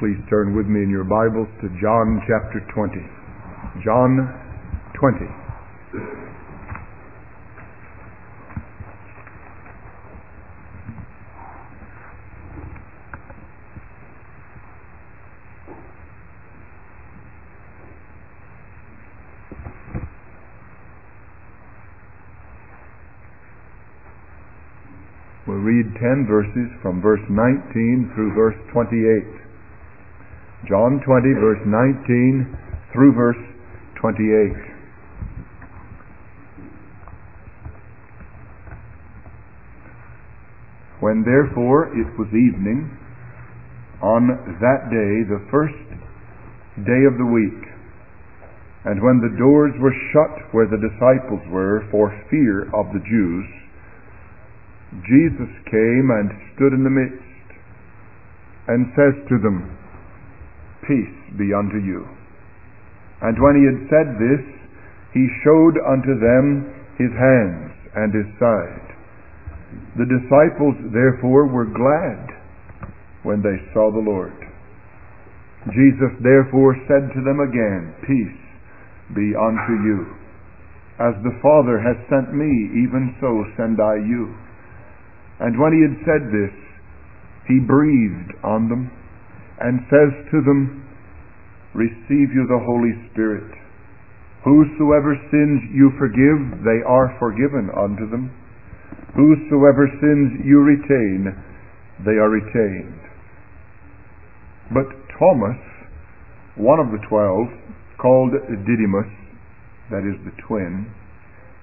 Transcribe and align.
please 0.00 0.16
turn 0.30 0.56
with 0.56 0.64
me 0.64 0.82
in 0.82 0.88
your 0.88 1.04
Bibles 1.04 1.46
to 1.60 1.68
John 1.76 2.24
chapter 2.24 2.64
20. 2.72 3.04
John 3.84 4.16
20. 4.96 5.28
We'll 25.46 25.58
read 25.58 25.92
10 26.00 26.24
verses 26.26 26.72
from 26.80 27.02
verse 27.02 27.20
19 27.28 28.12
through 28.14 28.34
verse 28.34 28.56
28. 28.72 29.49
John 30.70 31.02
20, 31.04 31.34
verse 31.34 31.58
19 31.66 32.46
through 32.92 33.12
verse 33.12 33.42
28. 34.00 34.54
When 41.00 41.24
therefore 41.26 41.90
it 41.90 42.06
was 42.14 42.28
evening, 42.28 42.86
on 44.00 44.30
that 44.62 44.86
day, 44.94 45.26
the 45.26 45.42
first 45.50 45.74
day 46.86 47.02
of 47.02 47.18
the 47.18 47.26
week, 47.26 47.66
and 48.84 49.02
when 49.02 49.18
the 49.18 49.34
doors 49.42 49.74
were 49.82 49.96
shut 50.14 50.54
where 50.54 50.70
the 50.70 50.78
disciples 50.78 51.42
were 51.50 51.82
for 51.90 52.14
fear 52.30 52.70
of 52.78 52.94
the 52.94 53.02
Jews, 53.02 53.46
Jesus 55.02 55.50
came 55.66 56.14
and 56.14 56.30
stood 56.54 56.72
in 56.78 56.84
the 56.86 56.94
midst 56.94 57.26
and 58.68 58.86
says 58.94 59.18
to 59.26 59.42
them, 59.42 59.79
Peace 60.90 61.38
be 61.38 61.54
unto 61.54 61.78
you. 61.78 62.02
And 63.22 63.38
when 63.38 63.54
he 63.54 63.62
had 63.62 63.86
said 63.86 64.08
this, 64.18 64.42
he 65.14 65.38
showed 65.46 65.78
unto 65.86 66.18
them 66.18 66.66
his 66.98 67.14
hands 67.14 67.70
and 67.94 68.10
his 68.10 68.26
side. 68.42 68.90
The 70.02 70.10
disciples 70.10 70.74
therefore 70.90 71.46
were 71.46 71.70
glad 71.70 72.34
when 73.22 73.38
they 73.38 73.54
saw 73.70 73.94
the 73.94 74.02
Lord. 74.02 74.34
Jesus 75.70 76.10
therefore 76.24 76.74
said 76.88 77.12
to 77.14 77.20
them 77.22 77.38
again, 77.38 77.94
Peace 78.02 78.40
be 79.14 79.36
unto 79.36 79.74
you. 79.86 80.10
As 80.98 81.14
the 81.22 81.38
Father 81.38 81.78
has 81.78 81.96
sent 82.08 82.34
me, 82.34 82.50
even 82.82 83.14
so 83.20 83.44
send 83.56 83.78
I 83.78 83.94
you. 83.94 84.34
And 85.38 85.54
when 85.54 85.72
he 85.72 85.86
had 85.86 86.02
said 86.02 86.24
this, 86.32 86.54
he 87.46 87.60
breathed 87.60 88.34
on 88.42 88.68
them 88.68 88.90
and 89.60 89.80
says 89.92 90.12
to 90.32 90.40
them, 90.40 90.79
Receive 91.74 92.34
you 92.34 92.46
the 92.48 92.62
Holy 92.66 92.94
Spirit. 93.12 93.50
Whosoever 94.44 95.14
sins 95.30 95.60
you 95.70 95.92
forgive, 95.98 96.64
they 96.64 96.80
are 96.82 97.14
forgiven 97.20 97.70
unto 97.76 98.08
them. 98.10 98.32
Whosoever 99.14 99.86
sins 100.00 100.40
you 100.44 100.60
retain, 100.60 101.30
they 102.04 102.16
are 102.16 102.30
retained. 102.30 103.00
But 104.72 104.88
Thomas, 105.18 105.60
one 106.56 106.80
of 106.80 106.90
the 106.90 107.04
twelve, 107.08 107.52
called 108.00 108.32
Didymus, 108.32 109.12
that 109.90 110.08
is 110.08 110.16
the 110.24 110.32
twin, 110.48 110.88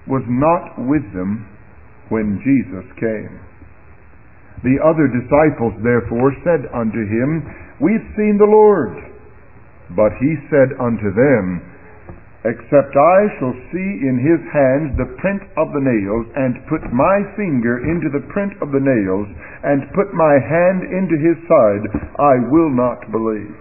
was 0.07 0.23
not 0.29 0.77
with 0.77 1.03
them 1.13 1.49
when 2.09 2.39
Jesus 2.45 2.85
came. 2.99 3.41
The 4.63 4.77
other 4.85 5.09
disciples 5.09 5.73
therefore 5.83 6.31
said 6.43 6.69
unto 6.73 7.01
him, 7.01 7.41
We've 7.81 8.05
seen 8.15 8.37
the 8.37 8.49
Lord. 8.49 9.16
But 9.95 10.11
he 10.19 10.35
said 10.49 10.75
unto 10.79 11.13
them, 11.13 11.61
Except 12.45 12.95
I 12.95 13.19
shall 13.39 13.55
see 13.71 13.89
in 14.07 14.19
his 14.23 14.39
hands 14.53 14.95
the 14.95 15.11
print 15.19 15.43
of 15.57 15.73
the 15.73 15.83
nails, 15.83 16.27
and 16.35 16.63
put 16.71 16.83
my 16.93 17.23
finger 17.35 17.83
into 17.83 18.07
the 18.07 18.23
print 18.31 18.53
of 18.61 18.71
the 18.71 18.79
nails, 18.79 19.27
and 19.63 19.91
put 19.91 20.13
my 20.13 20.39
hand 20.39 20.83
into 20.87 21.17
his 21.19 21.35
side, 21.47 21.83
I 22.19 22.35
will 22.47 22.71
not 22.71 23.11
believe. 23.11 23.55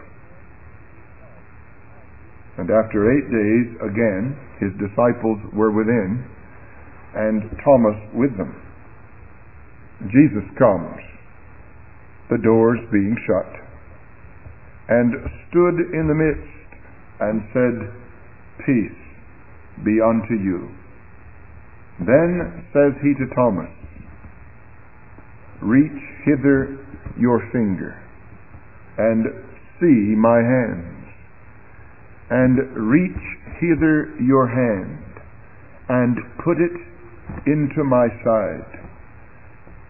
And 2.59 2.71
after 2.71 3.11
eight 3.11 3.27
days, 3.27 3.69
again, 3.91 4.39
his 4.61 4.73
disciples 4.79 5.41
were 5.53 5.73
within, 5.73 6.25
and 7.15 7.43
Thomas 7.65 7.99
with 8.15 8.37
them. 8.37 8.55
Jesus 10.13 10.45
comes, 10.59 11.01
the 12.31 12.39
doors 12.39 12.79
being 12.93 13.17
shut, 13.27 13.66
and 14.89 15.13
stood 15.49 15.77
in 15.93 16.07
the 16.07 16.15
midst 16.15 16.67
and 17.21 17.43
said, 17.53 17.77
Peace 18.65 19.01
be 19.85 20.01
unto 20.01 20.35
you. 20.35 20.71
Then 22.01 22.67
says 22.73 22.93
he 23.03 23.15
to 23.15 23.35
Thomas, 23.35 23.71
Reach 25.63 26.03
hither 26.25 26.79
your 27.19 27.41
finger, 27.53 27.97
and 28.99 29.25
see 29.81 30.15
my 30.17 30.39
hands, 30.39 31.09
and 32.31 32.59
reach 32.91 33.23
hither 33.61 34.15
your 34.21 34.47
hand, 34.47 35.03
and 35.89 36.17
put 36.45 36.59
it 36.61 36.77
into 37.47 37.85
my 37.85 38.09
side 38.25 38.87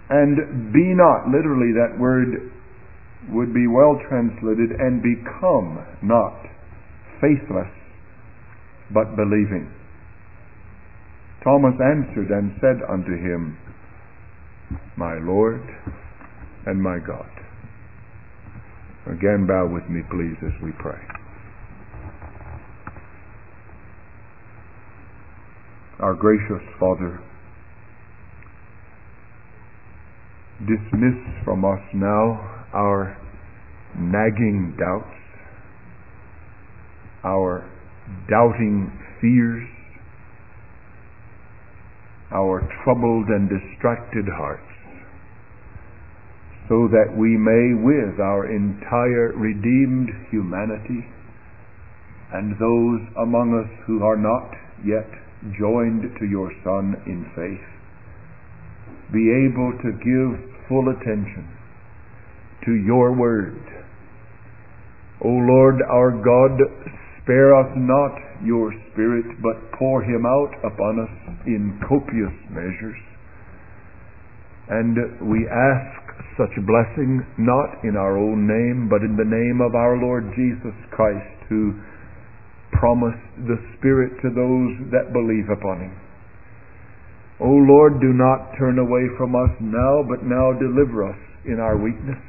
and 0.08 0.72
be 0.72 0.94
not, 0.94 1.26
literally 1.26 1.74
that 1.74 1.98
word 1.98 2.52
would 3.30 3.52
be 3.52 3.66
well 3.66 3.98
translated, 4.08 4.70
and 4.78 5.02
become 5.02 5.84
not 6.02 6.36
faithless, 7.20 7.72
but 8.92 9.16
believing. 9.16 9.70
Thomas 11.42 11.74
answered 11.80 12.30
and 12.30 12.52
said 12.60 12.82
unto 12.88 13.12
him, 13.12 13.56
My 14.96 15.18
Lord 15.18 15.62
and 16.66 16.82
my 16.82 16.98
God. 16.98 17.30
Again, 19.06 19.46
bow 19.46 19.68
with 19.72 19.88
me, 19.88 20.02
please, 20.10 20.36
as 20.42 20.60
we 20.62 20.72
pray. 20.80 20.98
Our 26.00 26.14
gracious 26.14 26.62
Father, 26.80 27.22
dismiss 30.66 31.44
from 31.44 31.64
us 31.64 31.80
now 31.94 32.55
our 32.76 33.16
nagging 33.96 34.76
doubts, 34.76 35.16
our 37.24 37.64
doubting 38.28 38.92
fears, 39.20 39.64
our 42.32 42.60
troubled 42.84 43.28
and 43.28 43.48
distracted 43.48 44.26
hearts, 44.28 44.68
so 46.68 46.88
that 46.92 47.16
we 47.16 47.32
may, 47.38 47.72
with 47.80 48.20
our 48.20 48.44
entire 48.52 49.32
redeemed 49.32 50.10
humanity, 50.30 51.00
and 52.34 52.52
those 52.60 53.00
among 53.22 53.56
us 53.56 53.70
who 53.86 54.02
are 54.02 54.18
not 54.18 54.52
yet 54.84 55.08
joined 55.56 56.02
to 56.18 56.26
your 56.26 56.52
Son 56.62 56.92
in 57.06 57.24
faith, 57.32 57.64
be 59.14 59.30
able 59.48 59.72
to 59.80 59.96
give 60.04 60.36
full 60.68 60.90
attention 60.90 61.55
to 62.66 62.74
your 62.74 63.16
word. 63.16 63.62
O 65.24 65.28
Lord 65.28 65.80
our 65.88 66.12
God, 66.12 66.60
spare 67.22 67.56
us 67.56 67.72
not 67.74 68.12
your 68.44 68.74
Spirit, 68.92 69.24
but 69.40 69.56
pour 69.78 70.02
him 70.02 70.26
out 70.26 70.52
upon 70.60 71.00
us 71.00 71.14
in 71.46 71.80
copious 71.88 72.36
measures. 72.50 73.00
And 74.68 74.98
we 75.30 75.46
ask 75.46 76.06
such 76.36 76.52
blessing 76.66 77.24
not 77.38 77.82
in 77.82 77.96
our 77.96 78.18
own 78.18 78.46
name, 78.46 78.90
but 78.90 79.00
in 79.00 79.16
the 79.16 79.24
name 79.24 79.62
of 79.62 79.74
our 79.74 79.96
Lord 79.96 80.28
Jesus 80.36 80.74
Christ, 80.90 81.48
who 81.48 81.72
promised 82.72 83.46
the 83.46 83.56
Spirit 83.78 84.20
to 84.20 84.28
those 84.34 84.90
that 84.90 85.14
believe 85.14 85.48
upon 85.48 85.86
him. 85.86 85.96
O 87.40 87.48
Lord, 87.48 88.00
do 88.00 88.12
not 88.12 88.52
turn 88.58 88.78
away 88.78 89.06
from 89.16 89.36
us 89.36 89.52
now, 89.60 90.02
but 90.02 90.24
now 90.24 90.52
deliver 90.52 91.08
us 91.08 91.20
in 91.46 91.60
our 91.60 91.78
weakness. 91.78 92.20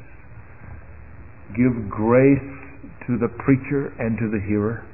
Give 1.56 1.88
grace 1.88 2.58
to 3.08 3.16
the 3.16 3.32
preacher 3.40 3.88
and 3.98 4.18
to 4.18 4.28
the 4.28 4.40
hearer, 4.46 4.84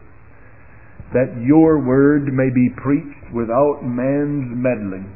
that 1.12 1.42
your 1.42 1.82
word 1.82 2.32
may 2.32 2.48
be 2.48 2.70
preached 2.78 3.34
without 3.34 3.82
man's 3.82 4.54
meddling, 4.54 5.10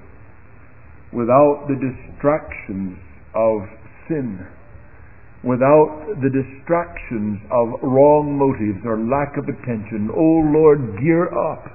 without 1.12 1.70
the 1.70 1.78
distractions 1.78 2.98
of 3.38 3.62
sin, 4.08 4.44
without 5.44 6.18
the 6.18 6.30
distractions 6.30 7.38
of 7.54 7.86
wrong 7.86 8.34
motives 8.34 8.82
or 8.84 8.98
lack 8.98 9.38
of 9.38 9.46
attention. 9.46 10.10
O 10.10 10.42
Lord, 10.50 10.98
gear 10.98 11.30
up 11.30 11.70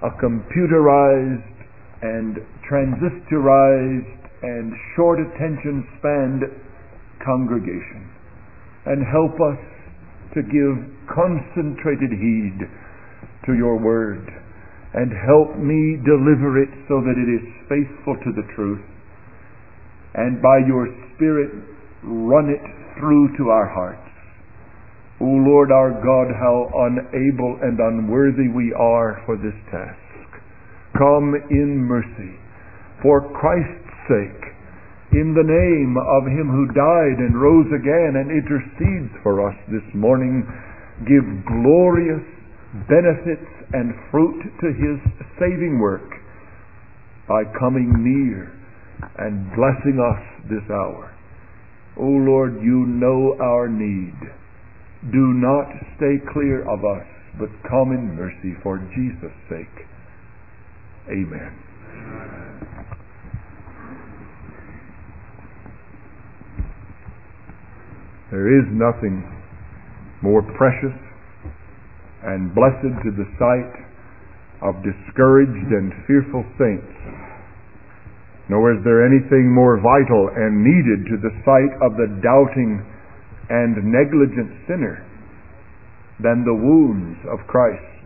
a 0.00 0.10
computerized 0.16 1.52
and 2.00 2.40
transistorized 2.64 4.24
and 4.42 4.72
short 4.96 5.20
attention 5.20 5.86
spanned 5.98 6.42
congregation 7.24 8.13
and 8.86 9.04
help 9.06 9.34
us 9.40 9.60
to 10.34 10.42
give 10.42 10.74
concentrated 11.08 12.10
heed 12.10 12.58
to 13.46 13.54
your 13.54 13.78
word 13.78 14.24
and 14.94 15.10
help 15.26 15.58
me 15.58 15.98
deliver 16.06 16.62
it 16.62 16.70
so 16.86 17.02
that 17.02 17.18
it 17.18 17.28
is 17.28 17.44
faithful 17.68 18.16
to 18.22 18.30
the 18.34 18.46
truth 18.54 18.82
and 20.14 20.40
by 20.40 20.58
your 20.66 20.86
Spirit 21.14 21.50
run 22.02 22.48
it 22.50 22.62
through 22.98 23.36
to 23.36 23.50
our 23.50 23.68
hearts. 23.68 24.00
O 25.20 25.26
Lord 25.26 25.70
our 25.70 25.90
God, 25.90 26.28
how 26.34 26.70
unable 26.90 27.58
and 27.62 27.78
unworthy 27.78 28.48
we 28.48 28.74
are 28.78 29.22
for 29.26 29.36
this 29.36 29.54
task. 29.70 29.98
Come 30.98 31.34
in 31.50 31.82
mercy, 31.86 32.38
for 33.02 33.22
Christ's 33.34 33.90
sake, 34.06 34.53
in 35.14 35.30
the 35.30 35.46
name 35.46 35.94
of 35.94 36.26
Him 36.26 36.50
who 36.50 36.66
died 36.74 37.18
and 37.22 37.38
rose 37.38 37.70
again 37.70 38.18
and 38.18 38.34
intercedes 38.34 39.14
for 39.22 39.46
us 39.46 39.54
this 39.70 39.86
morning, 39.94 40.42
give 41.06 41.22
glorious 41.46 42.26
benefits 42.90 43.50
and 43.72 43.94
fruit 44.10 44.42
to 44.60 44.68
His 44.74 44.98
saving 45.38 45.78
work 45.78 46.10
by 47.28 47.46
coming 47.58 47.94
near 48.02 48.50
and 49.18 49.46
blessing 49.54 50.02
us 50.02 50.22
this 50.50 50.66
hour. 50.70 51.14
O 51.96 52.06
Lord, 52.06 52.58
you 52.62 52.86
know 52.86 53.36
our 53.40 53.68
need. 53.68 54.18
Do 55.12 55.32
not 55.38 55.70
stay 55.96 56.18
clear 56.32 56.62
of 56.66 56.82
us, 56.82 57.06
but 57.38 57.50
come 57.70 57.92
in 57.92 58.18
mercy 58.18 58.58
for 58.62 58.78
Jesus' 58.94 59.36
sake. 59.48 59.86
Amen. 61.08 62.73
There 68.34 68.50
is 68.50 68.66
nothing 68.74 69.22
more 70.18 70.42
precious 70.58 70.98
and 72.26 72.50
blessed 72.50 72.98
to 73.06 73.10
the 73.14 73.30
sight 73.38 73.74
of 74.58 74.82
discouraged 74.82 75.70
and 75.70 75.94
fearful 76.10 76.42
saints 76.58 76.90
nor 78.48 78.76
is 78.76 78.84
there 78.84 79.06
anything 79.06 79.48
more 79.48 79.80
vital 79.80 80.28
and 80.28 80.60
needed 80.60 81.08
to 81.08 81.16
the 81.16 81.32
sight 81.44 81.72
of 81.80 81.96
the 81.96 82.20
doubting 82.20 82.84
and 83.48 83.76
negligent 83.88 84.52
sinner 84.68 85.00
than 86.20 86.44
the 86.44 86.54
wounds 86.54 87.18
of 87.32 87.46
Christ, 87.48 88.04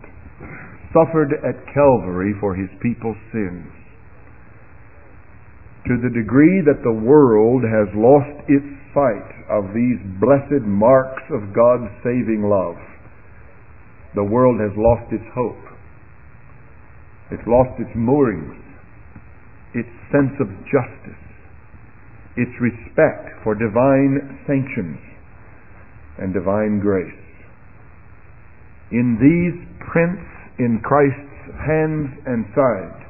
suffered 0.95 1.33
at 1.43 1.59
Calvary 1.73 2.33
for 2.39 2.55
his 2.55 2.69
people's 2.81 3.19
sins. 3.31 3.67
To 5.89 5.97
the 5.97 6.13
degree 6.13 6.61
that 6.69 6.85
the 6.85 6.93
world 6.93 7.65
has 7.65 7.89
lost 7.97 8.45
its 8.45 8.69
sight 8.93 9.29
of 9.49 9.73
these 9.73 9.97
blessed 10.21 10.61
marks 10.61 11.25
of 11.33 11.49
God's 11.49 11.89
saving 12.05 12.45
love, 12.45 12.77
the 14.13 14.23
world 14.23 14.61
has 14.61 14.71
lost 14.77 15.09
its 15.11 15.25
hope. 15.33 15.65
It's 17.31 17.45
lost 17.45 17.81
its 17.81 17.91
moorings 17.95 18.69
its 19.73 19.89
sense 20.11 20.33
of 20.41 20.49
justice, 20.65 21.23
its 22.37 22.51
respect 22.61 23.29
for 23.43 23.53
divine 23.53 24.41
sanctions 24.47 24.97
and 26.17 26.33
divine 26.33 26.79
grace. 26.79 27.25
In 28.91 29.17
these 29.21 29.57
prints 29.91 30.25
in 30.57 30.81
Christ's 30.81 31.53
hands 31.61 32.09
and 32.25 32.45
side, 32.55 33.05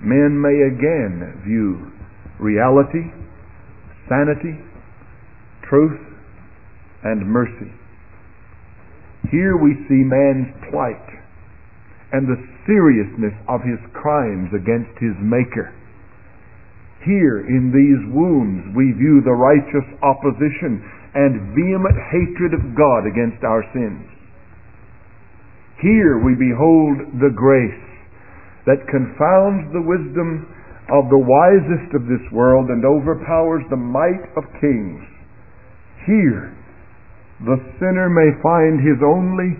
men 0.00 0.38
may 0.40 0.54
again 0.70 1.42
view 1.44 1.90
reality, 2.38 3.10
sanity, 4.08 4.56
truth, 5.68 6.00
and 7.04 7.26
mercy. 7.26 7.72
Here 9.30 9.56
we 9.56 9.74
see 9.88 10.06
man's 10.06 10.48
plight 10.70 11.04
and 12.12 12.24
the 12.24 12.40
seriousness 12.64 13.34
of 13.48 13.60
his 13.60 13.78
crimes 13.92 14.48
against 14.56 14.96
his 14.96 15.12
Maker. 15.20 15.74
Here 17.04 17.44
in 17.44 17.70
these 17.70 18.02
wounds 18.14 18.74
we 18.74 18.96
view 18.96 19.20
the 19.20 19.36
righteous 19.36 19.86
opposition 20.02 20.80
and 21.14 21.54
vehement 21.54 21.96
hatred 22.10 22.54
of 22.54 22.76
God 22.76 23.04
against 23.04 23.44
our 23.44 23.64
sins. 23.72 24.08
Here 25.80 26.18
we 26.18 26.34
behold 26.34 27.20
the 27.20 27.32
grace 27.34 27.87
that 28.68 28.84
confounds 28.92 29.72
the 29.72 29.80
wisdom 29.80 30.44
of 30.92 31.08
the 31.08 31.24
wisest 31.24 31.88
of 31.96 32.04
this 32.04 32.20
world 32.32 32.68
and 32.68 32.84
overpowers 32.84 33.64
the 33.72 33.80
might 33.80 34.28
of 34.36 34.44
kings. 34.60 35.00
Here 36.04 36.52
the 37.40 37.56
sinner 37.80 38.12
may 38.12 38.28
find 38.44 38.76
his 38.84 39.00
only 39.00 39.56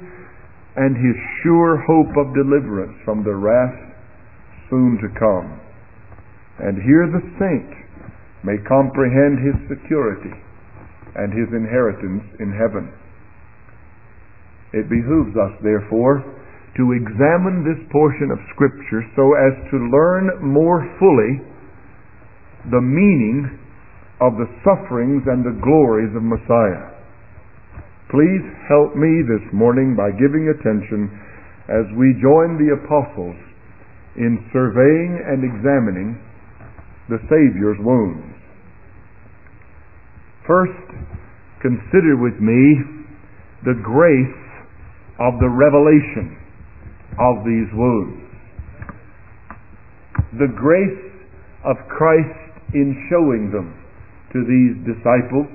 and 0.77 0.93
his 0.93 1.17
sure 1.43 1.81
hope 1.89 2.13
of 2.21 2.37
deliverance 2.37 3.01
from 3.05 3.25
the 3.25 3.35
wrath 3.35 3.81
soon 4.69 5.01
to 5.01 5.09
come. 5.17 5.57
And 6.61 6.77
here 6.83 7.09
the 7.09 7.25
saint 7.41 7.73
may 8.45 8.61
comprehend 8.69 9.41
his 9.41 9.57
security 9.73 10.37
and 11.17 11.33
his 11.33 11.49
inheritance 11.57 12.25
in 12.41 12.53
heaven. 12.53 12.93
It 14.73 14.89
behooves 14.91 15.33
us, 15.33 15.57
therefore, 15.63 16.21
to 16.79 16.95
examine 16.95 17.67
this 17.67 17.83
portion 17.91 18.31
of 18.31 18.39
Scripture 18.55 19.03
so 19.19 19.35
as 19.35 19.55
to 19.75 19.91
learn 19.91 20.31
more 20.39 20.87
fully 21.03 21.43
the 22.71 22.79
meaning 22.79 23.51
of 24.23 24.39
the 24.39 24.47
sufferings 24.63 25.27
and 25.27 25.43
the 25.43 25.59
glories 25.59 26.15
of 26.15 26.23
Messiah. 26.23 26.95
Please 28.15 28.47
help 28.71 28.95
me 28.95 29.27
this 29.27 29.43
morning 29.51 29.99
by 29.99 30.15
giving 30.15 30.55
attention 30.55 31.11
as 31.67 31.85
we 31.99 32.15
join 32.23 32.55
the 32.55 32.71
apostles 32.71 33.37
in 34.15 34.39
surveying 34.55 35.19
and 35.19 35.43
examining 35.43 36.15
the 37.11 37.19
Savior's 37.27 37.79
wounds. 37.83 38.39
First, 40.47 40.95
consider 41.59 42.15
with 42.23 42.39
me 42.39 43.11
the 43.67 43.75
grace 43.83 44.47
of 45.19 45.43
the 45.43 45.51
revelation 45.51 46.38
of 47.19 47.45
these 47.45 47.69
wounds. 47.75 48.23
The 50.39 50.51
grace 50.55 51.05
of 51.65 51.77
Christ 51.89 52.49
in 52.75 52.95
showing 53.11 53.51
them 53.51 53.75
to 54.33 54.45
these 54.45 54.77
disciples 54.85 55.49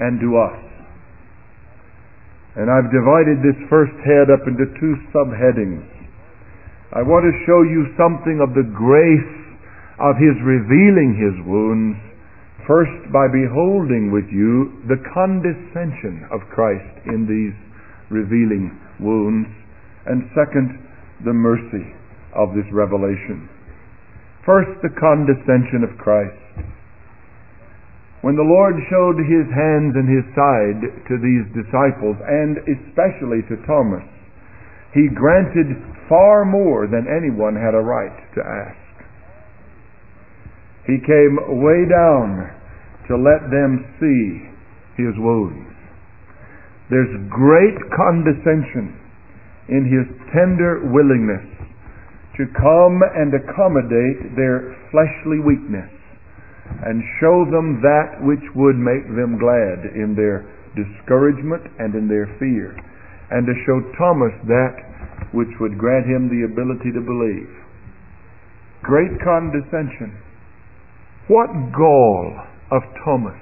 and 0.00 0.20
to 0.20 0.28
us. 0.36 0.58
And 2.56 2.72
I've 2.72 2.88
divided 2.88 3.44
this 3.44 3.58
first 3.68 3.92
head 4.00 4.32
up 4.32 4.48
into 4.48 4.64
two 4.80 4.94
subheadings. 5.12 5.84
I 6.96 7.04
want 7.04 7.28
to 7.28 7.44
show 7.44 7.60
you 7.68 7.92
something 8.00 8.40
of 8.40 8.56
the 8.56 8.64
grace 8.64 9.36
of 10.00 10.16
His 10.16 10.36
revealing 10.40 11.20
His 11.20 11.36
wounds, 11.44 12.00
first 12.64 13.12
by 13.12 13.28
beholding 13.28 14.08
with 14.08 14.24
you 14.32 14.80
the 14.88 15.00
condescension 15.12 16.24
of 16.32 16.40
Christ 16.48 17.04
in 17.12 17.28
these 17.28 17.52
revealing 18.08 18.72
wounds, 19.00 19.52
and 20.06 20.30
second, 20.34 20.78
the 21.24 21.34
mercy 21.34 21.94
of 22.34 22.54
this 22.54 22.66
revelation. 22.72 23.48
First, 24.44 24.78
the 24.82 24.94
condescension 24.94 25.82
of 25.82 25.98
Christ. 25.98 26.38
When 28.22 28.36
the 28.36 28.46
Lord 28.46 28.74
showed 28.90 29.18
his 29.22 29.46
hands 29.54 29.94
and 29.94 30.06
his 30.06 30.26
side 30.34 30.82
to 31.10 31.14
these 31.18 31.46
disciples, 31.54 32.16
and 32.26 32.58
especially 32.66 33.42
to 33.50 33.58
Thomas, 33.66 34.06
he 34.94 35.08
granted 35.12 35.78
far 36.08 36.44
more 36.44 36.86
than 36.86 37.06
anyone 37.06 37.54
had 37.54 37.74
a 37.74 37.82
right 37.82 38.16
to 38.34 38.40
ask. 38.42 38.86
He 40.86 40.98
came 41.02 41.62
way 41.62 41.86
down 41.90 42.50
to 43.08 43.14
let 43.18 43.50
them 43.50 43.82
see 43.98 44.46
his 44.98 45.14
wounds. 45.18 45.74
There's 46.90 47.14
great 47.30 47.78
condescension 47.94 49.05
in 49.68 49.84
his 49.86 50.06
tender 50.30 50.86
willingness 50.92 51.44
to 52.36 52.44
come 52.54 53.00
and 53.16 53.32
accommodate 53.32 54.36
their 54.36 54.76
fleshly 54.92 55.40
weakness 55.40 55.88
and 56.84 57.02
show 57.20 57.46
them 57.48 57.80
that 57.80 58.20
which 58.20 58.42
would 58.54 58.76
make 58.76 59.06
them 59.16 59.38
glad 59.38 59.88
in 59.96 60.14
their 60.14 60.44
discouragement 60.76 61.62
and 61.78 61.94
in 61.94 62.06
their 62.06 62.28
fear, 62.38 62.76
and 63.30 63.46
to 63.46 63.54
show 63.64 63.80
Thomas 63.96 64.34
that 64.44 64.76
which 65.32 65.50
would 65.58 65.78
grant 65.78 66.04
him 66.06 66.28
the 66.28 66.44
ability 66.44 66.92
to 66.92 67.00
believe. 67.00 67.48
Great 68.82 69.16
condescension. 69.24 70.12
What 71.28 71.48
gall 71.72 72.36
of 72.70 72.82
Thomas 73.02 73.40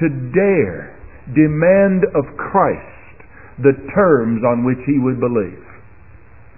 to 0.00 0.08
dare 0.34 0.98
demand 1.32 2.02
of 2.16 2.24
Christ 2.36 3.01
the 3.60 3.76
terms 3.92 4.40
on 4.46 4.64
which 4.64 4.80
he 4.88 4.96
would 4.96 5.20
believe. 5.20 5.60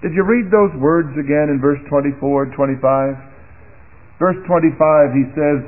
Did 0.04 0.12
you 0.12 0.22
read 0.22 0.52
those 0.52 0.70
words 0.78 1.10
again 1.16 1.48
in 1.48 1.58
verse 1.58 1.80
24 1.88 2.50
and 2.50 2.52
25? 2.54 3.16
Verse 4.20 4.38
25, 4.46 5.16
he 5.16 5.26
says, 5.34 5.58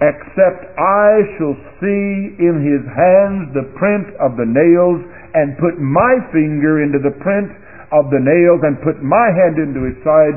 except 0.00 0.70
I 0.78 1.24
shall 1.36 1.56
see 1.80 2.36
in 2.40 2.62
his 2.62 2.84
hands 2.84 3.52
the 3.56 3.68
print 3.76 4.12
of 4.20 4.36
the 4.36 4.46
nails, 4.46 5.00
and 5.34 5.58
put 5.60 5.76
my 5.82 6.16
finger 6.32 6.80
into 6.84 7.00
the 7.02 7.12
print 7.20 7.52
of 7.92 8.08
the 8.08 8.20
nails, 8.20 8.60
and 8.64 8.80
put 8.80 9.02
my 9.02 9.28
hand 9.34 9.60
into 9.60 9.84
his 9.84 9.96
side, 10.00 10.36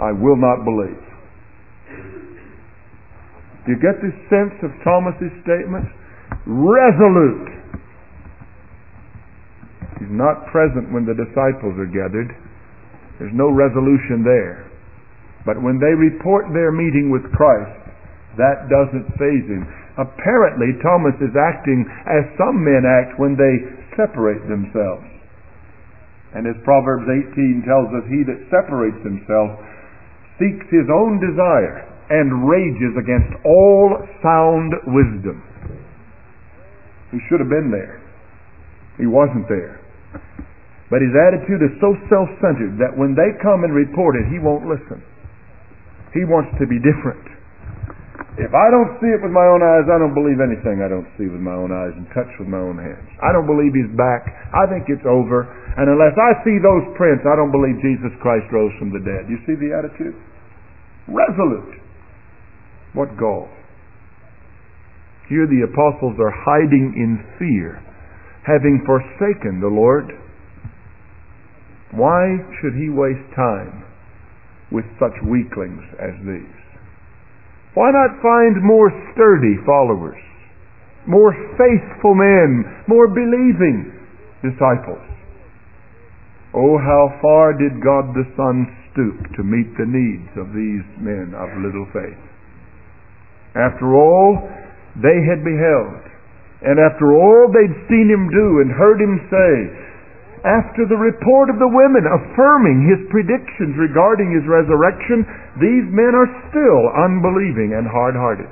I 0.00 0.12
will 0.12 0.36
not 0.36 0.64
believe. 0.64 1.04
Do 3.66 3.76
you 3.76 3.80
get 3.82 4.00
this 4.00 4.16
sense 4.32 4.56
of 4.64 4.72
Thomas's 4.84 5.32
statement? 5.44 5.84
Resolute. 6.46 7.57
He's 9.98 10.14
not 10.14 10.46
present 10.54 10.94
when 10.94 11.02
the 11.02 11.18
disciples 11.18 11.74
are 11.74 11.90
gathered. 11.90 12.30
There's 13.18 13.34
no 13.34 13.50
resolution 13.50 14.22
there. 14.22 14.70
But 15.42 15.58
when 15.58 15.82
they 15.82 15.94
report 15.94 16.46
their 16.54 16.70
meeting 16.70 17.10
with 17.10 17.26
Christ, 17.34 17.88
that 18.38 18.70
doesn't 18.70 19.10
faze 19.18 19.46
him. 19.50 19.66
Apparently, 19.98 20.78
Thomas 20.78 21.18
is 21.18 21.34
acting 21.34 21.82
as 22.06 22.30
some 22.38 22.62
men 22.62 22.86
act 22.86 23.18
when 23.18 23.34
they 23.34 23.66
separate 23.98 24.46
themselves. 24.46 25.02
And 26.34 26.46
as 26.46 26.54
Proverbs 26.62 27.10
18 27.10 27.66
tells 27.66 27.90
us, 27.90 28.06
he 28.06 28.22
that 28.22 28.38
separates 28.54 29.02
himself 29.02 29.58
seeks 30.38 30.70
his 30.70 30.86
own 30.86 31.18
desire 31.18 31.82
and 32.10 32.46
rages 32.46 32.94
against 32.94 33.34
all 33.42 33.98
sound 34.22 34.70
wisdom. 34.86 35.42
He 37.10 37.18
should 37.26 37.40
have 37.40 37.50
been 37.50 37.74
there. 37.74 37.98
He 38.98 39.06
wasn't 39.06 39.48
there. 39.48 39.80
But 40.88 41.04
his 41.04 41.12
attitude 41.12 41.60
is 41.60 41.74
so 41.84 41.92
self 42.08 42.28
centered 42.40 42.80
that 42.80 42.96
when 42.96 43.12
they 43.12 43.36
come 43.44 43.64
and 43.64 43.72
report 43.76 44.16
it, 44.16 44.24
he 44.32 44.40
won't 44.40 44.64
listen. 44.64 45.04
He 46.16 46.24
wants 46.24 46.48
to 46.56 46.64
be 46.64 46.80
different. 46.80 47.28
If 48.38 48.54
I 48.54 48.70
don't 48.70 48.96
see 49.02 49.10
it 49.10 49.18
with 49.18 49.34
my 49.34 49.44
own 49.50 49.66
eyes, 49.66 49.90
I 49.90 49.98
don't 49.98 50.14
believe 50.14 50.38
anything 50.38 50.78
I 50.78 50.86
don't 50.86 51.10
see 51.18 51.26
with 51.26 51.42
my 51.42 51.58
own 51.58 51.74
eyes 51.74 51.90
and 51.98 52.06
touch 52.14 52.30
with 52.38 52.46
my 52.46 52.62
own 52.62 52.78
hands. 52.78 53.10
I 53.18 53.34
don't 53.34 53.50
believe 53.50 53.74
he's 53.74 53.90
back. 53.98 54.30
I 54.54 54.62
think 54.70 54.86
it's 54.86 55.02
over. 55.04 55.42
And 55.74 55.90
unless 55.90 56.14
I 56.14 56.38
see 56.46 56.56
those 56.62 56.86
prints, 56.94 57.26
I 57.26 57.34
don't 57.34 57.50
believe 57.50 57.82
Jesus 57.82 58.14
Christ 58.22 58.46
rose 58.54 58.70
from 58.78 58.94
the 58.94 59.02
dead. 59.02 59.26
You 59.26 59.42
see 59.42 59.58
the 59.58 59.74
attitude? 59.74 60.14
Resolute. 61.10 61.82
What 62.94 63.18
gall? 63.18 63.50
Here 65.26 65.50
the 65.50 65.66
apostles 65.66 66.16
are 66.22 66.32
hiding 66.32 66.94
in 66.94 67.18
fear, 67.42 67.82
having 68.48 68.80
forsaken 68.88 69.60
the 69.60 69.68
Lord. 69.68 70.08
Why 71.92 72.40
should 72.60 72.72
he 72.72 72.88
waste 72.88 73.28
time 73.36 73.84
with 74.72 74.88
such 74.96 75.12
weaklings 75.28 75.84
as 76.00 76.16
these? 76.24 76.60
Why 77.76 77.92
not 77.92 78.24
find 78.24 78.64
more 78.64 78.88
sturdy 79.12 79.60
followers, 79.68 80.20
more 81.06 81.36
faithful 81.60 82.16
men, 82.16 82.64
more 82.88 83.08
believing 83.08 83.92
disciples? 84.40 85.04
Oh, 86.56 86.80
how 86.80 87.20
far 87.20 87.52
did 87.52 87.84
God 87.84 88.16
the 88.16 88.24
Son 88.32 88.64
stoop 88.88 89.20
to 89.36 89.44
meet 89.44 89.68
the 89.76 89.84
needs 89.84 90.32
of 90.40 90.56
these 90.56 90.84
men 90.96 91.36
of 91.36 91.52
little 91.60 91.86
faith? 91.92 92.24
After 93.52 93.92
all 93.94 94.48
they 94.96 95.20
had 95.28 95.44
beheld, 95.44 96.17
and 96.62 96.78
after 96.82 97.14
all 97.14 97.46
they'd 97.50 97.86
seen 97.86 98.10
him 98.10 98.26
do 98.30 98.60
and 98.62 98.70
heard 98.74 98.98
him 98.98 99.14
say, 99.30 99.52
after 100.46 100.86
the 100.86 100.98
report 100.98 101.50
of 101.50 101.58
the 101.58 101.70
women 101.70 102.06
affirming 102.06 102.86
his 102.86 103.02
predictions 103.10 103.74
regarding 103.74 104.30
his 104.30 104.46
resurrection, 104.46 105.26
these 105.58 105.86
men 105.90 106.14
are 106.14 106.30
still 106.50 106.82
unbelieving 106.94 107.74
and 107.74 107.86
hard 107.86 108.14
hearted. 108.14 108.50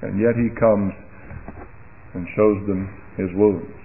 And 0.00 0.16
yet 0.16 0.36
he 0.36 0.48
comes 0.56 0.96
and 2.16 2.24
shows 2.32 2.64
them 2.64 2.88
his 3.16 3.28
wounds. 3.36 3.76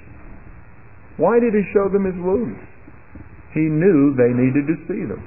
Why 1.18 1.39
did 1.39 1.54
he 1.54 1.63
show 1.75 1.92
them 1.92 2.08
his 2.08 2.15
wounds? 2.15 2.60
He 3.54 3.68
knew 3.68 4.15
they 4.15 4.32
needed 4.32 4.68
to 4.68 4.75
see 4.88 5.04
them. 5.08 5.24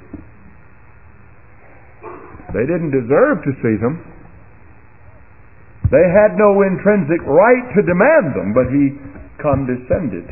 They 2.53 2.65
didn't 2.65 2.93
deserve 2.93 3.45
to 3.45 3.53
see 3.61 3.77
them. 3.77 4.08
They 5.89 6.05
had 6.05 6.37
no 6.37 6.61
intrinsic 6.61 7.25
right 7.25 7.65
to 7.73 7.81
demand 7.81 8.37
them, 8.37 8.53
but 8.53 8.69
he 8.69 8.93
condescended 9.41 10.29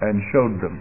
and 0.00 0.24
showed 0.32 0.56
them. 0.64 0.80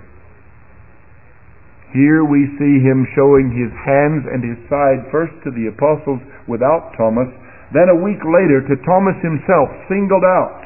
Here 1.91 2.23
we 2.23 2.47
see 2.59 2.79
him 2.83 3.07
showing 3.15 3.51
his 3.51 3.71
hands 3.83 4.23
and 4.27 4.43
his 4.43 4.59
side 4.67 5.07
first 5.11 5.35
to 5.43 5.51
the 5.51 5.71
apostles 5.71 6.19
without 6.47 6.95
Thomas, 6.95 7.27
then 7.75 7.91
a 7.91 8.03
week 8.03 8.19
later 8.23 8.63
to 8.63 8.83
Thomas 8.87 9.15
himself, 9.23 9.67
singled 9.87 10.23
out. 10.23 10.63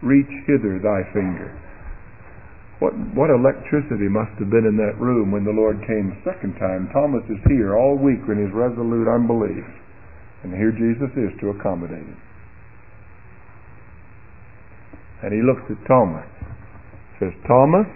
Reach 0.00 0.30
hither 0.46 0.80
thy 0.80 1.04
finger. 1.12 1.52
What, 2.78 2.94
what 3.12 3.28
electricity 3.28 4.06
must 4.06 4.32
have 4.38 4.48
been 4.48 4.64
in 4.64 4.78
that 4.78 5.00
room 5.02 5.32
when 5.32 5.42
the 5.42 5.52
Lord 5.52 5.82
came 5.82 6.14
second 6.22 6.54
time. 6.56 6.88
Thomas 6.94 7.26
is 7.26 7.42
here 7.50 7.74
all 7.74 7.98
week 7.98 8.22
in 8.30 8.38
his 8.38 8.54
resolute 8.54 9.10
unbelief. 9.10 9.66
And 10.44 10.52
here 10.54 10.70
Jesus 10.70 11.10
is 11.16 11.34
to 11.40 11.50
accommodate 11.50 12.06
him. 12.06 12.20
And 15.22 15.34
he 15.34 15.42
looks 15.42 15.66
at 15.66 15.82
Thomas. 15.88 16.26
Says, 17.18 17.34
Thomas, 17.46 17.90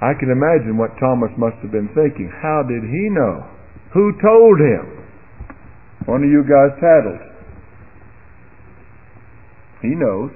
I 0.00 0.14
can 0.14 0.30
imagine 0.30 0.78
what 0.78 0.94
Thomas 0.98 1.30
must 1.36 1.58
have 1.62 1.72
been 1.72 1.90
thinking. 1.94 2.30
How 2.30 2.62
did 2.62 2.82
he 2.86 3.10
know? 3.10 3.46
Who 3.94 4.12
told 4.22 4.58
him? 4.58 5.02
One 6.06 6.22
of 6.22 6.30
you 6.30 6.42
guys 6.46 6.78
tattled. 6.78 7.22
He 9.82 9.94
knows. 9.94 10.30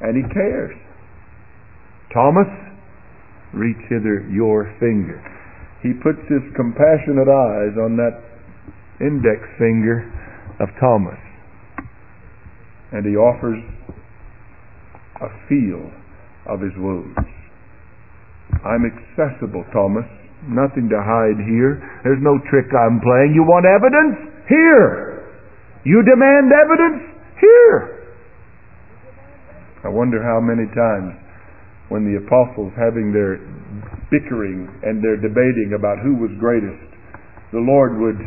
And 0.00 0.16
he 0.16 0.24
cares. 0.32 0.76
Thomas, 2.12 2.48
reach 3.52 3.80
hither 3.88 4.26
your 4.32 4.72
finger. 4.80 5.20
He 5.82 5.92
puts 5.92 6.20
his 6.28 6.42
compassionate 6.56 7.28
eyes 7.28 7.76
on 7.76 7.96
that 7.96 8.33
index 9.00 9.42
finger 9.58 10.06
of 10.60 10.68
Thomas. 10.78 11.18
And 12.92 13.04
he 13.04 13.16
offers 13.16 13.58
a 15.20 15.28
feel 15.48 15.90
of 16.46 16.60
his 16.60 16.74
wounds. 16.76 17.18
I'm 18.62 18.84
accessible, 18.86 19.64
Thomas. 19.72 20.06
Nothing 20.46 20.92
to 20.92 21.00
hide 21.00 21.40
here. 21.48 21.80
There's 22.04 22.20
no 22.20 22.38
trick 22.50 22.68
I'm 22.70 23.00
playing. 23.00 23.32
You 23.34 23.42
want 23.42 23.64
evidence? 23.64 24.30
Here. 24.48 25.24
You 25.84 26.04
demand 26.04 26.52
evidence? 26.52 27.00
Here. 27.40 28.04
I 29.84 29.88
wonder 29.88 30.22
how 30.22 30.40
many 30.40 30.68
times 30.72 31.16
when 31.88 32.04
the 32.08 32.16
apostles 32.20 32.72
having 32.76 33.12
their 33.12 33.36
bickering 34.08 34.68
and 34.84 35.04
their 35.04 35.16
debating 35.16 35.76
about 35.76 36.00
who 36.00 36.16
was 36.16 36.32
greatest, 36.40 36.80
the 37.52 37.60
Lord 37.60 38.00
would 38.00 38.20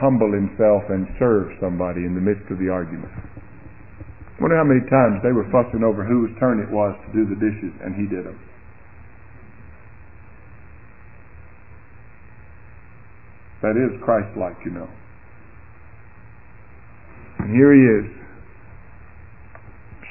humble 0.00 0.32
himself 0.32 0.88
and 0.88 1.06
serve 1.20 1.52
somebody 1.60 2.08
in 2.08 2.16
the 2.16 2.24
midst 2.24 2.50
of 2.50 2.58
the 2.58 2.72
argument. 2.72 3.12
I 3.12 4.38
wonder 4.40 4.56
how 4.56 4.64
many 4.64 4.80
times 4.88 5.20
they 5.22 5.36
were 5.36 5.44
fussing 5.52 5.84
over 5.84 6.02
whose 6.02 6.32
turn 6.40 6.58
it 6.58 6.72
was 6.72 6.96
to 7.04 7.08
do 7.12 7.28
the 7.28 7.36
dishes, 7.36 7.76
and 7.84 7.94
he 7.94 8.08
did 8.08 8.24
them. 8.24 8.40
That 13.60 13.76
is 13.76 13.92
Christ-like, 14.00 14.56
you 14.64 14.72
know. 14.72 14.88
And 17.40 17.52
here 17.52 17.76
he 17.76 17.84
is, 17.84 18.08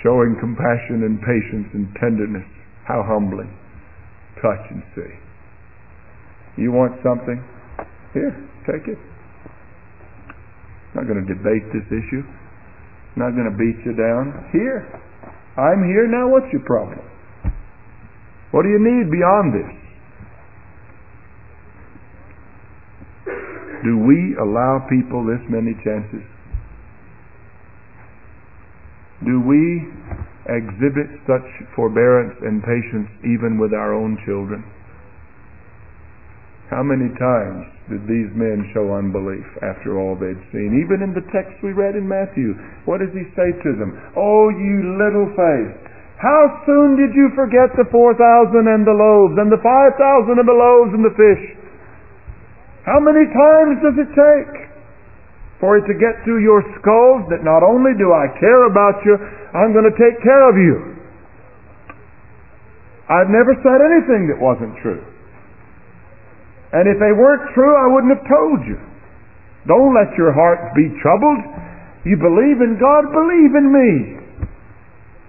showing 0.03 0.38
compassion 0.39 1.01
and 1.01 1.17
patience 1.19 1.67
and 1.74 1.89
tenderness. 2.00 2.46
How 2.86 3.03
humbling. 3.05 3.50
Touch 4.41 4.65
and 4.69 4.84
see. 4.96 6.62
You 6.62 6.72
want 6.72 6.93
something? 7.03 7.43
Here, 8.13 8.34
take 8.65 8.88
it. 8.88 8.98
I'm 11.00 11.08
not 11.08 11.13
going 11.15 11.24
to 11.25 11.32
debate 11.32 11.63
this 11.72 11.88
issue. 11.88 12.27
I'm 13.15 13.24
not 13.24 13.32
going 13.32 13.48
to 13.48 13.56
beat 13.56 13.79
you 13.88 13.96
down. 13.96 14.36
Here. 14.51 14.84
I'm 15.56 15.88
here 15.88 16.12
now. 16.12 16.27
What's 16.27 16.51
your 16.51 16.63
problem? 16.68 17.00
What 18.51 18.63
do 18.63 18.70
you 18.70 18.84
need 18.84 19.08
beyond 19.08 19.56
this? 19.56 19.72
Do 23.88 23.96
we 24.03 24.36
allow 24.44 24.84
people 24.91 25.24
this 25.24 25.39
many 25.48 25.72
chances? 25.88 26.27
Do 29.24 29.39
we 29.39 29.88
exhibit 30.51 31.15
such 31.24 31.48
forbearance 31.77 32.36
and 32.44 32.60
patience 32.60 33.08
even 33.24 33.56
with 33.56 33.72
our 33.72 33.96
own 33.96 34.20
children? 34.25 34.68
How 36.69 36.85
many 36.85 37.09
times 37.17 37.65
did 37.89 38.05
these 38.05 38.29
men 38.38 38.69
show 38.77 38.93
unbelief 38.93 39.45
after 39.65 39.97
all 39.97 40.13
they'd 40.13 40.38
seen? 40.53 40.77
Even 40.85 41.01
in 41.01 41.17
the 41.17 41.25
text 41.33 41.57
we 41.65 41.73
read 41.73 41.97
in 41.97 42.05
Matthew, 42.05 42.53
what 42.85 43.01
does 43.01 43.09
he 43.09 43.25
say 43.33 43.49
to 43.49 43.71
them? 43.73 43.97
Oh, 44.13 44.53
you 44.53 44.93
little 45.01 45.33
faith! 45.33 45.89
How 46.21 46.61
soon 46.69 46.93
did 46.93 47.17
you 47.17 47.33
forget 47.33 47.73
the 47.73 47.89
four 47.89 48.13
thousand 48.13 48.69
and 48.69 48.85
the 48.85 48.93
loaves, 48.93 49.33
and 49.41 49.49
the 49.49 49.63
five 49.65 49.97
thousand 49.97 50.38
and 50.38 50.45
the 50.45 50.53
loaves 50.53 50.93
and 50.93 51.01
the 51.01 51.15
fish? 51.17 51.43
How 52.85 53.01
many 53.01 53.25
times 53.25 53.81
does 53.81 53.97
it 53.97 54.09
take 54.13 54.53
for 55.57 55.81
it 55.81 55.89
to 55.89 55.97
get 55.97 56.21
through 56.21 56.45
your 56.45 56.61
skulls 56.77 57.25
that 57.33 57.41
not 57.41 57.65
only 57.65 57.97
do 57.97 58.13
I 58.13 58.29
care 58.38 58.69
about 58.69 59.01
you, 59.09 59.17
I'm 59.57 59.73
going 59.73 59.89
to 59.89 59.97
take 59.97 60.21
care 60.21 60.45
of 60.45 60.55
you? 60.55 61.01
I've 63.09 63.31
never 63.33 63.57
said 63.65 63.81
anything 63.81 64.29
that 64.29 64.38
wasn't 64.38 64.77
true. 64.85 65.01
And 66.73 66.85
if 66.85 67.01
they 67.01 67.13
weren't 67.13 67.49
true, 67.57 67.73
I 67.73 67.89
wouldn't 67.89 68.13
have 68.13 68.25
told 68.29 68.61
you. 68.69 68.77
Don't 69.65 69.93
let 69.93 70.13
your 70.17 70.33
heart 70.33 70.73
be 70.77 70.89
troubled. 71.01 71.41
You 72.05 72.15
believe 72.15 72.61
in 72.61 72.77
God, 72.77 73.09
believe 73.11 73.53
in 73.57 73.67
me. 73.73 73.91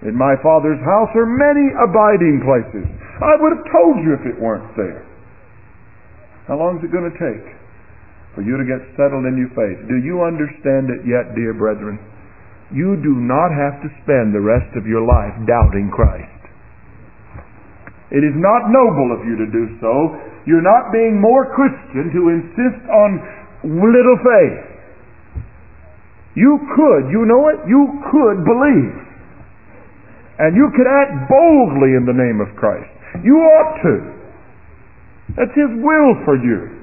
In 0.08 0.16
my 0.16 0.36
Father's 0.40 0.80
house 0.80 1.12
are 1.12 1.28
many 1.28 1.72
abiding 1.76 2.40
places. 2.44 2.88
I 3.20 3.36
would 3.36 3.52
have 3.52 3.66
told 3.68 4.00
you 4.00 4.16
if 4.16 4.24
it 4.24 4.40
weren't 4.40 4.72
there. 4.76 5.04
How 6.48 6.56
long 6.56 6.80
is 6.80 6.84
it 6.84 6.92
going 6.92 7.08
to 7.08 7.20
take 7.20 7.44
for 8.34 8.40
you 8.40 8.56
to 8.56 8.64
get 8.64 8.80
settled 8.96 9.28
in 9.28 9.36
your 9.36 9.52
faith? 9.52 9.76
Do 9.88 10.00
you 10.00 10.24
understand 10.24 10.88
it 10.88 11.04
yet, 11.04 11.36
dear 11.36 11.52
brethren? 11.52 12.00
You 12.72 12.96
do 12.96 13.12
not 13.12 13.52
have 13.52 13.82
to 13.84 13.92
spend 14.00 14.32
the 14.32 14.40
rest 14.40 14.72
of 14.72 14.86
your 14.86 15.04
life 15.04 15.36
doubting 15.44 15.92
Christ. 15.92 16.39
It 18.10 18.26
is 18.26 18.34
not 18.34 18.70
noble 18.74 19.14
of 19.14 19.22
you 19.22 19.38
to 19.38 19.46
do 19.46 19.78
so. 19.78 20.18
You're 20.46 20.66
not 20.66 20.90
being 20.90 21.20
more 21.22 21.46
Christian 21.54 22.10
to 22.10 22.20
insist 22.34 22.82
on 22.90 23.22
little 23.62 24.18
faith. 24.18 24.70
You 26.34 26.58
could, 26.74 27.10
you 27.10 27.26
know 27.26 27.50
it, 27.50 27.62
you 27.66 28.02
could 28.10 28.42
believe. 28.42 28.96
And 30.38 30.56
you 30.56 30.70
could 30.74 30.88
act 30.88 31.28
boldly 31.28 31.94
in 31.94 32.06
the 32.08 32.16
name 32.16 32.40
of 32.40 32.50
Christ. 32.56 32.88
You 33.22 33.36
ought 33.36 33.82
to. 33.82 33.94
That's 35.36 35.54
His 35.54 35.70
will 35.78 36.16
for 36.24 36.34
you. 36.34 36.80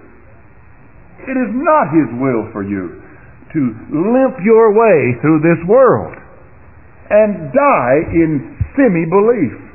It 1.28 1.36
is 1.36 1.52
not 1.52 1.92
His 1.92 2.08
will 2.22 2.48
for 2.54 2.64
you 2.64 3.04
to 3.52 3.60
limp 3.92 4.38
your 4.44 4.72
way 4.76 5.20
through 5.20 5.40
this 5.44 5.60
world 5.68 6.16
and 7.10 7.52
die 7.52 8.00
in 8.14 8.56
semi 8.76 9.08
belief. 9.08 9.67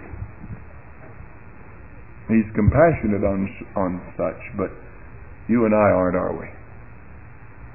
He's 2.33 2.49
compassionate 2.57 3.23
on, 3.23 3.45
on 3.77 4.01
such, 4.17 4.41
but 4.57 4.73
you 5.49 5.67
and 5.69 5.75
I 5.77 5.89
aren't, 5.93 6.17
are 6.17 6.33
we? 6.33 6.49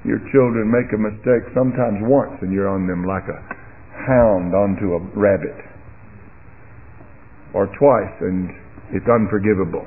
Your 0.04 0.18
children 0.34 0.66
make 0.70 0.90
a 0.94 0.98
mistake 0.98 1.46
sometimes 1.54 2.02
once 2.02 2.38
and 2.42 2.52
you're 2.52 2.70
on 2.70 2.86
them 2.86 3.06
like 3.06 3.26
a 3.26 3.38
hound 4.06 4.54
onto 4.54 4.94
a 4.94 5.00
rabbit. 5.14 5.58
Or 7.54 7.66
twice 7.78 8.16
and 8.20 8.50
it's 8.94 9.06
unforgivable. 9.06 9.86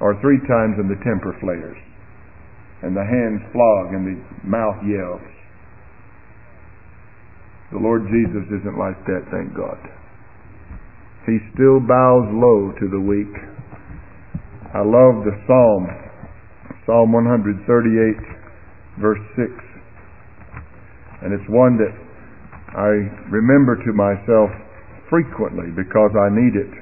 Or 0.00 0.20
three 0.20 0.38
times 0.46 0.76
and 0.78 0.90
the 0.90 1.00
temper 1.04 1.36
flares. 1.40 1.78
And 2.82 2.96
the 2.96 3.04
hands 3.04 3.40
flog 3.52 3.94
and 3.94 4.04
the 4.04 4.18
mouth 4.44 4.76
yells. 4.84 5.24
The 7.72 7.80
Lord 7.80 8.06
Jesus 8.06 8.46
isn't 8.60 8.78
like 8.78 9.00
that, 9.06 9.24
thank 9.32 9.56
God. 9.56 9.80
He 11.26 11.40
still 11.56 11.80
bows 11.80 12.28
low 12.36 12.72
to 12.76 12.86
the 12.92 13.00
weak. 13.00 13.32
I 14.76 14.84
love 14.84 15.24
the 15.24 15.32
Psalm, 15.48 15.88
Psalm 16.84 17.12
138, 17.12 17.64
verse 19.00 19.24
6. 19.32 19.48
And 21.24 21.32
it's 21.32 21.48
one 21.48 21.80
that 21.80 21.96
I 22.76 23.08
remember 23.32 23.80
to 23.80 23.92
myself 23.96 24.50
frequently 25.08 25.72
because 25.72 26.12
I 26.12 26.28
need 26.28 26.60
it. 26.60 26.72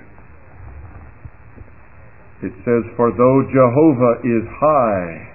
It 2.42 2.52
says, 2.66 2.82
For 2.96 3.14
though 3.14 3.46
Jehovah 3.46 4.26
is 4.26 4.42
high, 4.58 5.30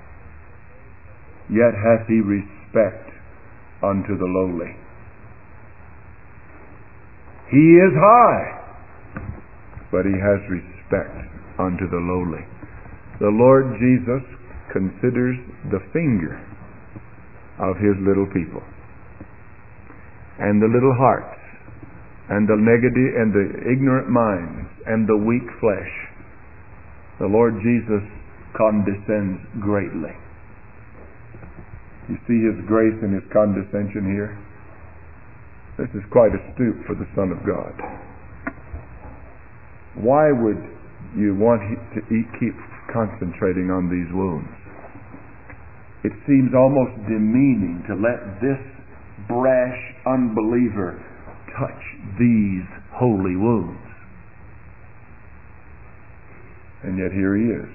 yet 1.47 1.71
hath 1.71 2.03
he 2.11 2.19
respect 2.19 3.07
unto 3.81 4.17
the 4.17 4.27
lowly. 4.27 4.75
He 7.47 7.79
is 7.79 7.95
high 7.95 8.56
but 9.91 10.03
he 10.03 10.15
has 10.15 10.39
respect 10.51 11.15
unto 11.59 11.87
the 11.89 12.01
lowly. 12.01 12.43
The 13.19 13.33
Lord 13.33 13.71
Jesus 13.79 14.23
considers 14.71 15.37
the 15.71 15.81
finger 15.93 16.37
of 17.57 17.77
his 17.81 17.97
little 18.05 18.27
people 18.29 18.61
and 20.37 20.61
the 20.61 20.69
little 20.69 20.93
hearts 20.93 21.39
and 22.29 22.45
the 22.45 22.59
negative 22.59 23.15
and 23.17 23.33
the 23.33 23.47
ignorant 23.65 24.09
minds 24.09 24.69
and 24.85 25.07
the 25.07 25.17
weak 25.17 25.47
flesh. 25.59 25.93
The 27.19 27.25
Lord 27.25 27.57
Jesus 27.63 28.03
condescends 28.53 29.41
greatly. 29.63 30.13
You 32.11 32.19
see 32.27 32.39
his 32.43 32.59
grace 32.67 32.95
and 33.01 33.15
his 33.15 33.25
condescension 33.33 34.05
here? 34.13 34.37
This 35.79 35.89
is 35.95 36.05
quite 36.11 36.31
a 36.35 36.41
stoop 36.53 36.85
for 36.85 36.93
the 36.93 37.07
Son 37.15 37.31
of 37.31 37.41
God 37.41 37.73
why 40.01 40.31
would 40.31 40.61
you 41.17 41.33
want 41.35 41.61
to 41.95 42.01
keep 42.39 42.55
concentrating 42.93 43.71
on 43.71 43.89
these 43.89 44.09
wounds? 44.13 44.49
It 46.03 46.13
seems 46.27 46.53
almost 46.53 46.93
demeaning 47.09 47.83
to 47.89 47.95
let 47.97 48.39
this 48.39 48.61
brash 49.27 49.81
unbeliever 50.05 51.01
touch 51.57 51.81
these 52.19 52.67
holy 52.93 53.35
wounds. 53.35 53.81
And 56.83 56.97
yet 56.97 57.11
here 57.11 57.35
he 57.35 57.49
is, 57.49 57.73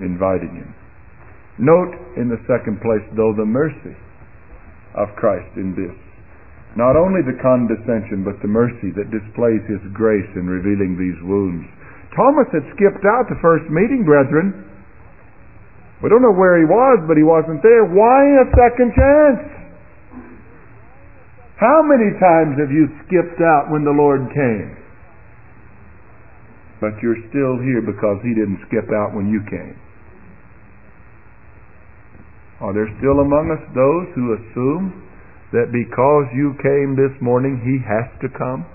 inviting 0.00 0.56
him. 0.56 0.74
Note 1.58 1.92
in 2.16 2.28
the 2.28 2.40
second 2.48 2.80
place, 2.80 3.04
though, 3.14 3.34
the 3.36 3.44
mercy 3.44 3.96
of 4.96 5.08
Christ 5.16 5.52
in 5.56 5.76
this. 5.76 6.07
Not 6.76 6.96
only 6.96 7.24
the 7.24 7.38
condescension, 7.40 8.22
but 8.26 8.40
the 8.42 8.50
mercy 8.50 8.92
that 8.92 9.14
displays 9.14 9.64
His 9.70 9.80
grace 9.96 10.28
in 10.36 10.44
revealing 10.44 10.98
these 10.98 11.16
wounds. 11.24 11.64
Thomas 12.14 12.50
had 12.52 12.66
skipped 12.74 13.04
out 13.06 13.30
the 13.30 13.40
first 13.40 13.68
meeting, 13.70 14.04
brethren. 14.04 14.66
We 16.02 16.08
don't 16.08 16.22
know 16.22 16.34
where 16.34 16.58
he 16.58 16.66
was, 16.66 17.02
but 17.08 17.16
he 17.18 17.26
wasn't 17.26 17.62
there. 17.62 17.86
Why 17.86 18.42
a 18.42 18.46
second 18.54 18.90
chance? 18.94 19.42
How 21.58 21.82
many 21.82 22.14
times 22.22 22.54
have 22.62 22.70
you 22.70 22.86
skipped 23.06 23.42
out 23.42 23.66
when 23.70 23.82
the 23.82 23.90
Lord 23.90 24.30
came? 24.30 24.78
But 26.80 26.94
you're 27.02 27.18
still 27.34 27.58
here 27.58 27.82
because 27.82 28.22
he 28.22 28.30
didn't 28.30 28.62
skip 28.70 28.86
out 28.94 29.10
when 29.10 29.26
you 29.26 29.42
came. 29.50 29.74
Are 32.62 32.70
there 32.70 32.86
still 32.98 33.18
among 33.18 33.50
us 33.50 33.62
those 33.74 34.06
who 34.14 34.38
assume 34.38 35.07
that 35.52 35.72
because 35.72 36.26
you 36.36 36.52
came 36.60 36.92
this 36.92 37.14
morning, 37.20 37.56
he 37.64 37.80
has 37.80 38.08
to 38.20 38.28
come? 38.36 38.68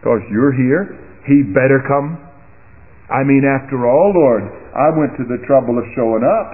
Because 0.00 0.22
you're 0.30 0.54
here, 0.54 0.98
he 1.26 1.42
better 1.54 1.82
come? 1.86 2.18
I 3.10 3.24
mean, 3.24 3.46
after 3.46 3.86
all, 3.86 4.12
Lord, 4.14 4.44
I 4.74 4.90
went 4.94 5.16
to 5.16 5.24
the 5.24 5.40
trouble 5.46 5.78
of 5.78 5.84
showing 5.96 6.26
up. 6.26 6.48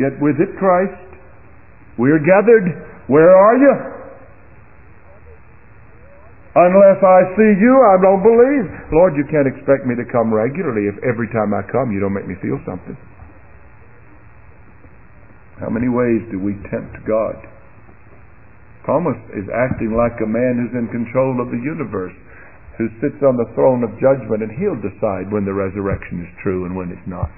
Get 0.00 0.16
with 0.20 0.40
it, 0.40 0.56
Christ. 0.56 0.96
We're 1.98 2.24
gathered. 2.24 2.66
Where 3.06 3.36
are 3.36 3.56
you? 3.56 3.74
Unless 6.50 6.98
I 6.98 7.20
see 7.38 7.52
you, 7.62 7.74
I 7.78 7.96
don't 8.02 8.24
believe. 8.26 8.66
Lord, 8.90 9.14
you 9.14 9.22
can't 9.30 9.46
expect 9.46 9.86
me 9.86 9.94
to 9.94 10.04
come 10.10 10.34
regularly 10.34 10.90
if 10.90 10.98
every 11.06 11.30
time 11.30 11.54
I 11.54 11.62
come 11.70 11.92
you 11.94 12.00
don't 12.00 12.14
make 12.14 12.26
me 12.26 12.34
feel 12.42 12.58
something. 12.66 12.98
How 15.60 15.68
many 15.68 15.92
ways 15.92 16.24
do 16.32 16.40
we 16.40 16.56
tempt 16.72 16.96
God? 17.04 17.36
Thomas 18.88 19.20
is 19.36 19.44
acting 19.52 19.92
like 19.92 20.16
a 20.24 20.26
man 20.26 20.56
who's 20.56 20.72
in 20.72 20.88
control 20.88 21.36
of 21.38 21.52
the 21.52 21.60
universe, 21.60 22.16
who 22.80 22.88
sits 23.04 23.20
on 23.20 23.36
the 23.36 23.52
throne 23.52 23.84
of 23.84 23.92
judgment, 24.00 24.40
and 24.40 24.50
he'll 24.56 24.80
decide 24.80 25.28
when 25.28 25.44
the 25.44 25.52
resurrection 25.52 26.24
is 26.24 26.32
true 26.40 26.64
and 26.64 26.72
when 26.72 26.88
it's 26.88 27.04
not. 27.04 27.30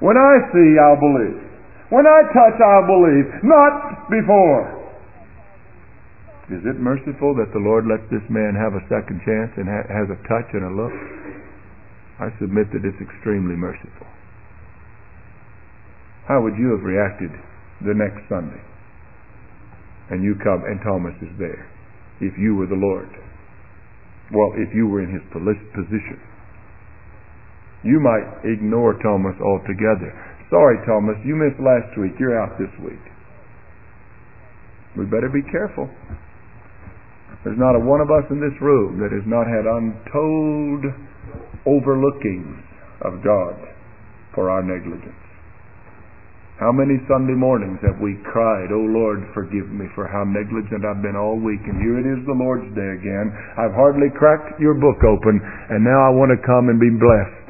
When 0.00 0.16
I 0.16 0.34
see, 0.50 0.80
I'll 0.80 0.98
believe. 0.98 1.38
When 1.92 2.08
I 2.08 2.24
touch, 2.32 2.56
I'll 2.56 2.88
believe. 2.88 3.28
Not 3.44 4.08
before. 4.08 4.80
Is 6.48 6.64
it 6.64 6.80
merciful 6.80 7.36
that 7.36 7.52
the 7.52 7.60
Lord 7.60 7.84
lets 7.84 8.08
this 8.08 8.24
man 8.32 8.56
have 8.56 8.72
a 8.72 8.82
second 8.88 9.20
chance 9.28 9.52
and 9.60 9.68
ha- 9.68 9.88
has 9.92 10.08
a 10.08 10.18
touch 10.24 10.48
and 10.56 10.64
a 10.64 10.72
look? 10.72 10.96
I 12.18 12.32
submit 12.40 12.72
that 12.72 12.82
it's 12.82 12.98
extremely 12.98 13.54
merciful. 13.60 14.08
How 16.28 16.40
would 16.42 16.54
you 16.54 16.70
have 16.76 16.86
reacted 16.86 17.30
the 17.82 17.94
next 17.94 18.22
Sunday? 18.28 18.62
And 20.10 20.22
you 20.22 20.36
come 20.42 20.62
and 20.66 20.78
Thomas 20.82 21.14
is 21.22 21.34
there. 21.38 21.66
If 22.20 22.38
you 22.38 22.54
were 22.54 22.66
the 22.66 22.78
Lord. 22.78 23.10
Well, 24.30 24.54
if 24.56 24.70
you 24.74 24.86
were 24.86 25.02
in 25.02 25.10
his 25.10 25.24
position. 25.32 26.20
You 27.82 27.98
might 27.98 28.46
ignore 28.46 28.94
Thomas 29.02 29.34
altogether. 29.42 30.14
Sorry, 30.50 30.78
Thomas, 30.86 31.16
you 31.24 31.34
missed 31.34 31.58
last 31.58 31.98
week. 31.98 32.12
You're 32.20 32.38
out 32.38 32.54
this 32.58 32.70
week. 32.84 33.02
We 34.96 35.04
better 35.06 35.30
be 35.32 35.42
careful. 35.50 35.88
There's 37.42 37.58
not 37.58 37.74
a 37.74 37.80
one 37.80 38.00
of 38.00 38.10
us 38.12 38.28
in 38.30 38.38
this 38.38 38.54
room 38.60 39.00
that 39.02 39.10
has 39.10 39.26
not 39.26 39.50
had 39.50 39.66
untold 39.66 40.86
overlookings 41.66 42.62
of 43.02 43.24
God 43.24 43.56
for 44.34 44.50
our 44.50 44.62
negligence. 44.62 45.21
How 46.62 46.70
many 46.70 47.02
Sunday 47.10 47.34
mornings 47.34 47.82
have 47.82 47.98
we 47.98 48.14
cried, 48.22 48.70
Oh 48.70 48.86
Lord, 48.86 49.26
forgive 49.34 49.66
me 49.74 49.90
for 49.98 50.06
how 50.06 50.22
negligent 50.22 50.86
I've 50.86 51.02
been 51.02 51.18
all 51.18 51.34
week, 51.34 51.58
and 51.66 51.74
here 51.82 51.98
it 51.98 52.06
is 52.06 52.22
the 52.22 52.38
Lord's 52.38 52.70
Day 52.78 52.86
again. 53.02 53.34
I've 53.58 53.74
hardly 53.74 54.14
cracked 54.14 54.62
your 54.62 54.78
book 54.78 55.02
open, 55.02 55.42
and 55.42 55.82
now 55.82 56.06
I 56.06 56.14
want 56.14 56.30
to 56.30 56.38
come 56.46 56.70
and 56.70 56.78
be 56.78 56.94
blessed. 56.94 57.46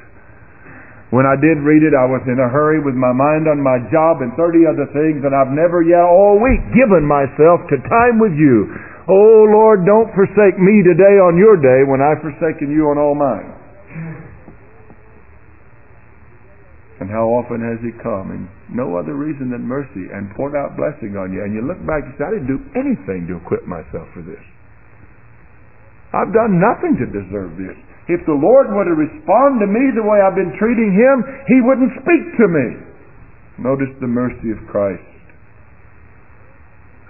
When 1.13 1.29
I 1.29 1.37
did 1.37 1.61
read 1.61 1.85
it, 1.85 1.93
I 1.93 2.09
was 2.09 2.25
in 2.25 2.41
a 2.41 2.49
hurry 2.49 2.81
with 2.81 2.97
my 2.97 3.13
mind 3.13 3.53
on 3.53 3.61
my 3.61 3.85
job 3.93 4.25
and 4.25 4.33
30 4.33 4.65
other 4.65 4.89
things, 4.97 5.21
and 5.29 5.37
I've 5.37 5.53
never 5.53 5.85
yet 5.85 6.09
all 6.09 6.41
week 6.41 6.65
given 6.73 7.05
myself 7.05 7.69
to 7.69 7.85
time 7.93 8.17
with 8.17 8.33
you. 8.33 8.65
Oh 9.13 9.45
Lord, 9.53 9.85
don't 9.85 10.09
forsake 10.17 10.57
me 10.57 10.81
today 10.89 11.21
on 11.21 11.37
your 11.37 11.61
day 11.61 11.85
when 11.85 12.01
I've 12.01 12.25
forsaken 12.25 12.73
you 12.73 12.89
on 12.89 12.97
all 12.97 13.13
mine. 13.13 13.61
And 17.05 17.13
how 17.13 17.29
often 17.29 17.61
has 17.61 17.77
He 17.85 17.93
come 18.01 18.33
in 18.33 18.62
no 18.73 18.97
other 18.97 19.15
reason 19.15 19.53
than 19.53 19.65
mercy 19.65 20.09
and 20.11 20.33
poured 20.35 20.57
out 20.57 20.77
blessing 20.77 21.17
on 21.17 21.33
you? 21.33 21.45
And 21.45 21.53
you 21.53 21.63
look 21.63 21.81
back 21.85 22.05
and 22.05 22.13
say, 22.17 22.25
I 22.25 22.33
didn't 22.37 22.51
do 22.51 22.61
anything 22.75 23.29
to 23.29 23.39
equip 23.39 23.69
myself 23.69 24.09
for 24.17 24.25
this. 24.25 24.41
I've 26.13 26.33
done 26.33 26.61
nothing 26.61 26.97
to 27.01 27.07
deserve 27.09 27.57
this. 27.57 27.77
If 28.09 28.21
the 28.29 28.37
Lord 28.37 28.69
were 28.69 28.85
to 28.85 28.97
respond 28.99 29.63
to 29.63 29.69
me 29.71 29.95
the 29.97 30.05
way 30.05 30.21
I've 30.21 30.37
been 30.37 30.53
treating 30.59 30.93
Him, 30.93 31.17
He 31.49 31.65
wouldn't 31.65 31.97
speak 32.03 32.25
to 32.41 32.47
me. 32.51 32.67
Notice 33.63 33.93
the 34.01 34.11
mercy 34.11 34.51
of 34.53 34.61
Christ. 34.69 35.13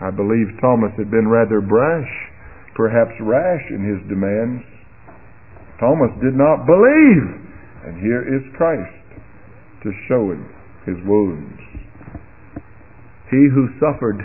I 0.03 0.11
believe 0.11 0.51
Thomas 0.61 0.91
had 0.99 1.11
been 1.11 1.31
rather 1.31 1.63
brash, 1.63 2.11
perhaps 2.75 3.15
rash 3.23 3.63
in 3.71 3.87
his 3.87 4.03
demands. 4.11 4.67
Thomas 5.79 6.11
did 6.19 6.35
not 6.35 6.67
believe. 6.67 7.27
And 7.87 7.99
here 8.03 8.23
is 8.23 8.43
Christ 8.55 9.07
to 9.83 9.91
show 10.09 10.31
him 10.31 10.47
his 10.87 10.97
wounds. 11.07 11.61
He 13.31 13.49
who 13.49 13.69
suffered 13.81 14.21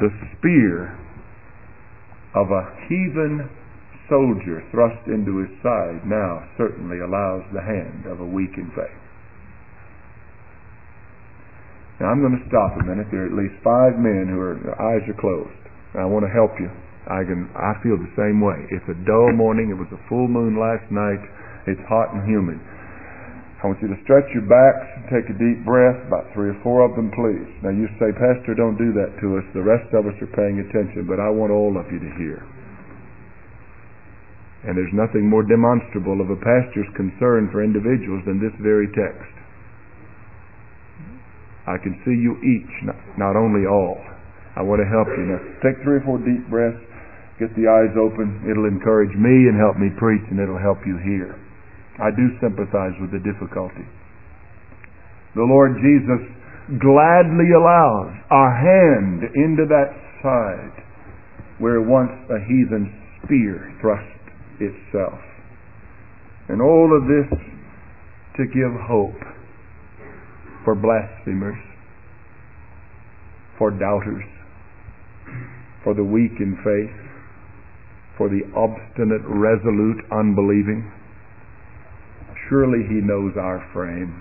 the 0.00 0.10
spear 0.34 0.98
of 2.34 2.50
a 2.50 2.64
heathen 2.88 3.48
soldier 4.08 4.64
thrust 4.72 5.06
into 5.06 5.38
his 5.38 5.52
side 5.62 6.02
now 6.04 6.42
certainly 6.58 6.98
allows 7.00 7.44
the 7.54 7.62
hand 7.62 8.04
of 8.10 8.20
a 8.20 8.26
weak 8.26 8.52
in 8.56 8.68
faith. 8.74 8.98
Now 12.00 12.10
I'm 12.10 12.18
going 12.18 12.34
to 12.34 12.48
stop 12.50 12.74
a 12.74 12.82
minute. 12.82 13.06
There 13.14 13.22
are 13.22 13.30
at 13.30 13.38
least 13.38 13.54
five 13.62 13.94
men 13.94 14.26
who 14.26 14.40
are 14.42 14.58
their 14.58 14.74
eyes 14.74 15.06
are 15.06 15.20
closed. 15.20 15.62
I 15.94 16.08
want 16.08 16.26
to 16.26 16.32
help 16.32 16.56
you. 16.58 16.66
I 17.06 17.22
can 17.22 17.46
I 17.54 17.78
feel 17.84 17.94
the 17.94 18.10
same 18.18 18.42
way. 18.42 18.58
It's 18.74 18.88
a 18.90 18.98
dull 19.06 19.30
morning. 19.36 19.70
It 19.70 19.78
was 19.78 19.90
a 19.94 20.00
full 20.08 20.26
moon 20.26 20.58
last 20.58 20.88
night. 20.90 21.22
It's 21.70 21.80
hot 21.86 22.10
and 22.10 22.26
humid. 22.26 22.58
I 23.62 23.70
want 23.70 23.78
you 23.78 23.94
to 23.94 24.00
stretch 24.02 24.26
your 24.34 24.42
backs 24.50 24.90
and 24.98 25.06
take 25.06 25.30
a 25.30 25.38
deep 25.38 25.62
breath, 25.62 25.94
about 26.10 26.26
three 26.34 26.50
or 26.50 26.58
four 26.66 26.82
of 26.82 26.98
them, 26.98 27.14
please. 27.14 27.46
Now 27.62 27.70
you 27.70 27.86
say, 28.02 28.10
Pastor, 28.10 28.58
don't 28.58 28.74
do 28.74 28.90
that 28.98 29.14
to 29.22 29.38
us. 29.38 29.46
The 29.54 29.62
rest 29.62 29.86
of 29.94 30.02
us 30.02 30.18
are 30.18 30.34
paying 30.34 30.58
attention, 30.58 31.06
but 31.06 31.22
I 31.22 31.30
want 31.30 31.54
all 31.54 31.78
of 31.78 31.86
you 31.94 32.02
to 32.02 32.12
hear. 32.18 32.42
And 34.66 34.74
there's 34.74 34.90
nothing 34.90 35.30
more 35.30 35.46
demonstrable 35.46 36.18
of 36.18 36.34
a 36.34 36.38
pastor's 36.42 36.90
concern 36.98 37.54
for 37.54 37.62
individuals 37.62 38.26
than 38.26 38.42
this 38.42 38.54
very 38.58 38.90
text. 38.98 39.30
I 41.70 41.78
can 41.78 41.94
see 42.02 42.18
you 42.18 42.34
each, 42.42 42.74
not, 43.14 43.38
only 43.38 43.62
all. 43.70 44.02
I 44.58 44.66
want 44.66 44.82
to 44.82 44.90
help 44.90 45.06
you. 45.14 45.22
Now, 45.30 45.40
take 45.62 45.78
three 45.86 46.02
or 46.02 46.04
four 46.06 46.18
deep 46.18 46.50
breaths, 46.50 46.82
get 47.38 47.54
the 47.54 47.70
eyes 47.70 47.94
open. 47.94 48.42
It'll 48.42 48.66
encourage 48.66 49.14
me 49.14 49.46
and 49.46 49.54
help 49.54 49.78
me 49.78 49.94
preach, 49.94 50.26
and 50.34 50.42
it'll 50.42 50.58
help 50.58 50.82
you 50.82 50.98
hear. 50.98 51.38
I 52.00 52.10
do 52.10 52.32
sympathize 52.40 52.96
with 53.00 53.12
the 53.12 53.20
difficulty. 53.20 53.84
The 55.34 55.44
Lord 55.44 55.76
Jesus 55.80 56.22
gladly 56.80 57.52
allows 57.52 58.12
our 58.30 58.52
hand 58.54 59.24
into 59.34 59.66
that 59.68 59.92
side 60.22 60.84
where 61.58 61.80
once 61.80 62.12
a 62.30 62.40
heathen 62.40 62.92
spear 63.24 63.76
thrust 63.80 64.22
itself. 64.60 65.20
And 66.48 66.60
all 66.60 66.90
of 66.96 67.08
this 67.08 67.38
to 68.36 68.44
give 68.46 68.72
hope 68.88 69.20
for 70.64 70.74
blasphemers, 70.74 71.58
for 73.58 73.70
doubters, 73.70 74.24
for 75.84 75.94
the 75.94 76.04
weak 76.04 76.32
in 76.40 76.56
faith, 76.64 76.94
for 78.16 78.28
the 78.28 78.42
obstinate, 78.54 79.22
resolute, 79.26 80.04
unbelieving. 80.10 80.90
Surely 82.52 82.84
he 82.84 83.00
knows 83.00 83.32
our 83.40 83.64
frame. 83.72 84.12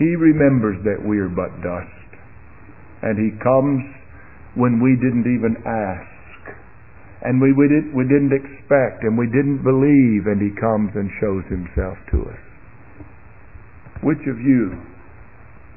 He 0.00 0.16
remembers 0.16 0.80
that 0.88 1.04
we 1.04 1.20
are 1.20 1.28
but 1.28 1.52
dust. 1.60 2.08
And 3.04 3.20
he 3.20 3.36
comes 3.44 3.84
when 4.56 4.80
we 4.80 4.96
didn't 4.96 5.28
even 5.28 5.60
ask. 5.68 6.56
And 7.20 7.44
we, 7.44 7.52
we, 7.52 7.68
did, 7.68 7.92
we 7.92 8.08
didn't 8.08 8.32
expect 8.32 9.04
and 9.04 9.20
we 9.20 9.28
didn't 9.28 9.60
believe, 9.60 10.32
and 10.32 10.40
he 10.40 10.48
comes 10.56 10.96
and 10.96 11.12
shows 11.20 11.44
himself 11.52 12.00
to 12.16 12.24
us. 12.32 12.42
Which 14.00 14.24
of 14.32 14.40
you 14.40 14.72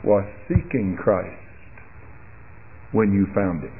was 0.07 0.23
seeking 0.47 0.95
Christ 0.95 1.43
when 2.93 3.11
you 3.11 3.27
found 3.35 3.67
him? 3.67 3.75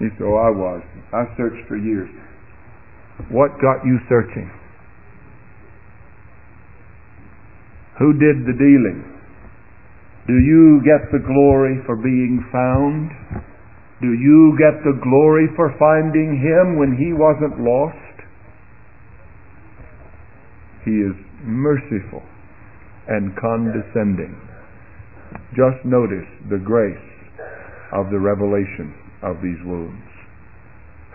You 0.00 0.08
say, 0.16 0.24
Oh, 0.24 0.40
I 0.40 0.50
was. 0.56 0.82
I 1.12 1.36
searched 1.36 1.68
for 1.68 1.76
years. 1.76 2.08
What 3.28 3.60
got 3.60 3.84
you 3.84 4.00
searching? 4.08 4.50
Who 8.00 8.16
did 8.16 8.48
the 8.48 8.56
dealing? 8.56 9.04
Do 10.26 10.32
you 10.32 10.80
get 10.80 11.12
the 11.12 11.20
glory 11.20 11.76
for 11.84 11.96
being 11.96 12.40
found? 12.50 13.12
Do 14.00 14.16
you 14.16 14.56
get 14.56 14.80
the 14.80 14.96
glory 15.04 15.48
for 15.54 15.76
finding 15.78 16.40
Him 16.40 16.80
when 16.80 16.96
He 16.96 17.12
wasn't 17.12 17.60
lost? 17.60 18.16
He 20.84 20.96
is 20.96 21.12
merciful 21.44 22.24
and 23.08 23.36
condescending. 23.36 24.32
Just 25.52 25.84
notice 25.84 26.28
the 26.48 26.62
grace 26.64 26.96
of 27.92 28.08
the 28.08 28.18
revelation 28.18 28.94
of 29.22 29.36
these 29.42 29.60
wounds. 29.66 30.08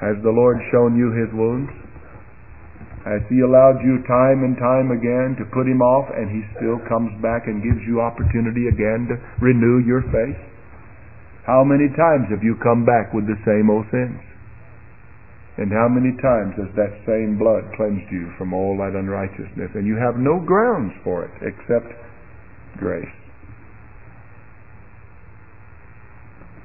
Has 0.02 0.21
the 0.21 0.30
Lord 0.30 0.58
shown 0.71 0.95
you 0.95 1.10
His 1.17 1.34
wounds? 1.34 1.85
Has 3.06 3.22
He 3.30 3.46
allowed 3.46 3.86
you 3.86 4.02
time 4.10 4.41
and 4.41 4.58
time 4.58 4.89
again 4.89 5.38
to 5.38 5.46
put 5.54 5.70
Him 5.70 5.86
off 5.86 6.10
and 6.10 6.26
He 6.26 6.41
still 6.58 6.82
comes 6.89 7.13
back 7.22 7.46
and 7.46 7.62
gives 7.62 7.86
you 7.86 8.02
opportunity 8.02 8.65
again 8.65 9.06
to 9.13 9.15
renew 9.38 9.86
your 9.86 10.02
faith? 10.10 10.41
How 11.46 11.62
many 11.62 11.86
times 11.94 12.26
have 12.34 12.41
you 12.41 12.58
come 12.65 12.82
back 12.82 13.13
with 13.13 13.30
the 13.30 13.38
same 13.46 13.70
old 13.70 13.86
sins? 13.94 14.18
And 15.62 15.72
how 15.72 15.88
many 15.88 16.18
times 16.18 16.58
has 16.58 16.74
that 16.76 16.91
same 17.06 17.38
blood 17.38 17.63
cleansed 17.78 18.12
you 18.12 18.34
from 18.38 18.52
all 18.52 18.76
that 18.82 18.98
unrighteousness? 18.98 19.72
And 19.78 19.86
you 19.86 19.96
have 19.96 20.18
no 20.18 20.41
grounds 20.41 20.91
for 21.06 21.24
it 21.24 21.32
except 21.46 21.94
grace. 22.82 23.06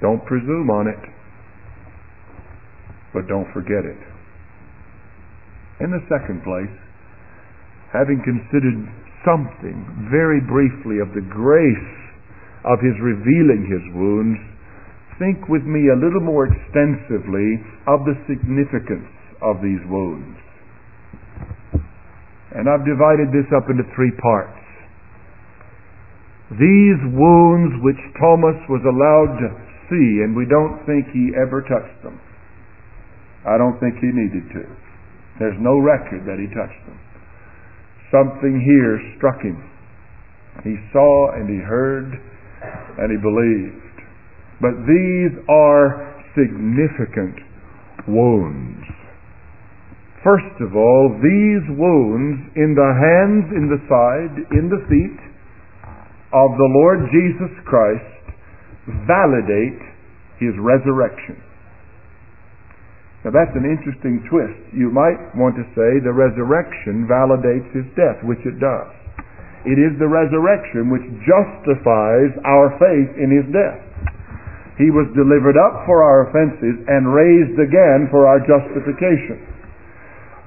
Don't 0.01 0.25
presume 0.25 0.71
on 0.71 0.89
it, 0.89 0.99
but 3.13 3.29
don't 3.29 3.53
forget 3.53 3.85
it. 3.85 4.10
In 5.81 5.91
the 5.91 6.05
second 6.13 6.45
place, 6.45 6.77
having 7.93 8.21
considered 8.21 8.85
something 9.25 10.09
very 10.13 10.41
briefly 10.41 11.01
of 11.01 11.13
the 11.17 11.25
grace 11.25 11.93
of 12.69 12.81
his 12.85 12.97
revealing 13.01 13.65
his 13.65 13.85
wounds, 13.97 14.37
think 15.17 15.49
with 15.49 15.65
me 15.65 15.89
a 15.89 15.97
little 15.97 16.21
more 16.21 16.49
extensively 16.49 17.61
of 17.89 18.05
the 18.05 18.17
significance 18.29 19.09
of 19.41 19.61
these 19.65 19.81
wounds. 19.89 20.37
And 22.53 22.69
I've 22.69 22.85
divided 22.85 23.33
this 23.33 23.49
up 23.57 23.69
into 23.73 23.85
three 23.97 24.13
parts. 24.21 24.61
These 26.57 27.01
wounds 27.15 27.79
which 27.81 28.01
Thomas 28.19 28.59
was 28.69 28.83
allowed 28.85 29.39
to 29.39 29.49
see, 29.89 30.25
and 30.27 30.35
we 30.35 30.45
don't 30.45 30.83
think 30.85 31.09
he 31.15 31.33
ever 31.41 31.63
touched 31.63 32.03
them. 32.03 32.19
I 33.47 33.57
don't 33.57 33.79
think 33.79 33.97
he 34.03 34.11
needed 34.13 34.45
to. 34.61 34.90
There's 35.41 35.57
no 35.59 35.81
record 35.81 36.29
that 36.29 36.37
he 36.37 36.53
touched 36.53 36.85
them. 36.85 37.01
Something 38.13 38.61
here 38.61 39.01
struck 39.17 39.41
him. 39.41 39.57
He 40.63 40.77
saw 40.93 41.33
and 41.33 41.49
he 41.49 41.57
heard 41.57 42.13
and 43.01 43.09
he 43.09 43.17
believed. 43.17 43.81
But 44.61 44.85
these 44.85 45.33
are 45.49 46.13
significant 46.37 47.41
wounds. 48.07 48.85
First 50.23 50.61
of 50.61 50.77
all, 50.77 51.17
these 51.17 51.65
wounds 51.73 52.53
in 52.55 52.77
the 52.77 52.93
hands, 52.93 53.49
in 53.57 53.73
the 53.73 53.81
side, 53.89 54.37
in 54.53 54.69
the 54.69 54.85
feet 54.93 55.21
of 56.37 56.53
the 56.61 56.71
Lord 56.77 57.09
Jesus 57.09 57.57
Christ 57.65 58.37
validate 59.09 59.81
his 60.37 60.53
resurrection. 60.61 61.41
Now 63.25 63.37
that's 63.37 63.53
an 63.53 63.69
interesting 63.69 64.25
twist. 64.33 64.73
You 64.73 64.89
might 64.89 65.21
want 65.37 65.53
to 65.61 65.67
say 65.77 66.01
the 66.01 66.17
resurrection 66.17 67.05
validates 67.05 67.69
his 67.77 67.85
death, 67.93 68.17
which 68.25 68.41
it 68.49 68.57
does. 68.57 68.89
It 69.69 69.77
is 69.77 69.93
the 70.01 70.09
resurrection 70.09 70.89
which 70.89 71.05
justifies 71.29 72.33
our 72.49 72.73
faith 72.81 73.13
in 73.21 73.29
his 73.29 73.45
death. 73.53 73.85
He 74.81 74.89
was 74.89 75.13
delivered 75.13 75.61
up 75.61 75.85
for 75.85 76.01
our 76.01 76.33
offenses 76.33 76.81
and 76.89 77.13
raised 77.13 77.61
again 77.61 78.09
for 78.09 78.25
our 78.25 78.41
justification. 78.41 79.45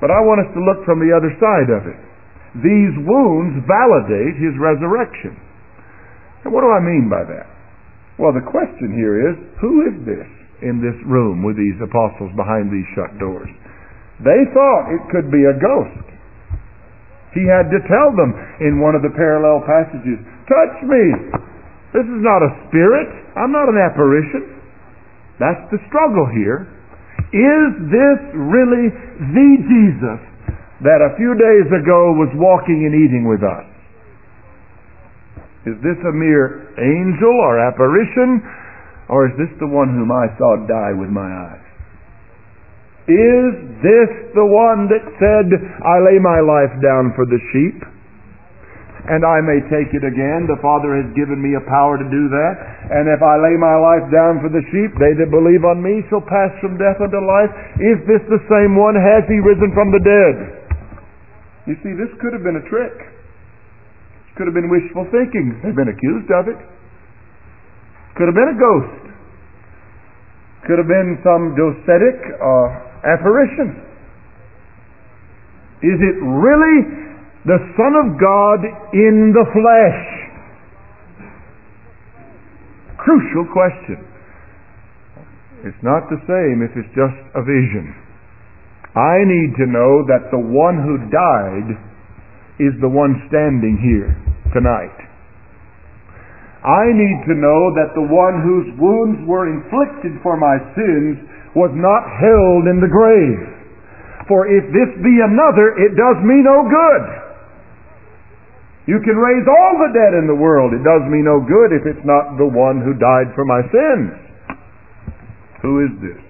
But 0.01 0.09
I 0.09 0.25
want 0.25 0.41
us 0.41 0.49
to 0.57 0.65
look 0.65 0.81
from 0.89 0.97
the 0.97 1.13
other 1.13 1.29
side 1.37 1.69
of 1.69 1.85
it. 1.85 2.01
These 2.65 2.97
wounds 3.05 3.61
validate 3.69 4.41
his 4.41 4.57
resurrection. 4.57 5.37
And 6.41 6.49
what 6.49 6.65
do 6.65 6.73
I 6.73 6.81
mean 6.81 7.05
by 7.05 7.21
that? 7.21 7.45
Well, 8.17 8.33
the 8.33 8.45
question 8.45 8.97
here 8.97 9.29
is, 9.29 9.37
who 9.61 9.85
is 9.85 9.95
this? 10.09 10.29
In 10.63 10.79
this 10.79 10.95
room 11.05 11.43
with 11.43 11.59
these 11.59 11.75
apostles 11.83 12.31
behind 12.39 12.71
these 12.71 12.87
shut 12.95 13.11
doors. 13.19 13.51
They 14.23 14.47
thought 14.55 14.89
it 14.89 15.03
could 15.11 15.27
be 15.29 15.43
a 15.43 15.55
ghost. 15.59 16.07
He 17.35 17.43
had 17.49 17.67
to 17.67 17.79
tell 17.89 18.13
them 18.15 18.31
in 18.63 18.79
one 18.79 18.95
of 18.95 19.01
the 19.01 19.11
parallel 19.11 19.65
passages, 19.67 20.21
touch 20.47 20.75
me. 20.85 21.05
This 21.91 22.05
is 22.05 22.21
not 22.21 22.41
a 22.41 22.51
spirit. 22.69 23.09
I'm 23.35 23.51
not 23.51 23.69
an 23.69 23.77
apparition. 23.77 24.61
That's 25.41 25.61
the 25.73 25.81
struggle 25.89 26.29
here. 26.29 26.69
Is 27.33 27.69
this 27.89 28.19
really 28.37 28.93
the 28.93 29.49
Jesus 29.65 30.21
that 30.85 31.01
a 31.01 31.17
few 31.17 31.33
days 31.33 31.67
ago 31.73 32.13
was 32.13 32.29
walking 32.37 32.85
and 32.85 32.93
eating 32.93 33.25
with 33.25 33.41
us? 33.41 33.65
Is 35.65 35.79
this 35.81 35.97
a 36.05 36.13
mere 36.13 36.69
angel 36.77 37.33
or 37.33 37.57
apparition? 37.57 38.43
Or 39.09 39.27
is 39.27 39.35
this 39.35 39.51
the 39.59 39.67
one 39.67 39.91
whom 39.91 40.11
I 40.11 40.31
saw 40.39 40.55
die 40.63 40.95
with 40.95 41.11
my 41.11 41.27
eyes? 41.27 41.65
Is 43.03 43.51
this 43.83 44.11
the 44.31 44.47
one 44.47 44.87
that 44.87 45.03
said, 45.19 45.47
I 45.83 45.99
lay 46.07 46.23
my 46.23 46.39
life 46.39 46.71
down 46.79 47.11
for 47.19 47.27
the 47.27 47.35
sheep, 47.51 47.83
and 49.11 49.27
I 49.27 49.43
may 49.43 49.59
take 49.67 49.91
it 49.91 50.07
again? 50.07 50.47
The 50.47 50.55
Father 50.63 50.95
has 50.95 51.11
given 51.11 51.43
me 51.43 51.59
a 51.59 51.67
power 51.67 51.99
to 51.99 52.07
do 52.07 52.31
that. 52.31 52.55
And 52.95 53.11
if 53.11 53.19
I 53.19 53.35
lay 53.43 53.59
my 53.59 53.75
life 53.75 54.07
down 54.07 54.39
for 54.39 54.47
the 54.47 54.63
sheep, 54.71 54.95
they 54.95 55.11
that 55.19 55.27
believe 55.27 55.67
on 55.67 55.83
me 55.83 55.99
shall 56.07 56.23
pass 56.23 56.55
from 56.63 56.79
death 56.79 57.03
unto 57.03 57.19
life. 57.19 57.51
Is 57.83 57.99
this 58.07 58.23
the 58.31 58.39
same 58.47 58.79
one? 58.79 58.95
Has 58.95 59.27
he 59.27 59.43
risen 59.43 59.75
from 59.75 59.91
the 59.91 59.99
dead? 59.99 60.35
You 61.67 61.75
see, 61.83 61.91
this 61.99 62.11
could 62.23 62.31
have 62.31 62.47
been 62.47 62.63
a 62.63 62.65
trick. 62.71 62.95
This 62.95 64.31
could 64.39 64.47
have 64.47 64.55
been 64.55 64.71
wishful 64.71 65.03
thinking. 65.11 65.59
They've 65.59 65.75
been 65.75 65.91
accused 65.91 66.31
of 66.31 66.47
it. 66.47 66.59
Could 68.15 68.29
have 68.29 68.37
been 68.37 68.53
a 68.53 68.59
ghost. 68.59 69.03
Could 70.67 70.77
have 70.77 70.87
been 70.87 71.17
some 71.25 71.57
docetic 71.57 72.17
uh, 72.39 72.67
apparition. 73.03 73.83
Is 75.83 75.99
it 75.99 76.15
really 76.23 76.77
the 77.43 77.59
Son 77.75 77.93
of 77.99 78.15
God 78.15 78.63
in 78.93 79.33
the 79.35 79.43
flesh? 79.51 80.01
Crucial 82.97 83.45
question. 83.51 83.99
It's 85.67 85.83
not 85.83 86.07
the 86.07 86.19
same 86.23 86.63
if 86.63 86.71
it's 86.79 86.93
just 86.95 87.19
a 87.35 87.43
vision. 87.43 87.91
I 88.95 89.25
need 89.25 89.57
to 89.57 89.65
know 89.67 90.05
that 90.07 90.29
the 90.31 90.39
one 90.39 90.79
who 90.79 91.01
died 91.11 91.75
is 92.59 92.71
the 92.79 92.87
one 92.87 93.27
standing 93.27 93.75
here 93.81 94.15
tonight. 94.53 95.12
I 96.63 96.95
need 96.95 97.27
to 97.27 97.35
know 97.35 97.75
that 97.75 97.91
the 97.91 98.07
one 98.07 98.39
whose 98.39 98.71
wounds 98.79 99.19
were 99.27 99.51
inflicted 99.51 100.15
for 100.23 100.39
my 100.39 100.55
sins 100.79 101.19
was 101.59 101.75
not 101.75 102.07
held 102.23 102.71
in 102.71 102.79
the 102.79 102.87
grave. 102.87 103.43
For 104.31 104.47
if 104.47 104.63
this 104.71 104.91
be 105.03 105.19
another, 105.19 105.75
it 105.75 105.99
does 105.99 106.17
me 106.23 106.39
no 106.39 106.63
good. 106.63 107.03
You 108.87 108.99
can 109.03 109.15
raise 109.15 109.47
all 109.47 109.75
the 109.79 109.91
dead 109.91 110.15
in 110.15 110.27
the 110.27 110.39
world. 110.39 110.71
It 110.71 110.83
does 110.83 111.03
me 111.11 111.19
no 111.19 111.43
good 111.43 111.75
if 111.75 111.83
it's 111.83 112.05
not 112.07 112.39
the 112.39 112.47
one 112.47 112.79
who 112.79 112.95
died 112.95 113.35
for 113.35 113.43
my 113.43 113.63
sins. 113.67 114.11
Who 115.63 115.83
is 115.83 115.93
this? 115.99 116.23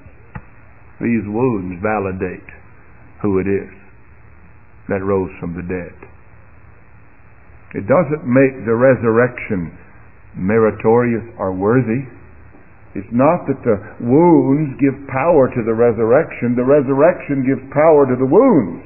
These 1.01 1.25
wounds 1.29 1.81
validate 1.81 2.49
who 3.21 3.37
it 3.37 3.49
is 3.49 3.73
that 4.89 5.01
rose 5.01 5.31
from 5.39 5.53
the 5.53 5.65
dead. 5.65 5.97
It 7.73 7.89
doesn't 7.89 8.25
make 8.25 8.65
the 8.65 8.77
resurrection 8.77 9.73
meritorious 10.35 11.23
or 11.37 11.53
worthy. 11.53 12.05
It's 12.93 13.09
not 13.09 13.49
that 13.49 13.57
the 13.65 13.77
wounds 14.05 14.77
give 14.77 14.93
power 15.09 15.49
to 15.49 15.61
the 15.65 15.73
resurrection. 15.73 16.53
The 16.53 16.65
resurrection 16.65 17.41
gives 17.41 17.63
power 17.73 18.05
to 18.05 18.13
the 18.13 18.29
wounds, 18.29 18.85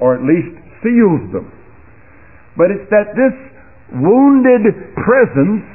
or 0.00 0.16
at 0.16 0.24
least 0.24 0.56
seals 0.80 1.28
them. 1.32 1.52
But 2.56 2.72
it's 2.72 2.88
that 2.88 3.12
this 3.12 3.36
wounded 3.92 4.64
presence 4.96 5.68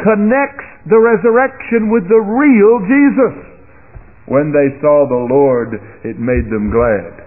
connects 0.00 0.68
the 0.88 0.96
resurrection 0.96 1.92
with 1.92 2.08
the 2.08 2.20
real 2.20 2.80
Jesus. 2.88 3.36
When 4.24 4.50
they 4.50 4.72
saw 4.80 5.04
the 5.04 5.28
Lord, 5.28 5.76
it 6.02 6.16
made 6.16 6.48
them 6.48 6.72
glad 6.72 7.25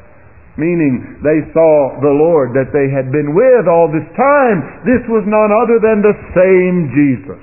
meaning 0.60 1.24
they 1.24 1.40
saw 1.56 1.98
the 2.04 2.12
Lord 2.12 2.52
that 2.54 2.76
they 2.76 2.92
had 2.92 3.10
been 3.10 3.32
with 3.32 3.66
all 3.72 3.88
this 3.88 4.06
time. 4.20 4.84
This 4.84 5.02
was 5.08 5.24
none 5.24 5.50
other 5.56 5.80
than 5.80 6.04
the 6.04 6.16
same 6.36 6.92
Jesus. 6.92 7.42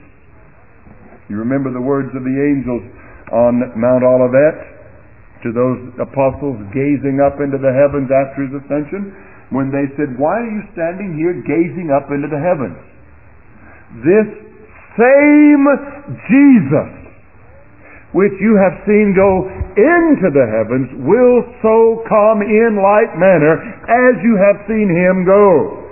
You 1.33 1.41
remember 1.41 1.73
the 1.73 1.83
words 1.83 2.13
of 2.13 2.23
the 2.23 2.37
angels 2.37 2.85
on 3.33 3.75
Mount 3.75 4.05
Olivet 4.05 4.77
to 5.43 5.51
those 5.51 5.81
apostles 5.99 6.61
gazing 6.71 7.19
up 7.25 7.41
into 7.41 7.59
the 7.59 7.73
heavens 7.73 8.13
after 8.13 8.47
his 8.47 8.55
ascension 8.63 9.11
when 9.51 9.73
they 9.73 9.89
said, 9.97 10.15
Why 10.21 10.37
are 10.43 10.53
you 10.53 10.63
standing 10.77 11.17
here 11.17 11.35
gazing 11.43 11.91
up 11.91 12.13
into 12.13 12.29
the 12.29 12.39
heavens? 12.39 12.79
This 14.05 14.29
same 15.01 15.65
Jesus 16.29 17.06
which 18.17 18.33
you 18.41 18.57
have 18.57 18.81
seen 18.89 19.13
go 19.13 19.45
into 19.77 20.33
the 20.33 20.47
heavens 20.49 20.89
will 21.05 21.45
so 21.61 22.01
come 22.09 22.41
in 22.41 22.81
like 22.81 23.13
manner 23.21 23.61
as 23.85 24.17
you 24.25 24.41
have 24.41 24.65
seen 24.65 24.89
him 24.89 25.29
go. 25.29 25.85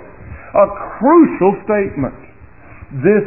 A 0.57 0.67
crucial 0.97 1.53
statement. 1.69 2.17
This 3.05 3.25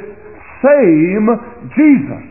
same 0.66 1.30
Jesus. 1.78 2.26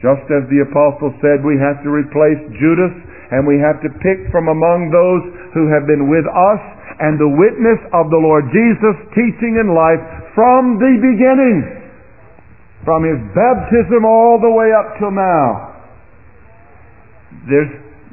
Just 0.00 0.24
as 0.32 0.48
the 0.48 0.64
apostle 0.72 1.12
said, 1.20 1.44
we 1.44 1.60
have 1.60 1.84
to 1.84 1.92
replace 1.92 2.40
Judas 2.56 2.96
and 3.28 3.44
we 3.44 3.60
have 3.60 3.76
to 3.84 3.92
pick 4.00 4.24
from 4.32 4.48
among 4.48 4.88
those 4.88 5.24
who 5.52 5.68
have 5.68 5.84
been 5.84 6.08
with 6.08 6.24
us 6.24 6.62
and 6.96 7.20
the 7.20 7.28
witness 7.28 7.80
of 7.92 8.08
the 8.08 8.20
Lord 8.20 8.48
Jesus 8.48 8.96
teaching 9.12 9.60
in 9.60 9.76
life 9.76 10.00
from 10.32 10.80
the 10.80 10.96
beginning 10.96 11.83
from 12.84 13.04
his 13.04 13.20
baptism 13.32 14.04
all 14.04 14.38
the 14.40 14.52
way 14.52 14.70
up 14.76 14.96
till 15.00 15.10
now. 15.10 15.72
There's, 17.48 17.72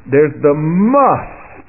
there's 0.10 0.36
the 0.42 0.56
must 0.56 1.68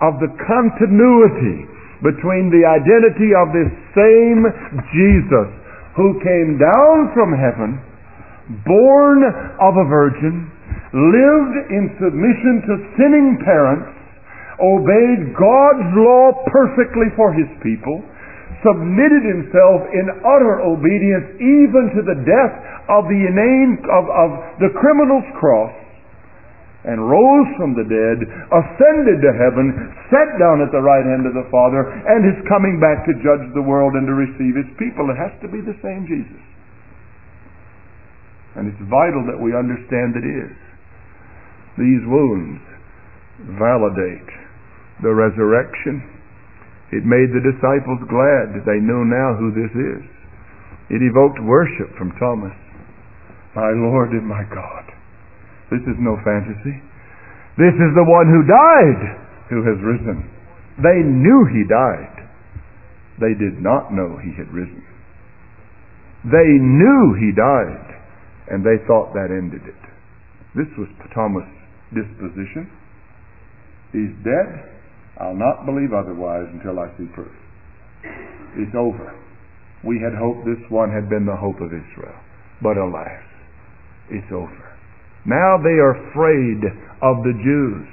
of 0.00 0.18
the 0.22 0.30
continuity 0.46 1.66
between 2.02 2.50
the 2.50 2.66
identity 2.66 3.34
of 3.34 3.50
this 3.54 3.70
same 3.94 4.46
Jesus 4.94 5.50
who 5.94 6.18
came 6.22 6.58
down 6.58 7.10
from 7.14 7.30
heaven, 7.34 7.78
born 8.66 9.22
of 9.62 9.74
a 9.78 9.86
virgin, 9.86 10.50
lived 10.92 11.56
in 11.70 11.90
submission 11.98 12.62
to 12.66 12.74
sinning 12.98 13.38
parents, 13.42 13.90
obeyed 14.58 15.34
God's 15.34 15.90
law 15.98 16.34
perfectly 16.50 17.10
for 17.16 17.32
his 17.32 17.50
people, 17.62 18.02
submitted 18.64 19.22
himself 19.22 19.84
in 19.92 20.08
utter 20.24 20.64
obedience 20.64 21.36
even 21.38 21.92
to 21.94 22.00
the 22.02 22.18
death 22.24 22.54
of 22.88 23.04
the 23.06 23.20
inane 23.20 23.78
of, 23.92 24.04
of 24.08 24.30
the 24.58 24.72
criminal's 24.80 25.28
cross 25.36 25.72
and 26.84 27.00
rose 27.00 27.48
from 27.56 27.72
the 27.72 27.88
dead, 27.88 28.18
ascended 28.52 29.24
to 29.24 29.32
heaven, 29.40 29.72
sat 30.12 30.36
down 30.36 30.60
at 30.60 30.68
the 30.68 30.84
right 30.84 31.04
hand 31.04 31.24
of 31.24 31.32
the 31.32 31.48
Father, 31.48 31.80
and 31.80 32.28
is 32.28 32.36
coming 32.44 32.76
back 32.76 33.08
to 33.08 33.16
judge 33.24 33.44
the 33.56 33.64
world 33.64 33.96
and 33.96 34.04
to 34.04 34.12
receive 34.12 34.52
his 34.52 34.68
people. 34.76 35.08
It 35.08 35.16
has 35.16 35.32
to 35.40 35.48
be 35.48 35.64
the 35.64 35.76
same 35.80 36.04
Jesus. 36.04 36.44
And 38.60 38.68
it's 38.68 38.84
vital 38.84 39.24
that 39.32 39.40
we 39.40 39.56
understand 39.56 40.12
it 40.12 40.28
is. 40.28 40.52
These 41.80 42.04
wounds 42.04 42.60
validate 43.56 44.30
the 45.02 45.10
resurrection 45.10 46.13
it 46.94 47.02
made 47.02 47.34
the 47.34 47.42
disciples 47.42 47.98
glad 48.06 48.54
that 48.54 48.62
they 48.62 48.78
know 48.78 49.02
now 49.02 49.34
who 49.34 49.50
this 49.50 49.74
is. 49.74 50.02
It 50.94 51.02
evoked 51.02 51.42
worship 51.42 51.90
from 51.98 52.14
Thomas. 52.22 52.54
My 53.58 53.74
Lord 53.74 54.14
and 54.14 54.22
my 54.22 54.46
God. 54.46 54.86
This 55.74 55.82
is 55.90 55.98
no 55.98 56.14
fantasy. 56.22 56.78
This 57.58 57.74
is 57.74 57.92
the 57.98 58.06
one 58.06 58.30
who 58.30 58.46
died 58.46 59.02
who 59.50 59.62
has 59.66 59.78
risen. 59.82 60.30
They 60.82 61.02
knew 61.02 61.46
he 61.50 61.66
died. 61.66 62.30
They 63.20 63.34
did 63.38 63.62
not 63.62 63.92
know 63.94 64.18
he 64.18 64.34
had 64.34 64.50
risen. 64.50 64.82
They 66.24 66.50
knew 66.58 67.14
he 67.14 67.30
died, 67.36 67.90
and 68.50 68.64
they 68.64 68.82
thought 68.86 69.14
that 69.14 69.30
ended 69.30 69.62
it. 69.66 69.82
This 70.56 70.70
was 70.78 70.88
Thomas' 71.14 71.46
disposition. 71.94 72.70
He's 73.92 74.14
dead. 74.26 74.73
I'll 75.20 75.36
not 75.36 75.66
believe 75.66 75.94
otherwise 75.94 76.50
until 76.50 76.78
I 76.78 76.90
see 76.98 77.06
proof. 77.14 77.32
It's 78.58 78.74
over. 78.74 79.14
We 79.84 80.00
had 80.02 80.16
hoped 80.16 80.46
this 80.46 80.62
one 80.70 80.90
had 80.90 81.08
been 81.08 81.26
the 81.26 81.36
hope 81.36 81.60
of 81.60 81.70
Israel. 81.70 82.18
But 82.62 82.78
alas, 82.78 83.22
it's 84.10 84.30
over. 84.32 84.64
Now 85.26 85.60
they 85.60 85.76
are 85.78 85.96
afraid 86.10 86.60
of 87.00 87.22
the 87.22 87.36
Jews. 87.36 87.86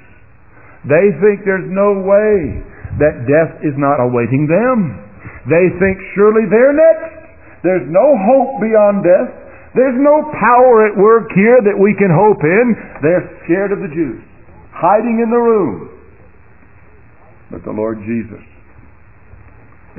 They 0.88 1.14
think 1.22 1.46
there's 1.46 1.68
no 1.70 2.02
way 2.02 2.64
that 2.98 3.24
death 3.28 3.62
is 3.62 3.76
not 3.78 4.02
awaiting 4.02 4.50
them. 4.50 4.98
They 5.46 5.70
think 5.78 5.96
surely 6.18 6.48
they're 6.50 6.74
next. 6.74 7.22
There's 7.62 7.86
no 7.86 8.06
hope 8.26 8.58
beyond 8.58 9.06
death. 9.06 9.30
There's 9.78 9.96
no 9.96 10.26
power 10.36 10.90
at 10.90 10.98
work 10.98 11.30
here 11.32 11.62
that 11.64 11.78
we 11.78 11.94
can 11.96 12.10
hope 12.12 12.42
in. 12.42 12.66
They're 13.00 13.24
scared 13.46 13.72
of 13.72 13.80
the 13.80 13.88
Jews, 13.94 14.20
hiding 14.74 15.22
in 15.24 15.30
the 15.30 15.40
room. 15.40 15.91
But 17.52 17.68
the 17.68 17.76
Lord 17.76 18.00
Jesus 18.08 18.40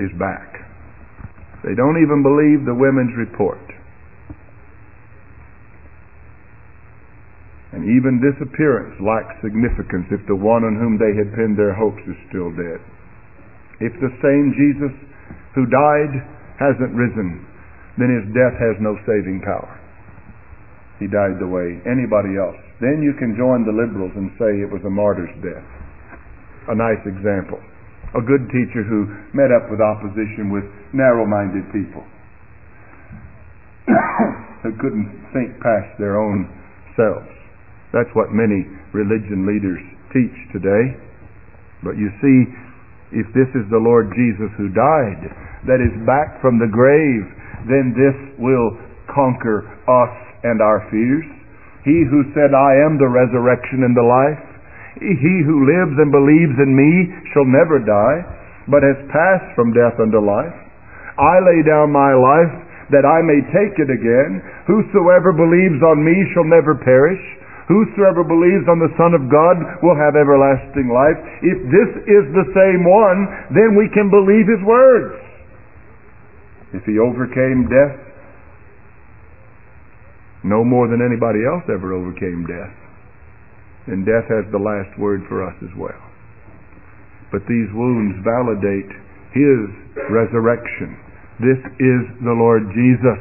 is 0.02 0.10
back. 0.18 0.58
They 1.62 1.78
don't 1.78 2.02
even 2.02 2.26
believe 2.26 2.66
the 2.66 2.74
women's 2.74 3.14
report. 3.14 3.62
And 7.78 7.86
even 7.86 8.18
this 8.18 8.38
appearance 8.42 8.98
lacks 9.02 9.38
significance 9.46 10.10
if 10.10 10.26
the 10.26 10.38
one 10.38 10.66
on 10.66 10.82
whom 10.82 10.98
they 10.98 11.14
had 11.14 11.34
pinned 11.38 11.54
their 11.58 11.74
hopes 11.74 12.02
is 12.10 12.18
still 12.30 12.50
dead. 12.54 12.82
If 13.82 13.94
the 14.02 14.14
same 14.22 14.54
Jesus 14.58 14.94
who 15.54 15.70
died 15.70 16.14
hasn't 16.58 16.94
risen, 16.98 17.46
then 18.02 18.10
his 18.10 18.26
death 18.34 18.58
has 18.58 18.82
no 18.82 18.98
saving 19.06 19.42
power. 19.46 19.78
He 20.98 21.06
died 21.06 21.38
the 21.38 21.50
way 21.50 21.82
anybody 21.86 22.38
else. 22.38 22.58
Then 22.82 23.02
you 23.02 23.14
can 23.18 23.38
join 23.38 23.66
the 23.66 23.74
liberals 23.74 24.14
and 24.18 24.34
say 24.42 24.62
it 24.62 24.70
was 24.70 24.86
a 24.86 24.94
martyr's 24.94 25.34
death. 25.42 25.83
A 26.70 26.76
nice 26.76 27.02
example. 27.06 27.60
A 28.16 28.22
good 28.22 28.46
teacher 28.54 28.86
who 28.86 29.10
met 29.34 29.52
up 29.52 29.68
with 29.74 29.82
opposition 29.82 30.54
with 30.54 30.64
narrow 30.94 31.26
minded 31.26 31.66
people 31.74 32.06
who 34.64 34.72
couldn't 34.80 35.12
think 35.34 35.60
past 35.60 35.98
their 35.98 36.22
own 36.22 36.48
selves. 36.96 37.28
That's 37.92 38.10
what 38.14 38.32
many 38.32 38.66
religion 38.94 39.46
leaders 39.46 39.82
teach 40.14 40.34
today. 40.54 40.98
But 41.84 41.98
you 41.98 42.10
see, 42.22 42.38
if 43.14 43.28
this 43.36 43.50
is 43.54 43.68
the 43.70 43.82
Lord 43.82 44.10
Jesus 44.16 44.50
who 44.58 44.72
died, 44.72 45.22
that 45.68 45.84
is 45.84 45.94
back 46.08 46.40
from 46.42 46.58
the 46.58 46.70
grave, 46.70 47.26
then 47.68 47.94
this 47.94 48.18
will 48.40 48.78
conquer 49.12 49.68
us 49.86 50.16
and 50.44 50.62
our 50.62 50.88
fears. 50.90 51.28
He 51.84 52.08
who 52.08 52.24
said, 52.32 52.56
I 52.56 52.80
am 52.88 52.98
the 52.98 53.12
resurrection 53.12 53.84
and 53.84 53.96
the 53.96 54.08
life, 54.08 54.53
he 55.00 55.36
who 55.46 55.66
lives 55.66 55.96
and 55.98 56.14
believes 56.14 56.58
in 56.62 56.72
me 56.74 56.92
shall 57.34 57.48
never 57.48 57.82
die, 57.82 58.20
but 58.70 58.86
has 58.86 59.00
passed 59.10 59.50
from 59.58 59.74
death 59.74 59.98
unto 59.98 60.22
life. 60.22 60.56
I 61.18 61.42
lay 61.42 61.62
down 61.66 61.94
my 61.94 62.14
life 62.14 62.54
that 62.92 63.06
I 63.06 63.22
may 63.26 63.42
take 63.50 63.78
it 63.82 63.90
again. 63.90 64.42
Whosoever 64.70 65.34
believes 65.34 65.82
on 65.82 66.04
me 66.04 66.16
shall 66.34 66.46
never 66.46 66.78
perish 66.78 67.22
Whosoever 67.68 68.28
believes 68.28 68.68
on 68.68 68.84
the 68.84 68.92
Son 69.00 69.16
of 69.16 69.32
God 69.32 69.56
will 69.80 69.96
have 69.96 70.20
everlasting 70.20 70.92
life. 70.92 71.16
If 71.40 71.60
this 71.72 71.92
is 72.12 72.26
the 72.36 72.48
same 72.52 72.84
one, 72.84 73.20
then 73.56 73.80
we 73.80 73.88
can 73.96 74.12
believe 74.12 74.52
his 74.52 74.60
words. 74.68 75.16
If 76.76 76.84
he 76.84 77.00
overcame 77.00 77.72
death, 77.72 77.96
no 80.44 80.66
more 80.68 80.92
than 80.92 81.00
anybody 81.00 81.48
else 81.48 81.64
ever 81.72 81.96
overcame 81.96 82.44
death, 82.44 82.76
then 83.88 84.08
death 84.08 84.28
has 84.32 84.48
the 84.52 84.62
last 84.62 84.96
word 84.96 85.28
for 85.28 85.44
us 85.44 85.56
as 85.60 85.74
well. 85.76 86.00
But 87.32 87.44
these 87.50 87.68
wounds 87.74 88.24
validate 88.24 88.92
his 89.36 89.60
resurrection. 90.08 90.96
This 91.42 91.60
is 91.82 92.02
the 92.24 92.38
Lord 92.38 92.70
Jesus. 92.72 93.20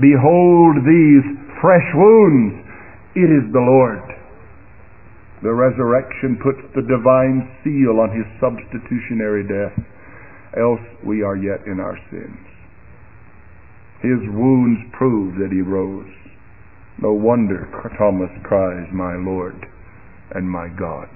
Behold 0.00 0.80
these 0.86 1.26
fresh 1.60 1.88
wounds 1.92 2.62
it 3.14 3.28
is 3.28 3.44
the 3.52 3.60
Lord. 3.60 4.00
The 5.42 5.52
resurrection 5.52 6.40
puts 6.40 6.64
the 6.72 6.86
divine 6.88 7.44
seal 7.60 8.00
on 8.00 8.08
his 8.14 8.24
substitutionary 8.40 9.44
death, 9.44 9.76
else 10.56 10.80
we 11.04 11.20
are 11.20 11.36
yet 11.36 11.66
in 11.66 11.76
our 11.76 11.98
sins. 12.08 12.40
His 14.00 14.22
wounds 14.32 14.80
prove 14.96 15.34
that 15.36 15.52
he 15.52 15.60
rose. 15.60 16.08
No 17.02 17.12
wonder 17.12 17.68
Thomas 17.98 18.32
cries, 18.44 18.88
My 18.94 19.16
Lord 19.16 19.66
and 20.34 20.48
my 20.48 20.68
God. 20.68 21.08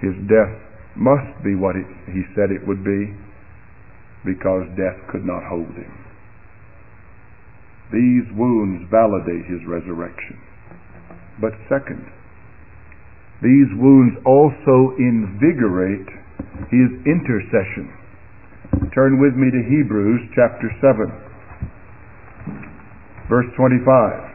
His 0.00 0.16
death 0.28 0.56
must 0.96 1.32
be 1.44 1.54
what 1.54 1.76
he 1.76 2.22
said 2.34 2.50
it 2.50 2.66
would 2.66 2.84
be 2.84 3.14
because 4.24 4.68
death 4.76 5.00
could 5.10 5.24
not 5.24 5.44
hold 5.48 5.72
him. 5.76 5.92
These 7.92 8.28
wounds 8.36 8.86
validate 8.90 9.46
his 9.50 9.64
resurrection. 9.66 10.38
But 11.40 11.52
second, 11.68 12.04
these 13.42 13.72
wounds 13.74 14.16
also 14.24 14.94
invigorate 15.00 16.06
his 16.68 16.92
intercession. 17.08 17.88
Turn 18.94 19.18
with 19.18 19.34
me 19.34 19.50
to 19.50 19.62
Hebrews 19.64 20.20
chapter 20.36 20.70
7, 20.80 21.10
verse 23.28 23.46
25. 23.56 24.29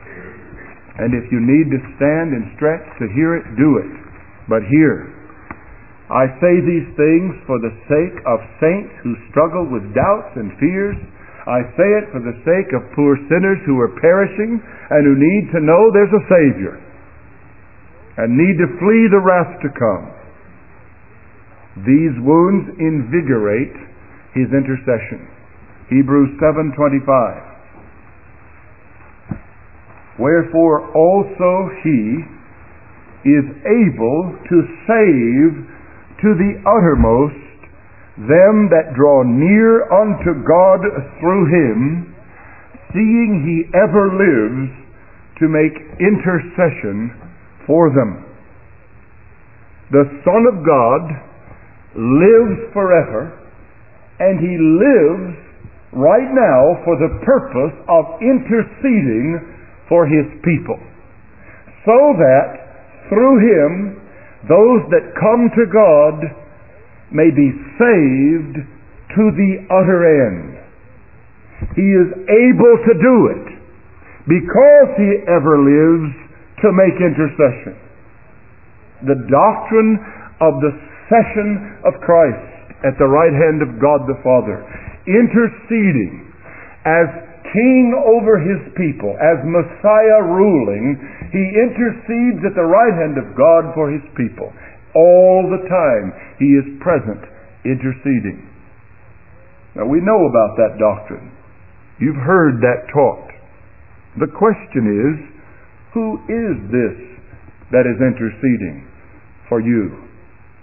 And 0.97 1.12
if 1.12 1.27
you 1.27 1.43
need 1.43 1.67
to 1.75 1.79
stand 1.99 2.31
and 2.31 2.55
stretch 2.55 2.86
to 3.03 3.12
hear 3.12 3.36
it, 3.36 3.43
do 3.60 3.84
it. 3.84 3.91
But 4.47 4.63
hear, 4.71 5.12
I 6.08 6.29
say 6.38 6.62
these 6.62 6.88
things 6.95 7.34
for 7.49 7.58
the 7.60 7.73
sake 7.89 8.17
of 8.29 8.38
saints 8.62 8.93
who 9.01 9.17
struggle 9.34 9.65
with 9.65 9.89
doubts 9.97 10.38
and 10.38 10.53
fears. 10.62 10.95
I 11.49 11.65
say 11.73 11.89
it 11.97 12.13
for 12.13 12.21
the 12.21 12.38
sake 12.45 12.71
of 12.77 12.93
poor 12.93 13.17
sinners 13.27 13.60
who 13.65 13.77
are 13.81 13.97
perishing 13.99 14.62
and 14.62 15.01
who 15.01 15.17
need 15.17 15.51
to 15.53 15.65
know 15.65 15.89
there's 15.91 16.13
a 16.13 16.27
Savior 16.29 16.77
and 18.17 18.38
need 18.38 18.55
to 18.62 18.79
flee 18.79 19.05
the 19.12 19.19
wrath 19.19 19.60
to 19.62 19.69
come. 19.75 20.05
These 21.84 22.15
wounds 22.23 22.71
invigorate 22.79 23.75
his 24.31 24.47
intercession. 24.55 25.27
Hebrews 25.89 26.39
7:25 26.39 27.55
Wherefore 30.19 30.91
also 30.95 31.69
he 31.84 32.23
is 33.25 33.45
able 33.65 34.38
to 34.47 34.58
save 34.88 35.51
to 36.21 36.30
the 36.38 36.54
uttermost 36.63 37.41
them 38.17 38.69
that 38.71 38.95
draw 38.95 39.23
near 39.23 39.91
unto 39.91 40.39
God 40.47 40.80
through 41.19 41.45
him, 41.51 42.15
seeing 42.93 43.43
he 43.43 43.78
ever 43.78 44.08
lives 44.13 44.71
to 45.39 45.49
make 45.49 45.75
intercession 45.99 47.12
for 47.67 47.89
them. 47.89 48.23
The 49.91 50.06
Son 50.23 50.43
of 50.49 50.65
God 50.65 51.04
lives 51.95 52.73
forever, 52.73 53.38
and 54.19 54.39
He 54.39 54.56
lives 54.58 55.38
right 55.93 56.32
now 56.32 56.82
for 56.84 56.95
the 56.97 57.19
purpose 57.23 57.75
of 57.88 58.19
interceding 58.21 59.55
for 59.89 60.06
His 60.06 60.26
people. 60.43 60.80
So 61.86 61.98
that 62.17 63.10
through 63.10 63.38
Him, 63.41 64.02
those 64.50 64.82
that 64.93 65.13
come 65.17 65.50
to 65.54 65.65
God 65.69 66.15
may 67.12 67.30
be 67.30 67.50
saved 67.78 68.62
to 69.15 69.24
the 69.34 69.52
utter 69.69 70.02
end. 70.06 70.58
He 71.78 71.88
is 71.88 72.10
able 72.28 72.76
to 72.84 72.93
do 73.00 73.15
it 73.32 73.48
because 74.28 74.89
He 74.98 75.24
ever 75.30 75.62
lives 75.62 76.13
to 76.65 76.74
make 76.74 76.98
intercession. 76.98 77.78
The 79.06 79.21
doctrine 79.30 80.01
of 80.41 80.59
the 80.62 80.74
session 81.09 81.80
of 81.86 81.93
Christ 82.01 82.55
at 82.84 82.97
the 82.97 83.07
right 83.07 83.34
hand 83.34 83.62
of 83.62 83.80
God 83.80 84.05
the 84.09 84.18
Father, 84.22 84.62
interceding 85.07 86.34
as 86.86 87.07
king 87.56 87.95
over 88.03 88.36
his 88.36 88.60
people, 88.76 89.16
as 89.16 89.39
Messiah 89.47 90.20
ruling, 90.28 90.99
he 91.32 91.45
intercedes 91.56 92.43
at 92.43 92.51
the 92.51 92.68
right 92.68 92.91
hand 92.99 93.16
of 93.16 93.32
God 93.39 93.72
for 93.72 93.88
his 93.88 94.03
people. 94.20 94.51
All 94.91 95.47
the 95.47 95.64
time 95.72 96.12
he 96.36 96.51
is 96.60 96.68
present 96.84 97.24
interceding. 97.64 98.43
Now 99.76 99.88
we 99.88 99.99
know 100.03 100.28
about 100.28 100.56
that 100.60 100.76
doctrine. 100.80 101.32
You've 101.99 102.20
heard 102.20 102.60
that 102.60 102.91
taught. 102.91 103.32
The 104.20 104.32
question 104.32 104.84
is, 104.91 105.16
who 105.93 106.20
is 106.28 106.56
this 106.72 106.97
that 107.72 107.88
is 107.88 107.99
interceding 107.99 108.88
for 109.47 109.60
you 109.60 110.03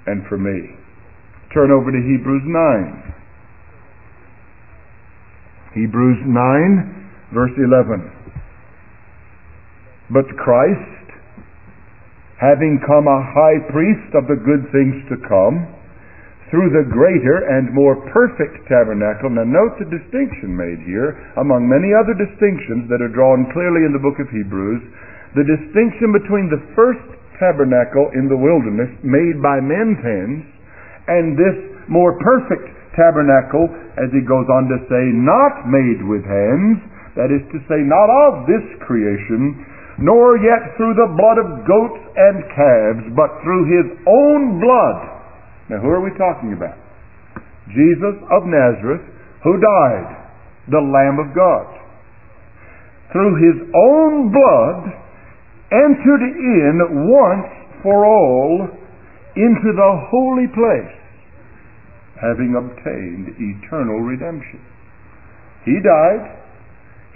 and 0.07 0.25
for 0.29 0.39
me? 0.39 0.77
Turn 1.53 1.71
over 1.73 1.93
to 1.93 2.01
Hebrews 2.01 2.45
9. 2.45 3.22
Hebrews 5.75 6.21
9, 6.27 7.33
verse 7.33 7.57
11. 7.57 8.13
But 10.13 10.29
Christ 10.37 11.03
having 12.43 12.83
come 12.83 13.07
a 13.07 13.23
high 13.23 13.63
priest 13.71 14.11
of 14.19 14.27
the 14.27 14.35
good 14.35 14.67
things 14.75 14.99
to 15.07 15.17
come, 15.31 15.63
through 16.51 16.69
the 16.75 16.91
greater 16.91 17.49
and 17.49 17.73
more 17.73 17.97
perfect 18.13 18.67
tabernacle. 18.69 19.31
Now 19.33 19.47
note 19.47 19.79
the 19.79 19.89
distinction 19.89 20.53
made 20.53 20.85
here 20.85 21.17
among 21.41 21.65
many 21.65 21.97
other 21.97 22.13
distinctions 22.13 22.91
that 22.93 23.01
are 23.01 23.15
drawn 23.15 23.49
clearly 23.57 23.89
in 23.89 23.95
the 23.95 24.03
book 24.03 24.21
of 24.21 24.29
Hebrews. 24.29 24.83
The 25.33 25.49
distinction 25.49 26.13
between 26.13 26.53
the 26.53 26.61
first 26.77 27.07
tabernacle 27.41 28.13
in 28.13 28.29
the 28.29 28.37
wilderness 28.37 28.93
made 29.01 29.41
by 29.41 29.65
men's 29.65 29.97
hands 30.03 30.45
and 31.09 31.39
this 31.39 31.57
more 31.89 32.21
perfect 32.21 32.69
tabernacle, 32.97 33.69
as 33.97 34.09
he 34.13 34.25
goes 34.25 34.49
on 34.49 34.69
to 34.69 34.79
say, 34.89 35.05
not 35.13 35.69
made 35.69 36.01
with 36.05 36.25
hands, 36.25 36.81
that 37.17 37.29
is 37.29 37.45
to 37.53 37.59
say, 37.69 37.81
not 37.85 38.09
of 38.29 38.49
this 38.49 38.65
creation, 38.85 39.61
nor 40.01 40.41
yet 40.41 40.73
through 40.77 40.97
the 40.97 41.13
blood 41.17 41.37
of 41.37 41.65
goats 41.69 42.01
and 42.17 42.41
calves, 42.57 43.05
but 43.13 43.31
through 43.45 43.69
his 43.69 43.89
own 44.09 44.61
blood 44.61 45.13
now, 45.73 45.81
who 45.81 45.89
are 45.89 46.05
we 46.05 46.13
talking 46.19 46.53
about? 46.53 46.77
Jesus 47.73 48.17
of 48.29 48.45
Nazareth, 48.45 49.01
who 49.41 49.57
died, 49.57 50.11
the 50.69 50.85
Lamb 50.85 51.17
of 51.17 51.33
God. 51.33 51.65
Through 53.09 53.41
his 53.41 53.57
own 53.73 54.29
blood, 54.29 54.93
entered 55.73 56.25
in 56.29 57.09
once 57.09 57.49
for 57.83 58.05
all 58.05 58.69
into 59.33 59.71
the 59.73 59.93
holy 60.13 60.45
place, 60.53 60.93
having 62.23 62.55
obtained 62.55 63.35
eternal 63.35 63.99
redemption. 63.99 64.63
He 65.67 65.77
died. 65.83 66.39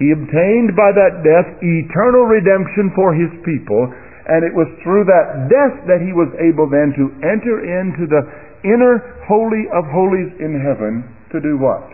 He 0.02 0.12
obtained 0.12 0.76
by 0.76 0.92
that 0.92 1.24
death 1.24 1.56
eternal 1.62 2.28
redemption 2.28 2.92
for 2.92 3.14
his 3.14 3.32
people, 3.46 3.86
and 4.28 4.42
it 4.42 4.52
was 4.52 4.68
through 4.82 5.06
that 5.06 5.46
death 5.48 5.86
that 5.86 6.02
he 6.02 6.12
was 6.12 6.28
able 6.42 6.68
then 6.68 6.92
to 6.98 7.14
enter 7.22 7.62
into 7.62 8.04
the 8.10 8.22
inner 8.66 9.22
holy 9.24 9.70
of 9.72 9.86
holies 9.88 10.34
in 10.42 10.58
heaven 10.58 11.06
to 11.32 11.40
do 11.40 11.56
what? 11.56 11.86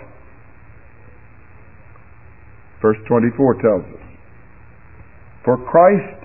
Verse 2.80 2.98
24 3.06 3.62
tells 3.62 3.86
us. 3.94 4.04
For 5.44 5.56
Christ 5.70 6.22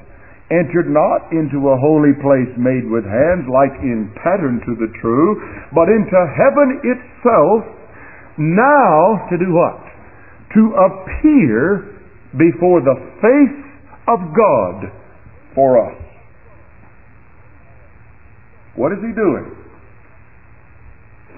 entered 0.50 0.88
not 0.88 1.28
into 1.36 1.68
a 1.70 1.78
holy 1.78 2.16
place 2.24 2.52
made 2.56 2.88
with 2.88 3.04
hands, 3.04 3.43
like 3.52 3.76
in 3.84 4.12
pattern 4.24 4.64
to 4.64 4.74
the 4.80 4.91
true, 5.02 5.36
but 5.76 5.91
into 5.91 6.16
heaven 6.39 6.80
itself, 6.88 7.68
now 8.38 9.28
to 9.28 9.36
do 9.36 9.52
what? 9.52 9.84
To 10.56 10.64
appear 10.80 12.00
before 12.39 12.80
the 12.80 12.95
face 13.20 13.60
of 14.08 14.20
God 14.32 14.91
for 15.54 15.84
us. 15.84 16.00
What 18.76 18.93
is 18.93 19.00
he 19.02 19.12
doing? 19.12 19.52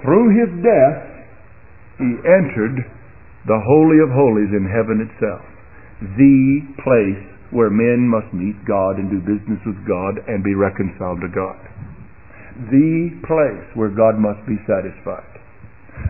Through 0.04 0.28
his 0.38 0.52
death, 0.62 1.02
he 1.98 2.12
entered 2.28 2.78
the 3.48 3.60
Holy 3.66 4.00
of 4.04 4.12
Holies 4.12 4.52
in 4.52 4.68
heaven 4.68 5.02
itself, 5.02 5.42
the 6.02 6.62
place 6.84 7.39
where 7.52 7.70
men 7.70 8.06
must 8.06 8.30
meet 8.34 8.58
God 8.66 9.02
and 9.02 9.10
do 9.10 9.20
business 9.26 9.62
with 9.66 9.82
God 9.88 10.22
and 10.28 10.44
be 10.44 10.54
reconciled 10.54 11.22
to 11.22 11.32
God. 11.34 11.60
The 12.70 13.16
place 13.26 13.68
where 13.74 13.90
God 13.90 14.20
must 14.20 14.44
be 14.46 14.60
satisfied. 14.68 15.34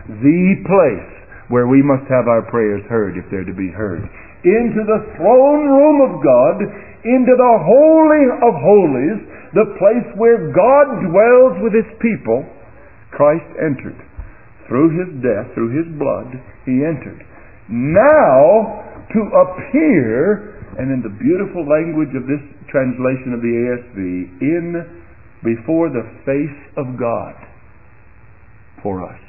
The 0.08 0.44
place 0.66 1.12
where 1.48 1.66
we 1.66 1.82
must 1.82 2.06
have 2.10 2.28
our 2.28 2.46
prayers 2.50 2.82
heard 2.88 3.16
if 3.16 3.26
they're 3.30 3.46
to 3.46 3.56
be 3.56 3.70
heard. 3.70 4.02
Into 4.44 4.82
the 4.86 5.02
throne 5.16 5.64
room 5.68 5.98
of 6.10 6.22
God, 6.22 6.56
into 7.04 7.34
the 7.34 7.56
Holy 7.64 8.24
of 8.40 8.54
Holies, 8.56 9.20
the 9.52 9.68
place 9.78 10.08
where 10.16 10.52
God 10.54 10.86
dwells 11.10 11.58
with 11.62 11.74
his 11.74 11.90
people 11.98 12.46
Christ 13.10 13.50
entered. 13.58 13.98
Through 14.68 14.94
his 14.94 15.10
death, 15.22 15.50
through 15.54 15.74
his 15.74 15.88
blood, 15.98 16.30
he 16.64 16.86
entered. 16.86 17.26
Now, 17.68 18.86
to 19.10 19.20
appear, 19.34 20.59
and 20.80 20.88
in 20.88 21.04
the 21.04 21.12
beautiful 21.20 21.60
language 21.68 22.08
of 22.16 22.24
this 22.24 22.40
translation 22.72 23.36
of 23.36 23.44
the 23.44 23.52
ASV, 23.52 24.00
in 24.40 24.64
before 25.44 25.92
the 25.92 26.08
face 26.24 26.60
of 26.80 26.96
God 26.98 27.36
for 28.82 29.04
us. 29.04 29.20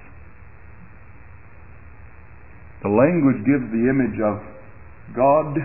The 2.83 2.89
language 2.89 3.43
gives 3.43 3.67
the 3.67 3.83
image 3.91 4.15
of 4.23 4.39
God 5.13 5.59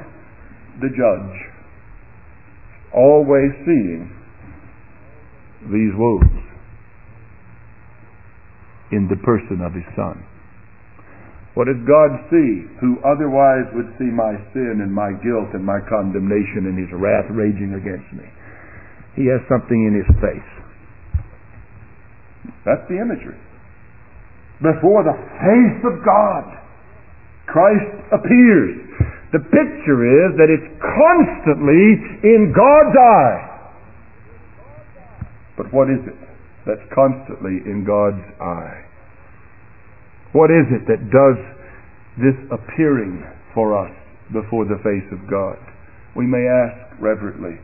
the 0.82 0.90
judge, 0.90 1.38
always 2.92 3.54
seeing 3.64 4.10
these 5.70 5.94
wounds 5.94 6.42
in 8.90 9.06
the 9.06 9.22
person 9.22 9.62
of 9.62 9.72
his 9.72 9.86
Son. 9.94 10.18
What 11.56 11.72
does 11.72 11.80
God 11.88 12.12
see 12.28 12.68
who 12.84 13.00
otherwise 13.00 13.64
would 13.72 13.88
see 13.96 14.12
my 14.12 14.36
sin 14.52 14.84
and 14.84 14.92
my 14.92 15.16
guilt 15.24 15.56
and 15.56 15.64
my 15.64 15.80
condemnation 15.88 16.68
and 16.68 16.76
his 16.76 16.92
wrath 16.92 17.24
raging 17.32 17.72
against 17.72 18.06
me? 18.12 18.28
He 19.16 19.24
has 19.32 19.40
something 19.48 19.80
in 19.88 19.96
his 19.96 20.08
face. 20.20 20.52
That's 22.68 22.84
the 22.92 23.00
imagery. 23.00 23.40
Before 24.60 25.00
the 25.00 25.16
face 25.40 25.80
of 25.88 26.04
God, 26.04 26.44
Christ 27.48 27.96
appears. 28.12 28.76
The 29.32 29.40
picture 29.40 30.04
is 30.04 30.36
that 30.36 30.52
it's 30.52 30.70
constantly 30.76 31.96
in 32.20 32.52
God's 32.52 32.96
eye. 33.00 33.40
But 35.56 35.72
what 35.72 35.88
is 35.88 36.04
it? 36.04 36.26
that's 36.66 36.82
constantly 36.92 37.62
in 37.64 37.86
God's 37.86 38.26
eye. 38.42 38.85
What 40.36 40.52
is 40.52 40.68
it 40.68 40.84
that 40.84 41.08
does 41.08 41.40
this 42.20 42.36
appearing 42.52 43.24
for 43.56 43.72
us 43.72 43.88
before 44.36 44.68
the 44.68 44.76
face 44.84 45.08
of 45.08 45.24
God? 45.32 45.56
We 46.12 46.28
may 46.28 46.44
ask 46.44 47.00
reverently, 47.00 47.56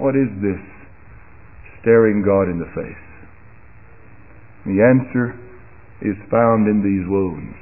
what 0.00 0.16
is 0.16 0.32
this 0.40 0.64
staring 1.84 2.24
God 2.24 2.48
in 2.48 2.56
the 2.56 2.72
face? 2.72 3.06
The 4.64 4.80
answer 4.80 5.36
is 6.00 6.16
found 6.32 6.64
in 6.64 6.80
these 6.80 7.04
wounds. 7.04 7.52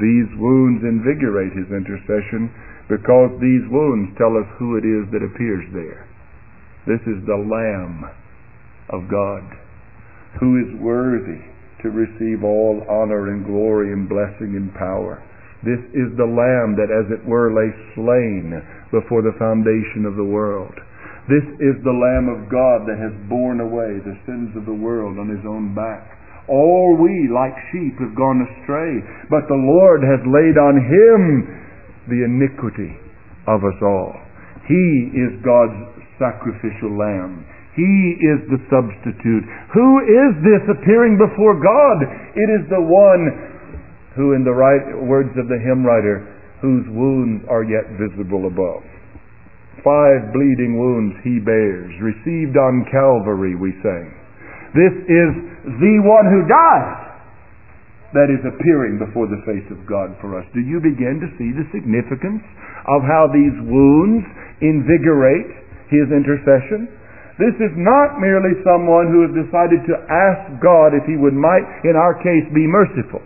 These 0.00 0.32
wounds 0.40 0.88
invigorate 0.88 1.52
his 1.52 1.68
intercession 1.68 2.48
because 2.88 3.36
these 3.44 3.68
wounds 3.68 4.16
tell 4.16 4.40
us 4.40 4.48
who 4.56 4.80
it 4.80 4.88
is 4.88 5.04
that 5.12 5.20
appears 5.20 5.68
there. 5.76 6.08
This 6.88 7.04
is 7.04 7.20
the 7.28 7.36
Lamb 7.36 8.08
of 8.88 9.04
God, 9.12 9.44
who 10.40 10.56
is 10.64 10.80
worthy 10.80 11.57
to 11.82 11.90
receive 11.90 12.42
all 12.42 12.82
honor 12.90 13.30
and 13.30 13.46
glory 13.46 13.92
and 13.92 14.08
blessing 14.08 14.58
and 14.58 14.74
power. 14.74 15.22
This 15.62 15.82
is 15.90 16.14
the 16.14 16.26
Lamb 16.26 16.78
that, 16.78 16.90
as 16.90 17.10
it 17.10 17.26
were, 17.26 17.50
lay 17.50 17.70
slain 17.98 18.54
before 18.94 19.26
the 19.26 19.34
foundation 19.38 20.06
of 20.06 20.14
the 20.14 20.26
world. 20.26 20.74
This 21.26 21.44
is 21.60 21.76
the 21.82 21.92
Lamb 21.92 22.30
of 22.30 22.48
God 22.48 22.86
that 22.86 22.96
has 22.96 23.12
borne 23.28 23.60
away 23.60 24.00
the 24.00 24.16
sins 24.24 24.54
of 24.56 24.64
the 24.64 24.74
world 24.74 25.18
on 25.18 25.28
his 25.28 25.44
own 25.44 25.74
back. 25.74 26.14
All 26.48 26.96
we, 26.96 27.28
like 27.28 27.52
sheep, 27.68 28.00
have 28.00 28.16
gone 28.16 28.40
astray, 28.40 29.04
but 29.28 29.44
the 29.50 29.60
Lord 29.60 30.00
has 30.00 30.24
laid 30.24 30.56
on 30.56 30.80
him 30.80 31.22
the 32.08 32.24
iniquity 32.24 32.96
of 33.44 33.60
us 33.60 33.76
all. 33.84 34.16
He 34.64 35.12
is 35.12 35.44
God's 35.44 35.76
sacrificial 36.16 36.96
lamb. 36.96 37.44
He 37.78 38.18
is 38.26 38.42
the 38.50 38.58
substitute. 38.66 39.46
Who 39.70 39.90
is 40.02 40.30
this 40.42 40.66
appearing 40.66 41.14
before 41.14 41.54
God? 41.62 42.02
It 42.34 42.50
is 42.50 42.66
the 42.66 42.82
one 42.82 43.22
who, 44.18 44.34
in 44.34 44.42
the 44.42 44.50
right 44.50 44.98
words 45.06 45.30
of 45.38 45.46
the 45.46 45.62
hymn 45.62 45.86
writer, 45.86 46.26
whose 46.58 46.82
wounds 46.90 47.46
are 47.46 47.62
yet 47.62 47.86
visible 47.94 48.50
above. 48.50 48.82
Five 49.86 50.34
bleeding 50.34 50.74
wounds 50.74 51.22
he 51.22 51.38
bears, 51.38 51.94
received 52.02 52.58
on 52.58 52.82
Calvary, 52.90 53.54
we 53.54 53.70
say. 53.78 54.00
This 54.74 54.94
is 55.06 55.30
the 55.78 55.96
one 56.02 56.26
who 56.34 56.50
died 56.50 57.08
that 58.10 58.26
is 58.26 58.42
appearing 58.42 58.98
before 58.98 59.30
the 59.30 59.38
face 59.46 59.70
of 59.70 59.86
God 59.86 60.18
for 60.18 60.34
us. 60.34 60.42
Do 60.50 60.66
you 60.66 60.82
begin 60.82 61.22
to 61.22 61.30
see 61.38 61.54
the 61.54 61.68
significance 61.70 62.42
of 62.90 63.06
how 63.06 63.30
these 63.30 63.54
wounds 63.70 64.26
invigorate 64.66 65.46
his 65.94 66.10
intercession? 66.10 66.97
This 67.38 67.54
is 67.62 67.70
not 67.78 68.18
merely 68.18 68.58
someone 68.66 69.14
who 69.14 69.30
has 69.30 69.32
decided 69.46 69.86
to 69.86 69.94
ask 70.10 70.58
God 70.58 70.90
if 70.94 71.06
he 71.06 71.14
would 71.14 71.38
might, 71.38 71.62
in 71.86 71.94
our 71.94 72.18
case, 72.18 72.42
be 72.50 72.66
merciful. 72.66 73.22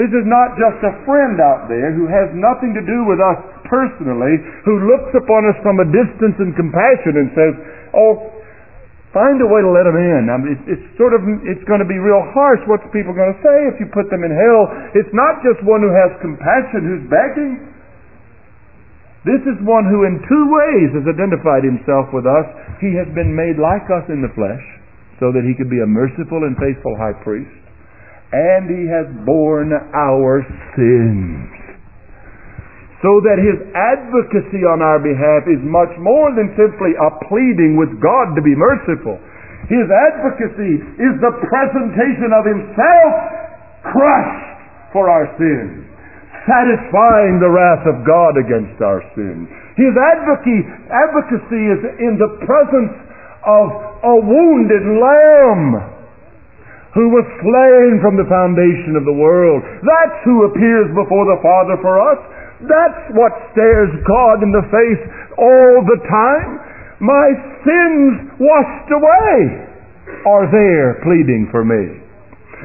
This 0.00 0.08
is 0.08 0.24
not 0.24 0.56
just 0.56 0.80
a 0.80 1.04
friend 1.04 1.36
out 1.36 1.68
there 1.68 1.92
who 1.92 2.08
has 2.08 2.32
nothing 2.32 2.72
to 2.72 2.80
do 2.80 3.04
with 3.04 3.20
us 3.20 3.36
personally, 3.68 4.40
who 4.64 4.88
looks 4.88 5.12
upon 5.12 5.44
us 5.52 5.56
from 5.60 5.84
a 5.84 5.86
distance 5.92 6.36
in 6.40 6.56
compassion 6.56 7.20
and 7.20 7.28
says, 7.36 7.52
oh, 7.92 8.32
find 9.12 9.36
a 9.44 9.48
way 9.48 9.60
to 9.60 9.68
let 9.68 9.84
them 9.84 10.00
in. 10.00 10.32
I 10.32 10.36
mean, 10.40 10.56
it's, 10.56 10.80
it's 10.80 10.86
sort 10.96 11.12
of, 11.12 11.20
it's 11.44 11.60
going 11.68 11.84
to 11.84 11.88
be 11.88 12.00
real 12.00 12.24
harsh. 12.32 12.64
What's 12.64 12.88
people 12.88 13.12
going 13.12 13.36
to 13.36 13.40
say 13.44 13.56
if 13.68 13.76
you 13.76 13.86
put 13.92 14.08
them 14.08 14.24
in 14.24 14.32
hell? 14.32 14.96
It's 14.96 15.12
not 15.12 15.44
just 15.44 15.60
one 15.68 15.84
who 15.84 15.92
has 15.92 16.08
compassion 16.24 16.88
who's 16.88 17.04
begging. 17.12 17.71
This 19.22 19.38
is 19.46 19.54
one 19.62 19.86
who 19.86 20.02
in 20.02 20.18
two 20.26 20.44
ways 20.50 20.90
has 20.98 21.06
identified 21.06 21.62
himself 21.62 22.10
with 22.10 22.26
us. 22.26 22.46
He 22.82 22.90
has 22.98 23.06
been 23.14 23.30
made 23.30 23.54
like 23.54 23.86
us 23.86 24.02
in 24.10 24.18
the 24.18 24.34
flesh, 24.34 24.64
so 25.22 25.30
that 25.30 25.46
he 25.46 25.54
could 25.54 25.70
be 25.70 25.78
a 25.78 25.86
merciful 25.86 26.42
and 26.42 26.58
faithful 26.58 26.98
high 26.98 27.14
priest. 27.22 27.54
And 28.34 28.66
he 28.66 28.82
has 28.90 29.06
borne 29.22 29.70
our 29.94 30.42
sins. 30.74 31.46
So 32.98 33.22
that 33.22 33.38
his 33.38 33.62
advocacy 33.78 34.66
on 34.66 34.82
our 34.82 34.98
behalf 34.98 35.46
is 35.46 35.62
much 35.62 35.94
more 36.02 36.34
than 36.34 36.50
simply 36.58 36.98
a 36.98 37.10
pleading 37.30 37.78
with 37.78 37.94
God 38.02 38.34
to 38.34 38.42
be 38.42 38.58
merciful. 38.58 39.22
His 39.70 39.86
advocacy 39.86 40.82
is 40.98 41.14
the 41.22 41.34
presentation 41.46 42.34
of 42.34 42.42
himself 42.42 43.12
crushed 43.86 44.50
for 44.90 45.06
our 45.06 45.30
sins 45.38 45.91
satisfying 46.48 47.38
the 47.38 47.50
wrath 47.50 47.84
of 47.86 48.02
God 48.06 48.38
against 48.38 48.78
our 48.82 49.02
sin. 49.14 49.46
His 49.78 49.94
advocacy 49.94 51.62
is 51.70 51.80
in 52.02 52.18
the 52.18 52.30
presence 52.44 52.94
of 53.46 53.66
a 54.02 54.16
wounded 54.22 54.84
lamb 55.02 55.82
who 56.92 57.08
was 57.08 57.24
slain 57.40 58.04
from 58.04 58.20
the 58.20 58.28
foundation 58.28 59.00
of 59.00 59.08
the 59.08 59.16
world. 59.16 59.64
That's 59.80 60.18
who 60.28 60.44
appears 60.44 60.92
before 60.92 61.24
the 61.24 61.40
Father 61.40 61.80
for 61.80 61.96
us. 61.96 62.20
That's 62.68 63.02
what 63.16 63.32
stares 63.56 63.90
God 64.04 64.44
in 64.44 64.52
the 64.52 64.66
face 64.68 65.02
all 65.40 65.82
the 65.88 66.00
time. 66.06 66.60
My 67.00 67.28
sins 67.64 68.36
washed 68.38 68.90
away 68.92 69.72
are 70.28 70.46
there 70.52 71.02
pleading 71.02 71.48
for 71.50 71.64
me. 71.64 71.98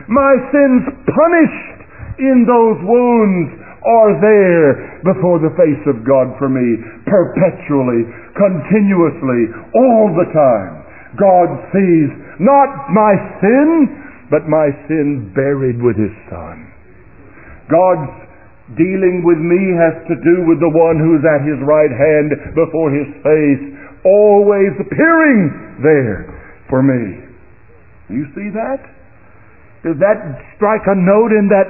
My 0.06 0.36
sins 0.54 0.84
punished 1.10 1.80
in 2.20 2.46
those 2.46 2.78
wounds 2.86 3.50
are 3.88 4.20
there 4.20 5.00
before 5.08 5.40
the 5.40 5.56
face 5.56 5.84
of 5.88 6.04
God 6.04 6.36
for 6.36 6.52
me 6.52 6.68
perpetually, 7.08 8.04
continuously, 8.36 9.42
all 9.72 10.12
the 10.12 10.28
time. 10.36 10.84
God 11.16 11.48
sees 11.72 12.12
not 12.44 12.92
my 12.92 13.16
sin, 13.40 14.28
but 14.30 14.52
my 14.52 14.68
sin 14.92 15.32
buried 15.34 15.80
with 15.80 15.96
His 15.96 16.14
Son. 16.28 16.68
God's 17.72 18.12
dealing 18.76 19.24
with 19.24 19.40
me 19.40 19.72
has 19.80 19.96
to 20.12 20.16
do 20.20 20.44
with 20.44 20.60
the 20.60 20.74
one 20.76 21.00
who 21.00 21.16
is 21.16 21.24
at 21.24 21.48
His 21.48 21.60
right 21.64 21.92
hand 21.92 22.36
before 22.52 22.92
His 22.92 23.08
face, 23.24 23.64
always 24.04 24.76
appearing 24.84 25.80
there 25.80 26.28
for 26.68 26.84
me. 26.84 27.24
You 28.12 28.28
see 28.36 28.52
that? 28.52 28.97
Does 29.86 29.98
that 30.02 30.18
strike 30.58 30.86
a 30.90 30.98
note 30.98 31.32
in 31.32 31.46
that 31.54 31.70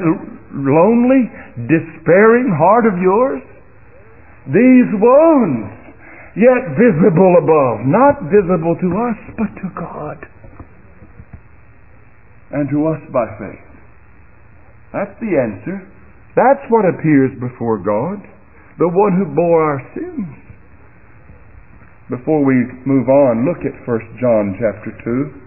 lonely, 0.55 1.27
despairing 1.67 2.47
heart 2.55 2.87
of 2.87 2.95
yours? 3.03 3.43
These 4.47 4.89
wounds, 4.95 5.75
yet 6.39 6.77
visible 6.79 7.35
above, 7.35 7.83
not 7.83 8.31
visible 8.31 8.79
to 8.79 8.89
us, 9.11 9.19
but 9.35 9.51
to 9.59 9.67
God. 9.75 10.17
And 12.55 12.69
to 12.71 12.87
us 12.87 13.01
by 13.11 13.27
faith. 13.35 13.67
That's 14.95 15.19
the 15.19 15.35
answer. 15.35 15.83
That's 16.39 16.63
what 16.71 16.87
appears 16.87 17.35
before 17.43 17.83
God, 17.83 18.23
the 18.79 18.87
one 18.87 19.19
who 19.19 19.35
bore 19.35 19.61
our 19.67 19.81
sins. 19.91 20.31
Before 22.07 22.45
we 22.45 22.55
move 22.85 23.09
on, 23.09 23.43
look 23.43 23.67
at 23.67 23.75
1 23.83 24.17
John 24.21 24.55
chapter 24.55 24.95
2. 25.03 25.46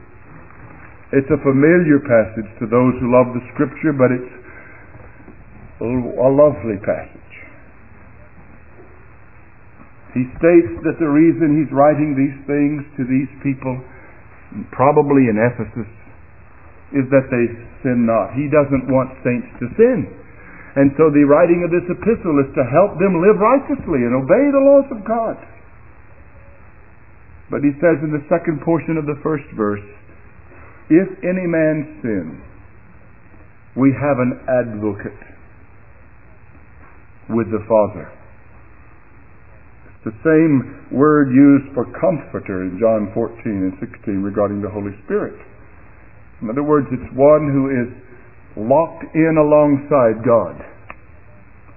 It's 1.10 1.26
a 1.26 1.42
familiar 1.42 1.98
passage 2.06 2.46
to 2.62 2.70
those 2.70 2.94
who 3.02 3.10
love 3.10 3.34
the 3.34 3.42
Scripture, 3.54 3.90
but 3.90 4.14
it's 4.14 4.34
a 5.82 6.30
lovely 6.30 6.78
passage. 6.86 7.34
He 10.14 10.26
states 10.38 10.70
that 10.86 10.98
the 11.02 11.10
reason 11.10 11.58
he's 11.58 11.70
writing 11.74 12.14
these 12.14 12.38
things 12.46 12.82
to 12.98 13.02
these 13.06 13.30
people, 13.42 13.78
probably 14.70 15.26
in 15.26 15.38
Ephesus, 15.38 15.90
is 16.94 17.06
that 17.10 17.26
they 17.30 17.46
sin 17.82 18.06
not. 18.06 18.34
He 18.34 18.50
doesn't 18.50 18.90
want 18.90 19.14
saints 19.22 19.50
to 19.62 19.66
sin. 19.78 20.10
And 20.78 20.94
so 20.94 21.10
the 21.10 21.26
writing 21.26 21.66
of 21.66 21.74
this 21.74 21.86
epistle 21.90 22.38
is 22.38 22.50
to 22.54 22.62
help 22.70 22.98
them 23.02 23.18
live 23.18 23.38
righteously 23.38 24.06
and 24.06 24.14
obey 24.14 24.46
the 24.50 24.62
laws 24.62 24.86
of 24.94 25.02
God. 25.02 25.38
But 27.50 27.66
he 27.66 27.74
says 27.82 27.98
in 28.02 28.14
the 28.14 28.22
second 28.30 28.62
portion 28.62 28.94
of 28.94 29.06
the 29.06 29.18
first 29.22 29.46
verse, 29.58 29.82
if 30.90 31.06
any 31.22 31.46
man 31.46 32.02
sin, 32.02 32.42
we 33.78 33.94
have 33.94 34.18
an 34.18 34.42
advocate 34.50 35.22
with 37.30 37.46
the 37.54 37.62
Father. 37.70 38.10
It's 39.86 40.10
the 40.10 40.18
same 40.26 40.90
word 40.90 41.30
used 41.30 41.70
for 41.78 41.86
comforter 41.94 42.66
in 42.66 42.74
John 42.82 43.14
14 43.14 43.38
and 43.46 43.74
16 43.78 44.18
regarding 44.18 44.58
the 44.58 44.68
Holy 44.68 44.90
Spirit. 45.06 45.38
In 46.42 46.50
other 46.50 46.66
words, 46.66 46.90
it's 46.90 47.10
one 47.14 47.46
who 47.46 47.70
is 47.70 47.88
locked 48.58 49.06
in 49.14 49.38
alongside 49.38 50.26
God. 50.26 50.58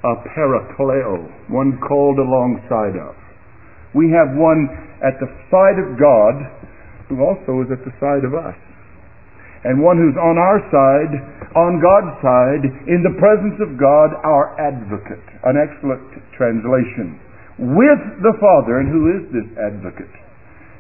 A 0.10 0.16
parakaleo, 0.34 1.30
one 1.54 1.78
called 1.86 2.18
alongside 2.18 2.98
of. 2.98 3.14
We 3.94 4.10
have 4.10 4.34
one 4.34 4.66
at 5.06 5.22
the 5.22 5.30
side 5.54 5.78
of 5.78 6.02
God 6.02 6.34
who 7.14 7.22
also 7.22 7.62
is 7.62 7.70
at 7.70 7.86
the 7.86 7.94
side 8.02 8.26
of 8.26 8.34
us 8.34 8.58
and 9.64 9.80
one 9.80 9.96
who's 9.96 10.20
on 10.20 10.36
our 10.36 10.60
side, 10.68 11.14
on 11.56 11.80
God's 11.80 12.14
side, 12.20 12.64
in 12.92 13.00
the 13.00 13.16
presence 13.16 13.56
of 13.64 13.80
God, 13.80 14.12
our 14.28 14.58
advocate. 14.60 15.24
An 15.48 15.56
excellent 15.56 16.04
translation. 16.36 17.16
With 17.56 18.02
the 18.26 18.36
Father, 18.42 18.84
and 18.84 18.90
who 18.92 19.04
is 19.16 19.24
this 19.32 19.50
advocate? 19.56 20.12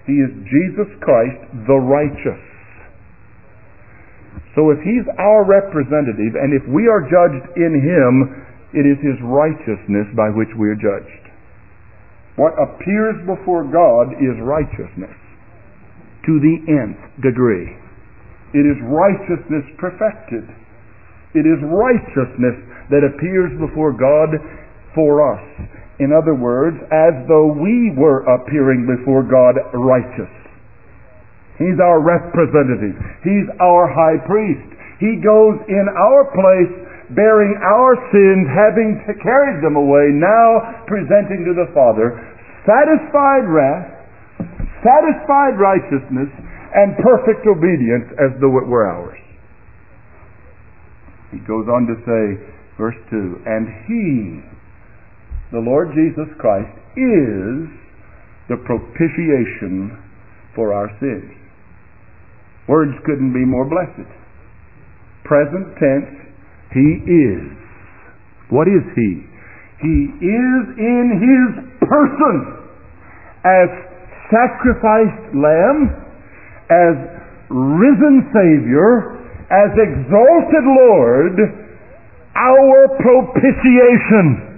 He 0.03 0.19
is 0.19 0.31
Jesus 0.51 0.89
Christ, 0.99 1.39
the 1.69 1.79
righteous. 1.79 2.43
So 4.57 4.73
if 4.73 4.81
He's 4.83 5.07
our 5.15 5.45
representative, 5.45 6.35
and 6.35 6.51
if 6.51 6.65
we 6.67 6.89
are 6.91 7.07
judged 7.07 7.45
in 7.55 7.73
Him, 7.79 8.13
it 8.73 8.83
is 8.83 8.99
His 8.99 9.21
righteousness 9.23 10.09
by 10.17 10.27
which 10.33 10.51
we 10.59 10.67
are 10.67 10.75
judged. 10.75 11.23
What 12.35 12.57
appears 12.57 13.21
before 13.29 13.63
God 13.69 14.17
is 14.17 14.33
righteousness 14.41 15.13
to 16.25 16.33
the 16.41 16.55
nth 16.67 17.21
degree. 17.21 17.82
It 18.53 18.65
is 18.65 18.77
righteousness 18.85 19.65
perfected. 19.81 20.45
It 21.33 21.45
is 21.49 21.57
righteousness 21.65 22.57
that 22.93 23.01
appears 23.01 23.49
before 23.57 23.93
God 23.93 24.37
for 24.93 25.25
us. 25.25 25.43
In 25.99 26.13
other 26.13 26.37
words, 26.37 26.77
as 26.93 27.13
though 27.25 27.49
we 27.49 27.93
were 27.97 28.25
appearing 28.29 28.85
before 28.85 29.25
God 29.25 29.57
righteous. 29.73 30.29
He's 31.57 31.77
our 31.81 32.01
representative. 32.01 32.97
He's 33.25 33.49
our 33.61 33.89
high 33.89 34.21
priest. 34.25 34.69
He 35.01 35.21
goes 35.21 35.57
in 35.69 35.85
our 35.89 36.29
place 36.33 36.73
bearing 37.13 37.53
our 37.61 37.93
sins, 38.09 38.45
having 38.53 39.01
carried 39.21 39.61
them 39.61 39.77
away, 39.77 40.13
now 40.13 40.81
presenting 40.89 41.45
to 41.45 41.53
the 41.53 41.69
Father 41.73 42.17
satisfied 42.63 43.43
wrath, 43.43 43.91
satisfied 44.83 45.59
righteousness, 45.59 46.31
and 46.73 46.97
perfect 46.97 47.45
obedience 47.45 48.09
as 48.17 48.33
though 48.41 48.57
it 48.57 48.67
were 48.67 48.89
ours. 48.89 49.19
He 51.31 51.39
goes 51.45 51.65
on 51.69 51.85
to 51.85 51.95
say, 52.05 52.23
verse 52.77 52.97
2, 53.09 53.41
and 53.45 53.65
He, 53.85 54.41
the 55.51 55.61
Lord 55.61 55.89
Jesus 55.93 56.29
Christ, 56.41 56.73
is 56.97 57.69
the 58.49 58.57
propitiation 58.65 59.97
for 60.55 60.73
our 60.73 60.89
sins. 60.99 61.33
Words 62.67 62.93
couldn't 63.05 63.33
be 63.33 63.45
more 63.45 63.65
blessed. 63.65 64.09
Present 65.25 65.73
tense, 65.77 66.13
He 66.73 66.89
is. 67.05 67.43
What 68.49 68.67
is 68.67 68.85
He? 68.95 69.25
He 69.81 69.97
is 70.21 70.63
in 70.77 71.05
His 71.17 71.49
person 71.81 72.35
as 73.43 73.69
sacrificed 74.31 75.35
lamb 75.35 76.02
as 76.73 76.95
risen 77.53 78.25
Savior, 78.33 79.21
as 79.53 79.69
exalted 79.77 80.65
Lord, 80.65 81.37
our 82.33 82.89
propitiation. 82.97 84.57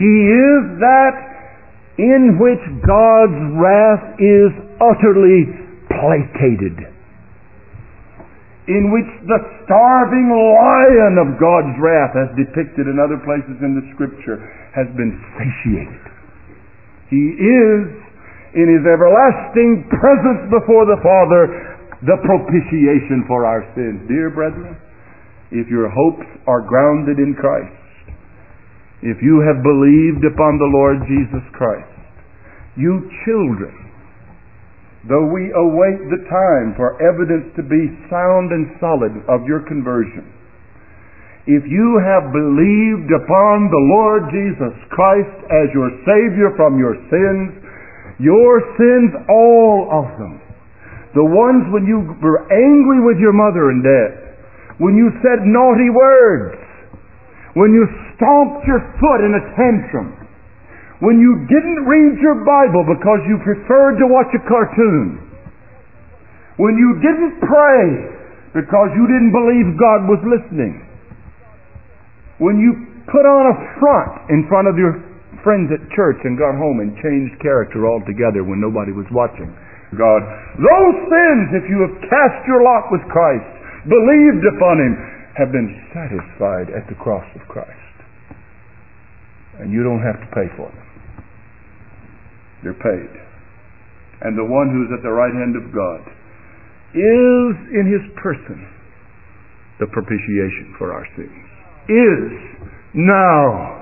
He 0.00 0.14
is 0.32 0.62
that 0.80 1.16
in 1.98 2.38
which 2.38 2.62
God's 2.86 3.40
wrath 3.58 4.16
is 4.16 4.54
utterly 4.80 5.50
placated. 5.90 6.78
In 8.68 8.92
which 8.92 9.08
the 9.26 9.40
starving 9.64 10.28
lion 10.30 11.18
of 11.18 11.40
God's 11.40 11.74
wrath, 11.80 12.14
as 12.14 12.28
depicted 12.36 12.86
in 12.86 13.00
other 13.02 13.18
places 13.24 13.58
in 13.60 13.74
the 13.74 13.84
Scripture, 13.96 14.38
has 14.76 14.86
been 14.94 15.18
satiated. 15.36 16.04
He 17.10 17.34
is 17.34 18.07
in 18.54 18.66
his 18.68 18.84
everlasting 18.88 19.84
presence 19.92 20.48
before 20.48 20.88
the 20.88 21.00
Father 21.04 21.42
the 22.06 22.18
propitiation 22.22 23.26
for 23.26 23.44
our 23.44 23.66
sins. 23.74 24.06
Dear 24.06 24.30
brethren, 24.30 24.78
if 25.50 25.66
your 25.66 25.90
hopes 25.90 26.28
are 26.46 26.62
grounded 26.62 27.18
in 27.18 27.34
Christ, 27.34 27.74
if 29.02 29.18
you 29.22 29.42
have 29.42 29.62
believed 29.62 30.22
upon 30.26 30.58
the 30.58 30.70
Lord 30.70 31.02
Jesus 31.10 31.44
Christ, 31.54 31.90
you 32.78 33.10
children, 33.26 33.74
though 35.10 35.26
we 35.26 35.50
await 35.54 35.98
the 36.10 36.22
time 36.30 36.74
for 36.78 36.98
evidence 37.02 37.50
to 37.58 37.62
be 37.66 37.90
sound 38.10 38.54
and 38.54 38.78
solid 38.78 39.14
of 39.26 39.46
your 39.46 39.66
conversion, 39.66 40.26
if 41.48 41.64
you 41.64 41.98
have 42.04 42.28
believed 42.30 43.08
upon 43.10 43.72
the 43.72 43.84
Lord 43.96 44.28
Jesus 44.30 44.76
Christ 44.92 45.38
as 45.48 45.72
your 45.72 45.88
Savior 46.04 46.52
from 46.54 46.76
your 46.76 46.94
sins, 47.08 47.67
your 48.18 48.60
sins, 48.74 49.14
all 49.30 49.88
of 49.94 50.06
them, 50.18 50.42
the 51.14 51.24
ones 51.24 51.64
when 51.70 51.86
you 51.86 52.02
were 52.18 52.44
angry 52.50 53.00
with 53.02 53.18
your 53.22 53.32
mother 53.32 53.70
and 53.70 53.82
dad, 53.82 54.28
when 54.78 54.94
you 54.94 55.10
said 55.22 55.42
naughty 55.46 55.90
words, 55.90 56.58
when 57.54 57.74
you 57.74 57.86
stomped 58.14 58.66
your 58.66 58.82
foot 58.98 59.20
in 59.22 59.34
a 59.34 59.42
tantrum, 59.58 60.14
when 61.00 61.22
you 61.22 61.46
didn't 61.46 61.86
read 61.86 62.18
your 62.18 62.42
Bible 62.42 62.82
because 62.86 63.22
you 63.26 63.38
preferred 63.42 63.98
to 64.02 64.06
watch 64.06 64.30
a 64.34 64.42
cartoon, 64.46 65.18
when 66.58 66.74
you 66.74 66.98
didn't 66.98 67.38
pray 67.38 67.82
because 68.54 68.90
you 68.98 69.06
didn't 69.06 69.30
believe 69.30 69.78
God 69.78 70.10
was 70.10 70.18
listening, 70.26 70.82
when 72.38 72.58
you 72.58 72.74
put 73.06 73.24
on 73.24 73.42
a 73.50 73.56
front 73.78 74.30
in 74.30 74.46
front 74.50 74.66
of 74.66 74.76
your 74.76 75.07
friends 75.48 75.72
at 75.72 75.80
church 75.96 76.20
and 76.28 76.36
got 76.36 76.52
home 76.60 76.84
and 76.84 76.92
changed 77.00 77.40
character 77.40 77.88
altogether 77.88 78.44
when 78.44 78.60
nobody 78.60 78.92
was 78.92 79.08
watching. 79.08 79.48
God, 79.96 80.20
those 80.60 80.96
sins, 81.08 81.56
if 81.56 81.64
you 81.64 81.80
have 81.88 81.96
cast 82.04 82.44
your 82.44 82.60
lot 82.60 82.92
with 82.92 83.00
Christ, 83.08 83.48
believed 83.88 84.44
upon 84.44 84.76
Him, 84.76 84.92
have 85.40 85.48
been 85.48 85.72
satisfied 85.96 86.68
at 86.76 86.84
the 86.92 86.98
cross 87.00 87.24
of 87.32 87.40
Christ. 87.48 87.96
And 89.64 89.72
you 89.72 89.80
don't 89.80 90.04
have 90.04 90.20
to 90.20 90.28
pay 90.36 90.52
for 90.60 90.68
them. 90.68 90.86
They're 92.60 92.82
paid. 92.84 93.12
And 94.20 94.36
the 94.36 94.44
one 94.44 94.68
who's 94.68 94.92
at 94.92 95.00
the 95.00 95.16
right 95.16 95.32
hand 95.32 95.56
of 95.56 95.72
God 95.72 96.04
is 96.92 97.54
in 97.72 97.88
His 97.88 98.04
person 98.20 98.68
the 99.80 99.88
propitiation 99.96 100.74
for 100.76 100.92
our 100.92 101.06
sins 101.16 101.48
is 101.88 102.68
now 102.92 103.77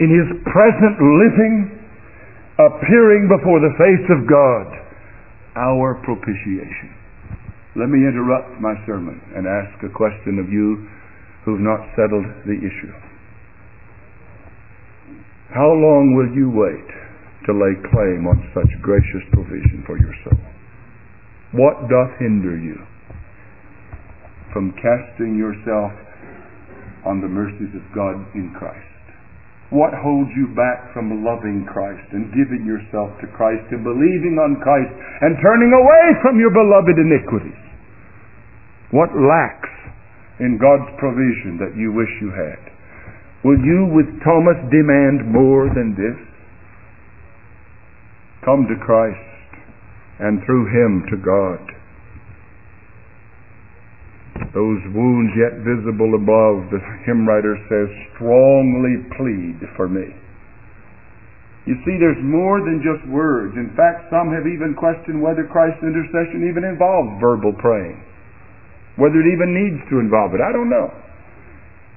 in 0.00 0.10
his 0.10 0.28
present 0.42 0.96
living, 0.98 1.70
appearing 2.58 3.30
before 3.30 3.62
the 3.62 3.74
face 3.78 4.06
of 4.10 4.26
God, 4.26 4.66
our 5.54 6.02
propitiation. 6.02 6.90
Let 7.76 7.90
me 7.90 8.06
interrupt 8.06 8.60
my 8.60 8.74
sermon 8.86 9.20
and 9.34 9.46
ask 9.46 9.82
a 9.82 9.90
question 9.90 10.38
of 10.38 10.50
you 10.50 10.86
who've 11.44 11.62
not 11.62 11.82
settled 11.94 12.26
the 12.46 12.58
issue. 12.58 12.94
How 15.54 15.70
long 15.70 16.14
will 16.14 16.30
you 16.34 16.50
wait 16.50 16.90
to 17.46 17.52
lay 17.52 17.74
claim 17.90 18.26
on 18.26 18.50
such 18.54 18.70
gracious 18.82 19.22
provision 19.30 19.84
for 19.86 19.98
your 19.98 20.14
soul? 20.24 20.40
What 21.52 21.86
doth 21.86 22.18
hinder 22.18 22.58
you 22.58 22.78
from 24.52 24.72
casting 24.78 25.36
yourself 25.38 25.92
on 27.06 27.20
the 27.20 27.28
mercies 27.28 27.74
of 27.74 27.82
God 27.94 28.18
in 28.34 28.54
Christ? 28.58 28.93
What 29.74 29.90
holds 29.90 30.30
you 30.38 30.54
back 30.54 30.94
from 30.94 31.26
loving 31.26 31.66
Christ 31.66 32.06
and 32.14 32.30
giving 32.30 32.62
yourself 32.62 33.10
to 33.18 33.26
Christ 33.34 33.66
and 33.74 33.82
believing 33.82 34.38
on 34.38 34.62
Christ 34.62 34.94
and 34.94 35.34
turning 35.42 35.74
away 35.74 36.06
from 36.22 36.38
your 36.38 36.54
beloved 36.54 36.94
iniquities? 36.94 37.58
What 38.94 39.10
lacks 39.18 39.74
in 40.38 40.62
God's 40.62 40.86
provision 41.02 41.58
that 41.58 41.74
you 41.74 41.90
wish 41.90 42.12
you 42.22 42.30
had? 42.30 42.62
Will 43.42 43.58
you, 43.58 43.90
with 43.90 44.06
Thomas, 44.22 44.62
demand 44.70 45.26
more 45.26 45.66
than 45.74 45.98
this? 45.98 46.22
Come 48.46 48.70
to 48.70 48.78
Christ 48.78 49.18
and 50.22 50.38
through 50.46 50.70
Him 50.70 51.02
to 51.10 51.18
God 51.18 51.73
those 54.54 54.82
wounds 54.90 55.30
yet 55.38 55.62
visible 55.62 56.18
above, 56.18 56.70
the 56.74 56.82
hymn 57.06 57.22
writer 57.26 57.54
says, 57.70 57.86
strongly 58.14 59.02
plead 59.14 59.62
for 59.78 59.86
me. 59.86 60.10
You 61.64 61.78
see, 61.86 61.96
there's 61.96 62.20
more 62.20 62.60
than 62.60 62.84
just 62.84 63.00
words. 63.08 63.56
In 63.56 63.72
fact, 63.72 64.10
some 64.12 64.28
have 64.34 64.44
even 64.44 64.76
questioned 64.76 65.22
whether 65.22 65.48
Christ's 65.48 65.80
intercession 65.80 66.44
even 66.44 66.66
involves 66.66 67.16
verbal 67.22 67.56
praying. 67.56 67.96
Whether 69.00 69.16
it 69.22 69.28
even 69.32 69.50
needs 69.54 69.80
to 69.90 69.98
involve 69.98 70.36
it, 70.36 70.44
I 70.44 70.52
don't 70.52 70.68
know. 70.68 70.92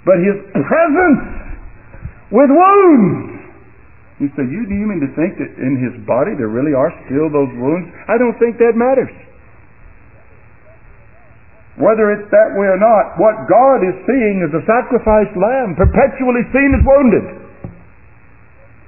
But 0.08 0.24
his 0.24 0.38
presence 0.56 1.26
with 2.32 2.48
wounds. 2.48 3.38
You 4.24 4.30
say, 4.34 4.48
you, 4.50 4.66
do 4.66 4.74
you 4.74 4.88
mean 4.90 5.04
to 5.04 5.12
think 5.14 5.38
that 5.38 5.52
in 5.62 5.78
his 5.78 5.94
body 6.10 6.34
there 6.34 6.50
really 6.50 6.74
are 6.74 6.90
still 7.06 7.30
those 7.30 7.54
wounds? 7.54 7.92
I 8.10 8.18
don't 8.18 8.34
think 8.42 8.58
that 8.58 8.74
matters. 8.74 9.14
Whether 11.78 12.10
it's 12.10 12.30
that 12.34 12.58
way 12.58 12.66
or 12.66 12.82
not, 12.82 13.22
what 13.22 13.46
God 13.46 13.86
is 13.86 13.94
seeing 14.10 14.42
is 14.42 14.50
a 14.50 14.66
sacrificed 14.66 15.38
lamb, 15.38 15.78
perpetually 15.78 16.42
seen 16.50 16.74
as 16.74 16.82
wounded 16.82 17.26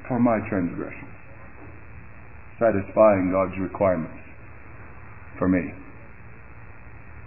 for 0.10 0.18
my 0.18 0.42
transgression, 0.50 1.06
satisfying 2.58 3.30
God's 3.30 3.54
requirements 3.62 4.18
for 5.38 5.48
me. 5.48 5.70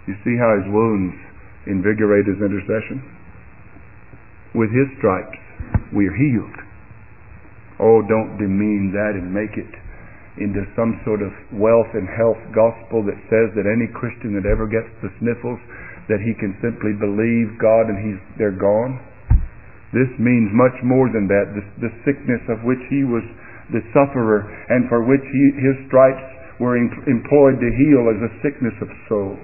You 0.05 0.15
see 0.27 0.35
how 0.35 0.51
his 0.59 0.67
wounds 0.67 1.15
invigorate 1.65 2.27
his 2.27 2.43
intercession? 2.43 2.99
With 4.53 4.67
his 4.67 4.91
stripes, 4.99 5.39
we're 5.95 6.11
healed. 6.11 6.59
Oh, 7.79 8.03
don't 8.03 8.35
demean 8.35 8.91
that 8.91 9.15
and 9.15 9.33
make 9.33 9.55
it 9.55 9.71
into 10.41 10.65
some 10.73 10.97
sort 11.05 11.21
of 11.21 11.29
wealth 11.53 11.89
and 11.93 12.09
health 12.09 12.39
gospel 12.55 13.05
that 13.05 13.19
says 13.29 13.53
that 13.53 13.69
any 13.69 13.85
Christian 13.93 14.33
that 14.33 14.49
ever 14.49 14.65
gets 14.65 14.89
the 15.05 15.13
sniffles 15.21 15.61
that 16.09 16.19
he 16.19 16.33
can 16.35 16.57
simply 16.59 16.97
believe 16.97 17.53
God 17.61 17.87
and 17.87 17.97
he's 18.01 18.19
they're 18.35 18.55
gone. 18.55 18.97
This 19.93 20.09
means 20.17 20.49
much 20.51 20.73
more 20.81 21.05
than 21.13 21.29
that. 21.29 21.53
The, 21.53 21.85
the 21.85 21.93
sickness 22.01 22.41
of 22.49 22.65
which 22.65 22.81
he 22.89 23.05
was 23.05 23.21
the 23.69 23.85
sufferer 23.93 24.43
and 24.73 24.89
for 24.89 25.05
which 25.05 25.21
he, 25.21 25.43
his 25.61 25.77
stripes 25.87 26.25
were 26.57 26.75
employed 26.81 27.61
to 27.61 27.69
heal 27.69 28.09
is 28.09 28.21
a 28.25 28.33
sickness 28.41 28.73
of 28.81 28.89
soul. 29.07 29.37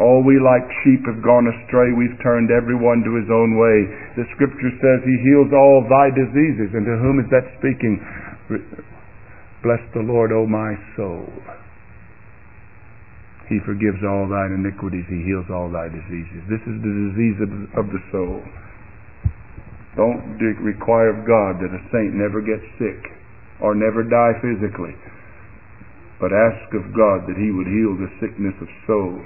All 0.00 0.26
we 0.26 0.42
like 0.42 0.66
sheep 0.82 1.06
have 1.06 1.22
gone 1.22 1.46
astray. 1.46 1.94
We've 1.94 2.18
turned 2.18 2.50
everyone 2.50 3.06
to 3.06 3.14
his 3.14 3.30
own 3.30 3.54
way. 3.54 3.78
The 4.18 4.26
scripture 4.34 4.72
says 4.82 5.06
he 5.06 5.16
heals 5.22 5.54
all 5.54 5.86
thy 5.86 6.10
diseases. 6.10 6.74
And 6.74 6.82
to 6.82 6.98
whom 6.98 7.22
is 7.22 7.30
that 7.30 7.46
speaking? 7.62 8.02
Bless 9.64 9.80
the 9.96 10.04
Lord, 10.04 10.28
O 10.28 10.44
my 10.44 10.76
soul. 10.92 11.24
He 13.48 13.56
forgives 13.64 14.04
all 14.04 14.28
thine 14.28 14.60
iniquities. 14.60 15.08
He 15.08 15.24
heals 15.24 15.48
all 15.48 15.72
thy 15.72 15.88
diseases. 15.88 16.44
This 16.52 16.60
is 16.68 16.76
the 16.84 16.94
disease 17.08 17.38
of, 17.40 17.50
of 17.80 17.86
the 17.88 18.02
soul. 18.12 18.44
Don't 19.96 20.36
require 20.60 21.16
of 21.16 21.24
God 21.24 21.64
that 21.64 21.72
a 21.72 21.80
saint 21.88 22.12
never 22.12 22.44
gets 22.44 22.64
sick 22.76 23.08
or 23.64 23.72
never 23.72 24.04
die 24.04 24.36
physically. 24.44 24.92
But 26.20 26.36
ask 26.36 26.68
of 26.76 26.92
God 26.92 27.24
that 27.24 27.40
He 27.40 27.48
would 27.48 27.68
heal 27.68 27.96
the 27.96 28.12
sickness 28.20 28.56
of 28.60 28.68
soul. 28.84 29.16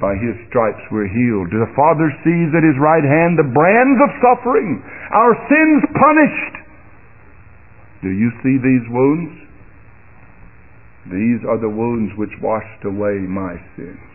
By 0.00 0.16
His 0.16 0.40
stripes 0.48 0.80
we're 0.88 1.10
healed. 1.10 1.52
Do 1.52 1.60
the 1.60 1.76
Father 1.76 2.08
sees 2.24 2.48
at 2.56 2.64
His 2.64 2.80
right 2.80 3.04
hand 3.04 3.36
the 3.36 3.52
brands 3.52 4.00
of 4.00 4.16
suffering, 4.24 4.80
our 5.12 5.36
sins 5.52 5.80
punished. 6.00 6.54
Do 8.00 8.08
you 8.08 8.32
see 8.40 8.56
these 8.56 8.88
wounds? 8.88 9.41
These 11.10 11.42
are 11.48 11.58
the 11.58 11.72
wounds 11.72 12.12
which 12.16 12.30
washed 12.40 12.84
away 12.84 13.18
my 13.26 13.58
sins. 13.74 14.12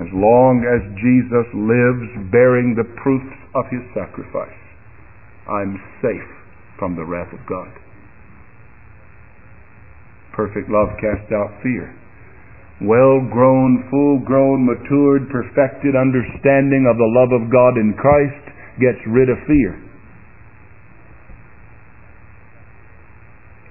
As 0.00 0.10
long 0.10 0.64
as 0.64 0.82
Jesus 0.98 1.46
lives 1.54 2.32
bearing 2.32 2.74
the 2.74 2.88
proofs 2.98 3.36
of 3.54 3.68
his 3.70 3.84
sacrifice, 3.94 4.58
I'm 5.46 5.76
safe 6.00 6.32
from 6.78 6.96
the 6.96 7.04
wrath 7.04 7.30
of 7.30 7.44
God. 7.46 7.70
Perfect 10.32 10.66
love 10.66 10.90
casts 10.98 11.30
out 11.30 11.62
fear. 11.62 11.94
Well 12.82 13.22
grown, 13.30 13.86
full 13.86 14.18
grown, 14.26 14.66
matured, 14.66 15.30
perfected 15.30 15.94
understanding 15.94 16.90
of 16.90 16.98
the 16.98 17.12
love 17.14 17.30
of 17.30 17.52
God 17.52 17.78
in 17.78 17.94
Christ 17.94 18.44
gets 18.82 18.98
rid 19.06 19.30
of 19.30 19.38
fear. 19.46 19.78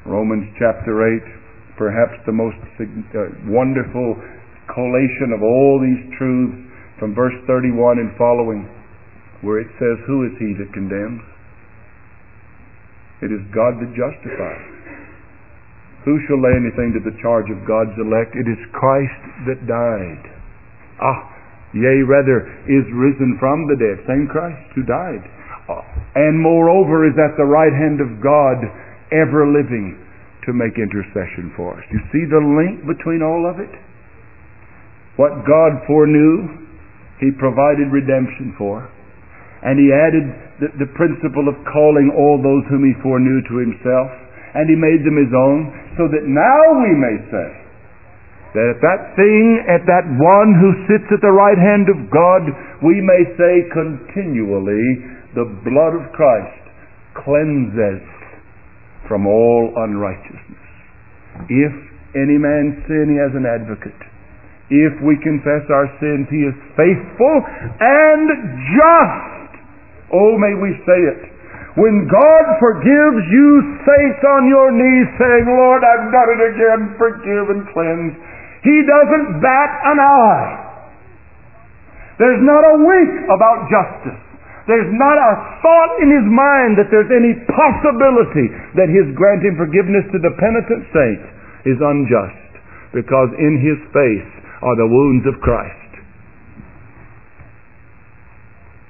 Romans 0.05 0.51
chapter 0.59 0.93
8, 0.99 1.79
perhaps 1.79 2.19
the 2.27 2.35
most 2.35 2.59
uh, 2.79 3.31
wonderful 3.47 4.19
collation 4.67 5.31
of 5.31 5.39
all 5.39 5.79
these 5.79 6.03
truths 6.19 6.59
from 6.99 7.15
verse 7.15 7.35
31 7.47 7.99
and 7.99 8.11
following, 8.19 8.67
where 9.41 9.59
it 9.63 9.71
says, 9.79 9.95
Who 10.07 10.27
is 10.27 10.35
he 10.39 10.55
that 10.59 10.75
condemns? 10.75 11.23
It 13.23 13.31
is 13.31 13.43
God 13.55 13.79
that 13.79 13.95
justifies. 13.95 14.67
Who 16.03 16.19
shall 16.27 16.43
lay 16.43 16.51
anything 16.59 16.91
to 16.91 17.03
the 17.03 17.15
charge 17.23 17.47
of 17.47 17.63
God's 17.63 17.95
elect? 17.95 18.35
It 18.35 18.47
is 18.51 18.59
Christ 18.75 19.23
that 19.47 19.63
died. 19.63 20.23
Ah, 20.99 21.31
Yea, 21.73 22.05
rather, 22.05 22.45
is 22.69 22.85
risen 22.93 23.39
from 23.39 23.65
the 23.65 23.79
dead. 23.79 24.03
Same 24.05 24.27
Christ 24.27 24.61
who 24.75 24.83
died. 24.83 25.23
And 26.13 26.37
moreover 26.37 27.07
is 27.07 27.17
at 27.17 27.33
the 27.39 27.47
right 27.47 27.73
hand 27.73 27.97
of 28.03 28.21
God, 28.21 28.61
ever 29.13 29.45
living 29.45 29.95
to 30.45 30.51
make 30.51 30.75
intercession 30.75 31.53
for 31.55 31.77
us. 31.77 31.85
You 31.93 32.01
see 32.11 32.25
the 32.27 32.41
link 32.41 32.83
between 32.83 33.23
all 33.23 33.47
of 33.47 33.61
it? 33.63 33.71
What 35.15 35.45
God 35.45 35.85
foreknew, 35.87 36.67
He 37.21 37.31
provided 37.37 37.93
redemption 37.93 38.57
for. 38.57 38.83
And 39.63 39.79
He 39.79 39.93
added 39.93 40.25
the, 40.59 40.69
the 40.83 40.89
principle 40.97 41.47
of 41.47 41.55
calling 41.71 42.11
all 42.11 42.41
those 42.41 42.65
whom 42.67 42.83
He 42.83 42.97
foreknew 42.99 43.39
to 43.47 43.55
Himself. 43.63 44.09
And 44.57 44.67
He 44.67 44.75
made 44.75 45.05
them 45.05 45.15
His 45.15 45.31
own, 45.31 45.71
so 45.95 46.11
that 46.11 46.27
now 46.27 46.63
we 46.81 46.91
may 46.97 47.17
say, 47.31 47.49
that 48.53 48.77
at 48.77 48.81
that 48.85 49.01
thing, 49.17 49.65
at 49.65 49.81
that 49.89 50.05
one 50.21 50.53
who 50.53 50.85
sits 50.85 51.09
at 51.09 51.25
the 51.25 51.33
right 51.33 51.57
hand 51.57 51.89
of 51.89 52.05
God, 52.13 52.45
we 52.85 53.01
may 53.01 53.25
say 53.33 53.65
continually, 53.73 55.09
the 55.33 55.49
blood 55.65 55.97
of 55.97 56.13
Christ 56.13 56.61
cleanses 57.17 58.05
from 59.07 59.27
all 59.27 59.73
unrighteousness. 59.75 60.63
If 61.49 61.73
any 62.15 62.37
man 62.37 62.83
sin, 62.87 63.13
he 63.13 63.17
has 63.17 63.33
an 63.33 63.45
advocate. 63.45 63.97
If 64.71 64.93
we 65.03 65.19
confess 65.19 65.67
our 65.69 65.89
sins, 65.99 66.25
he 66.31 66.47
is 66.47 66.55
faithful 66.79 67.35
and 67.81 68.25
just. 68.79 69.51
Oh, 70.13 70.37
may 70.39 70.55
we 70.55 70.71
say 70.87 70.99
it. 71.13 71.21
When 71.75 72.05
God 72.05 72.45
forgives 72.61 73.21
you, 73.33 73.49
saints 73.81 74.21
on 74.23 74.45
your 74.47 74.69
knees, 74.71 75.09
saying, 75.17 75.45
Lord, 75.49 75.81
I've 75.81 76.07
done 76.13 76.29
it 76.37 76.41
again, 76.53 76.81
forgive 77.01 77.49
and 77.49 77.65
cleanse. 77.73 78.13
He 78.61 78.77
doesn't 78.87 79.41
bat 79.41 79.71
an 79.83 79.97
eye. 79.99 80.51
There's 82.21 82.41
not 82.45 82.61
a 82.61 82.75
wink 82.77 83.25
about 83.25 83.67
justice. 83.67 84.22
There's 84.63 84.91
not 84.95 85.17
a 85.19 85.33
thought 85.59 85.93
in 85.99 86.07
his 86.07 86.23
mind 86.23 86.79
that 86.79 86.87
there's 86.87 87.11
any 87.11 87.35
possibility 87.51 88.47
that 88.79 88.87
his 88.87 89.11
granting 89.11 89.59
forgiveness 89.59 90.07
to 90.15 90.19
the 90.23 90.31
penitent 90.39 90.87
saint 90.95 91.23
is 91.67 91.79
unjust, 91.83 92.51
because 92.95 93.35
in 93.35 93.59
his 93.59 93.79
face 93.91 94.31
are 94.63 94.77
the 94.79 94.87
wounds 94.87 95.27
of 95.27 95.35
Christ. 95.43 95.83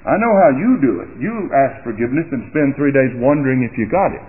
I 0.06 0.14
know 0.20 0.30
how 0.36 0.50
you 0.54 0.78
do 0.78 0.92
it. 1.02 1.10
You 1.18 1.50
ask 1.50 1.82
forgiveness 1.82 2.28
and 2.30 2.46
spend 2.54 2.76
three 2.76 2.92
days 2.92 3.10
wondering 3.18 3.66
if 3.66 3.74
you 3.74 3.90
got 3.90 4.14
it. 4.14 4.28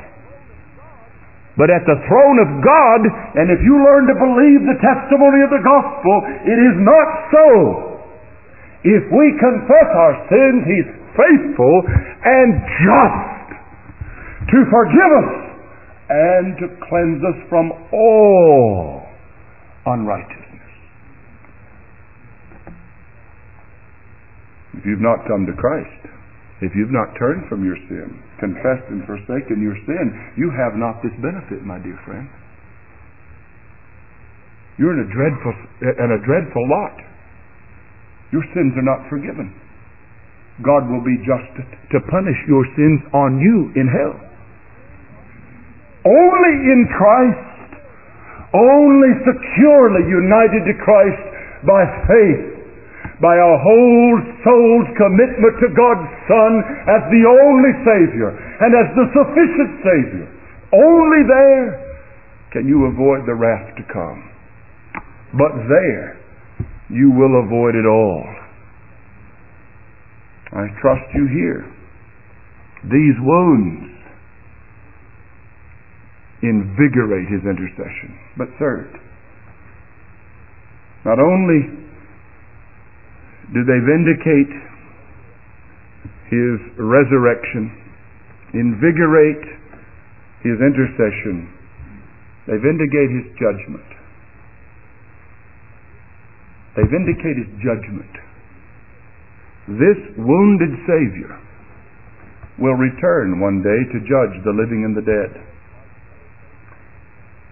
But 1.60 1.70
at 1.70 1.86
the 1.86 2.00
throne 2.10 2.38
of 2.42 2.50
God, 2.64 3.02
and 3.38 3.54
if 3.54 3.62
you 3.62 3.80
learn 3.86 4.08
to 4.10 4.16
believe 4.18 4.66
the 4.66 4.82
testimony 4.82 5.46
of 5.46 5.52
the 5.54 5.64
gospel, 5.64 6.16
it 6.42 6.58
is 6.58 6.76
not 6.82 7.08
so. 7.32 7.48
If 8.82 9.04
we 9.14 9.26
confess 9.40 9.90
our 9.94 10.16
sins, 10.32 10.64
He's 10.68 10.90
faithful 11.16 11.76
and 12.24 12.50
just 12.84 13.48
to 14.52 14.58
forgive 14.70 15.12
us 15.26 15.34
and 16.10 16.46
to 16.62 16.68
cleanse 16.86 17.22
us 17.26 17.40
from 17.50 17.72
all 17.92 19.02
unrighteousness. 19.86 20.46
If 24.78 24.86
you've 24.86 25.02
not 25.02 25.26
come 25.26 25.48
to 25.50 25.56
Christ, 25.58 26.14
if 26.62 26.72
you've 26.76 26.94
not 26.94 27.18
turned 27.18 27.50
from 27.50 27.66
your 27.66 27.76
sin, 27.90 28.22
confessed 28.40 28.88
and 28.92 29.04
forsaken 29.08 29.60
your 29.64 29.76
sin, 29.88 30.06
you 30.38 30.52
have 30.52 30.78
not 30.78 31.02
this 31.02 31.16
benefit, 31.20 31.66
my 31.66 31.80
dear 31.80 31.98
friend. 32.06 32.30
You're 34.78 34.92
in 34.92 35.08
a 35.08 35.12
dreadful 35.12 35.54
in 35.82 36.10
a 36.12 36.20
dreadful 36.24 36.66
lot. 36.68 36.96
Your 38.32 38.44
sins 38.54 38.76
are 38.76 38.84
not 38.84 39.08
forgiven. 39.10 39.56
God 40.64 40.88
will 40.88 41.04
be 41.04 41.20
just 41.28 41.52
to 41.92 42.00
punish 42.08 42.40
your 42.48 42.64
sins 42.80 43.02
on 43.12 43.40
you 43.44 43.76
in 43.76 43.92
hell. 43.92 44.16
Only 46.06 46.56
in 46.72 46.88
Christ, 46.96 47.84
only 48.56 49.12
securely 49.26 50.08
united 50.08 50.64
to 50.64 50.76
Christ 50.80 51.26
by 51.68 51.84
faith 52.08 52.56
by 53.22 53.36
our 53.40 53.58
whole 53.64 54.16
soul's 54.44 54.90
commitment 55.00 55.56
to 55.64 55.72
God's 55.72 56.10
Son 56.28 56.52
as 56.92 57.02
the 57.08 57.24
only 57.24 57.74
Savior 57.88 58.32
and 58.36 58.72
as 58.76 58.88
the 58.92 59.08
sufficient 59.16 59.72
Savior. 59.84 60.28
Only 60.76 61.24
there 61.24 61.80
can 62.52 62.68
you 62.68 62.86
avoid 62.92 63.26
the 63.26 63.36
wrath 63.36 63.76
to 63.78 63.84
come. 63.92 64.20
But 65.36 65.56
there 65.68 66.20
you 66.90 67.12
will 67.12 67.44
avoid 67.44 67.76
it 67.76 67.88
all. 67.88 68.45
I 70.56 70.72
trust 70.80 71.04
you 71.14 71.28
here. 71.28 71.68
These 72.88 73.20
wounds 73.20 73.92
invigorate 76.42 77.28
his 77.28 77.44
intercession. 77.44 78.16
But 78.38 78.48
third, 78.58 78.88
not 81.04 81.20
only 81.20 81.60
do 83.54 83.62
they 83.68 83.80
vindicate 83.84 84.54
his 86.32 86.56
resurrection, 86.80 87.70
invigorate 88.54 89.44
his 90.42 90.58
intercession, 90.62 91.52
they 92.48 92.58
vindicate 92.58 93.12
his 93.12 93.28
judgment. 93.36 93.86
They 96.78 96.84
vindicate 96.88 97.38
his 97.44 97.52
judgment. 97.60 98.25
This 99.68 99.98
wounded 100.18 100.74
Savior 100.86 101.34
will 102.62 102.78
return 102.78 103.42
one 103.42 103.66
day 103.66 103.82
to 103.92 104.06
judge 104.06 104.36
the 104.46 104.54
living 104.54 104.86
and 104.86 104.94
the 104.94 105.02
dead. 105.02 105.32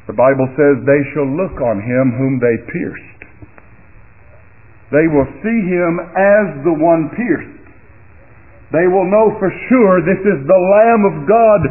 The 0.05 0.13
Bible 0.13 0.45
says, 0.53 0.83
They 0.85 1.01
shall 1.15 1.25
look 1.25 1.57
on 1.57 1.81
him 1.81 2.13
whom 2.13 2.37
they 2.37 2.55
pierced. 2.69 3.21
They 4.91 5.09
will 5.09 5.25
see 5.41 5.59
him 5.73 5.93
as 6.13 6.45
the 6.61 6.77
one 6.77 7.09
pierced. 7.17 7.65
They 8.69 8.85
will 8.85 9.09
know 9.09 9.33
for 9.41 9.49
sure 9.69 10.05
this 10.05 10.21
is 10.21 10.39
the 10.45 10.63
Lamb 10.69 11.03
of 11.09 11.15
God 11.25 11.61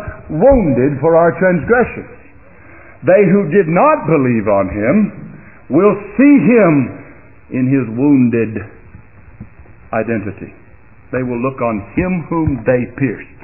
wounded 0.43 0.99
for 0.99 1.15
our 1.15 1.35
transgressions. 1.39 2.19
They 3.07 3.27
who 3.31 3.51
did 3.51 3.71
not 3.71 4.07
believe 4.11 4.47
on 4.51 4.67
him 4.71 4.97
will 5.71 5.97
see 6.19 6.35
him 6.51 6.73
in 7.51 7.65
his 7.71 7.87
wounded 7.95 8.82
identity. 9.93 10.53
They 11.13 11.23
will 11.23 11.41
look 11.41 11.61
on 11.61 11.93
him 11.93 12.27
whom 12.33 12.65
they 12.65 12.89
pierced. 12.97 13.41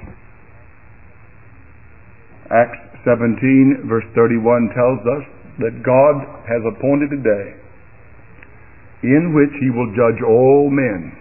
Acts 2.49 2.81
17, 3.05 3.85
verse 3.89 4.09
31 4.17 4.73
tells 4.73 5.01
us 5.05 5.25
that 5.61 5.85
God 5.85 6.17
has 6.49 6.65
appointed 6.65 7.13
a 7.13 7.21
day 7.21 7.49
in 9.05 9.37
which 9.37 9.53
he 9.61 9.71
will 9.71 9.93
judge 9.95 10.19
all 10.25 10.73
men 10.73 11.13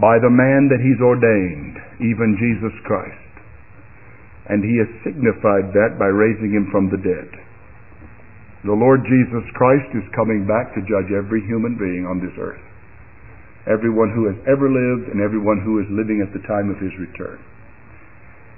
by 0.00 0.18
the 0.18 0.30
man 0.30 0.70
that 0.70 0.80
he's 0.82 0.98
ordained, 1.02 1.76
even 2.00 2.40
Jesus 2.40 2.74
Christ. 2.86 3.30
And 4.48 4.64
he 4.64 4.78
has 4.82 4.90
signified 5.06 5.70
that 5.76 5.98
by 5.98 6.10
raising 6.10 6.50
him 6.50 6.66
from 6.72 6.90
the 6.90 6.98
dead. 6.98 7.30
The 8.64 8.74
Lord 8.74 9.04
Jesus 9.04 9.46
Christ 9.54 9.88
is 9.94 10.16
coming 10.16 10.46
back 10.46 10.74
to 10.74 10.88
judge 10.88 11.12
every 11.12 11.44
human 11.46 11.78
being 11.78 12.06
on 12.08 12.18
this 12.18 12.34
earth. 12.40 12.69
Everyone 13.68 14.12
who 14.14 14.28
has 14.30 14.38
ever 14.48 14.68
lived 14.68 15.12
and 15.12 15.20
everyone 15.20 15.60
who 15.60 15.80
is 15.80 15.88
living 15.92 16.24
at 16.24 16.32
the 16.32 16.44
time 16.48 16.72
of 16.72 16.80
his 16.80 16.94
return. 16.96 17.40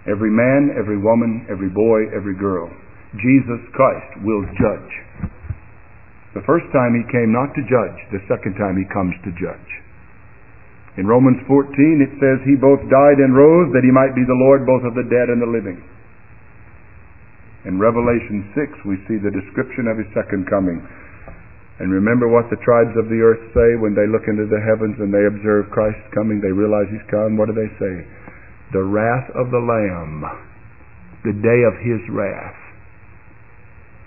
Every 0.07 0.31
man, 0.31 0.75
every 0.79 0.99
woman, 0.99 1.47
every 1.51 1.71
boy, 1.71 2.11
every 2.15 2.35
girl. 2.39 2.71
Jesus 3.19 3.63
Christ 3.75 4.23
will 4.23 4.43
judge 4.59 4.93
the 6.33 6.45
first 6.49 6.65
time 6.73 6.97
he 6.97 7.13
came 7.13 7.29
not 7.29 7.53
to 7.53 7.69
judge, 7.69 7.99
the 8.09 8.25
second 8.25 8.57
time 8.57 8.81
he 8.81 8.89
comes 8.89 9.13
to 9.21 9.37
judge. 9.37 9.71
In 10.97 11.05
Romans 11.05 11.41
14 11.45 11.69
it 12.01 12.13
says, 12.17 12.41
He 12.49 12.57
both 12.57 12.81
died 12.89 13.21
and 13.21 13.37
rose 13.37 13.69
that 13.77 13.85
he 13.85 13.93
might 13.93 14.17
be 14.17 14.25
the 14.25 14.41
Lord 14.49 14.65
both 14.65 14.85
of 14.85 14.97
the 14.97 15.09
dead 15.09 15.29
and 15.29 15.41
the 15.41 15.49
living. 15.49 15.81
In 17.69 17.77
Revelation 17.77 18.49
6 18.57 18.89
we 18.89 18.97
see 19.09 19.21
the 19.21 19.33
description 19.33 19.89
of 19.89 20.01
his 20.01 20.09
second 20.17 20.49
coming. 20.49 20.81
And 21.83 21.91
remember 21.91 22.31
what 22.31 22.47
the 22.47 22.63
tribes 22.63 22.95
of 22.95 23.11
the 23.11 23.19
earth 23.19 23.43
say 23.51 23.75
when 23.83 23.99
they 23.99 24.07
look 24.07 24.31
into 24.31 24.47
the 24.47 24.63
heavens 24.63 24.95
and 25.03 25.11
they 25.11 25.27
observe 25.27 25.75
Christ 25.75 25.99
coming, 26.15 26.39
they 26.39 26.55
realize 26.55 26.87
he's 26.95 27.03
come. 27.11 27.35
What 27.35 27.51
do 27.51 27.59
they 27.59 27.71
say? 27.83 27.95
The 28.71 28.87
wrath 28.87 29.29
of 29.35 29.51
the 29.51 29.59
Lamb, 29.59 30.23
the 31.27 31.35
day 31.43 31.61
of 31.67 31.75
his 31.83 32.01
wrath. 32.09 32.57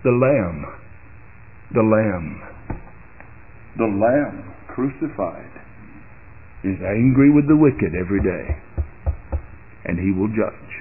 The 0.07 0.15
Lamb 0.15 0.85
the 1.73 1.81
Lamb. 1.81 2.41
The 3.77 3.89
Lamb 3.89 4.53
crucified 4.69 5.51
is 6.63 6.77
angry 6.81 7.33
with 7.33 7.47
the 7.47 7.57
wicked 7.57 7.93
every 7.97 8.21
day, 8.21 8.45
and 9.85 9.97
he 9.99 10.11
will 10.13 10.29
judge. 10.29 10.71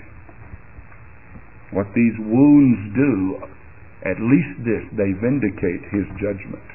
What 1.72 1.86
these 1.94 2.14
wounds 2.20 2.94
do, 2.94 3.42
at 4.04 4.20
least 4.20 4.62
this, 4.62 4.84
they 4.96 5.10
vindicate 5.18 5.82
his 5.90 6.06
judgment. 6.20 6.68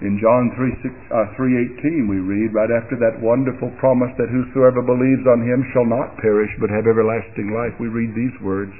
In 0.00 0.16
John 0.16 0.48
3, 0.56 0.80
6, 0.80 1.12
uh, 1.12 1.36
3.18 1.36 2.08
we 2.08 2.24
read, 2.24 2.56
right 2.56 2.72
after 2.72 2.96
that 2.96 3.20
wonderful 3.20 3.68
promise 3.76 4.08
that 4.16 4.32
whosoever 4.32 4.80
believes 4.80 5.28
on 5.28 5.44
him 5.44 5.60
shall 5.76 5.84
not 5.84 6.16
perish 6.24 6.48
but 6.56 6.72
have 6.72 6.88
everlasting 6.88 7.52
life, 7.52 7.76
we 7.76 7.92
read 7.92 8.16
these 8.16 8.32
words, 8.40 8.72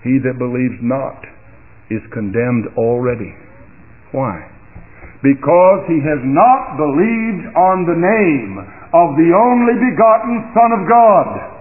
He 0.00 0.16
that 0.24 0.40
believes 0.40 0.80
not 0.80 1.20
is 1.92 2.00
condemned 2.16 2.72
already. 2.80 3.36
Why? 4.16 4.40
Because 5.20 5.84
he 5.84 6.00
has 6.00 6.22
not 6.24 6.80
believed 6.80 7.44
on 7.52 7.84
the 7.84 7.98
name 8.00 8.52
of 8.96 9.20
the 9.20 9.30
only 9.36 9.76
begotten 9.76 10.48
Son 10.56 10.70
of 10.80 10.88
God. 10.88 11.57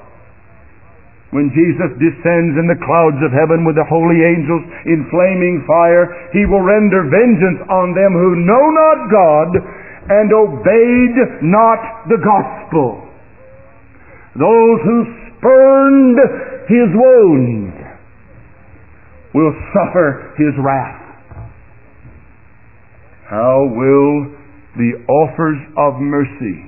When 1.38 1.54
Jesus 1.54 1.94
descends 2.02 2.58
in 2.58 2.66
the 2.66 2.82
clouds 2.82 3.22
of 3.22 3.30
heaven 3.30 3.62
with 3.62 3.78
the 3.78 3.86
holy 3.86 4.26
angels 4.26 4.66
in 4.90 5.06
flaming 5.14 5.62
fire, 5.70 6.10
he 6.34 6.50
will 6.50 6.66
render 6.66 7.06
vengeance 7.06 7.62
on 7.70 7.94
them 7.94 8.10
who 8.18 8.42
know 8.42 8.66
not 8.74 9.06
God 9.14 9.50
and 10.18 10.34
obeyed 10.34 11.46
not 11.46 12.10
the 12.10 12.18
gospel. 12.18 13.06
Those 14.34 14.80
who 14.82 15.00
spurned 15.38 16.18
his 16.74 16.90
wounds 16.98 17.86
will 19.38 19.54
suffer 19.78 20.34
his 20.42 20.58
wrath. 20.58 21.06
How 23.30 23.62
will 23.78 24.34
the 24.74 25.06
offers 25.06 25.62
of 25.78 26.02
mercy 26.02 26.66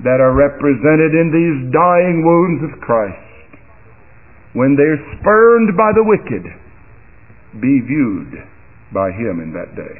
that 0.00 0.16
are 0.16 0.32
represented 0.32 1.12
in 1.12 1.28
these 1.28 1.68
dying 1.76 2.24
wounds 2.24 2.72
of 2.72 2.80
Christ 2.80 3.27
when 4.52 4.76
they're 4.76 5.02
spurned 5.20 5.76
by 5.76 5.92
the 5.92 6.04
wicked, 6.04 6.44
be 7.60 7.80
viewed 7.84 8.32
by 8.92 9.10
him 9.12 9.40
in 9.44 9.52
that 9.52 9.76
day. 9.76 9.96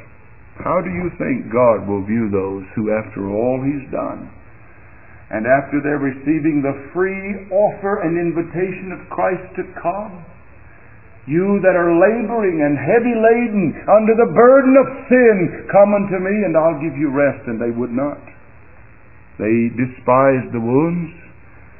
How 0.63 0.81
do 0.81 0.89
you 0.89 1.07
think 1.15 1.53
God 1.53 1.87
will 1.87 2.03
view 2.03 2.27
those 2.29 2.65
who, 2.75 2.91
after 2.91 3.29
all 3.29 3.63
he's 3.63 3.87
done, 3.91 4.27
and 5.29 5.45
after 5.45 5.79
they're 5.79 6.01
receiving 6.01 6.59
the 6.59 6.89
free 6.91 7.47
offer 7.53 8.01
and 8.01 8.17
invitation 8.17 8.91
of 8.91 9.09
Christ 9.13 9.45
to 9.55 9.63
come, 9.77 10.25
you 11.29 11.61
that 11.61 11.77
are 11.77 11.93
laboring 11.93 12.65
and 12.65 12.73
heavy 12.73 13.13
laden 13.13 13.77
under 13.85 14.17
the 14.17 14.33
burden 14.33 14.73
of 14.81 14.87
sin, 15.05 15.69
come 15.69 15.93
unto 15.93 16.17
me 16.17 16.33
and 16.41 16.57
I'll 16.57 16.81
give 16.81 16.97
you 16.97 17.13
rest. 17.13 17.45
And 17.45 17.61
they 17.61 17.69
would 17.69 17.93
not. 17.93 18.17
They 19.37 19.69
despised 19.77 20.49
the 20.49 20.59
wounds. 20.59 21.13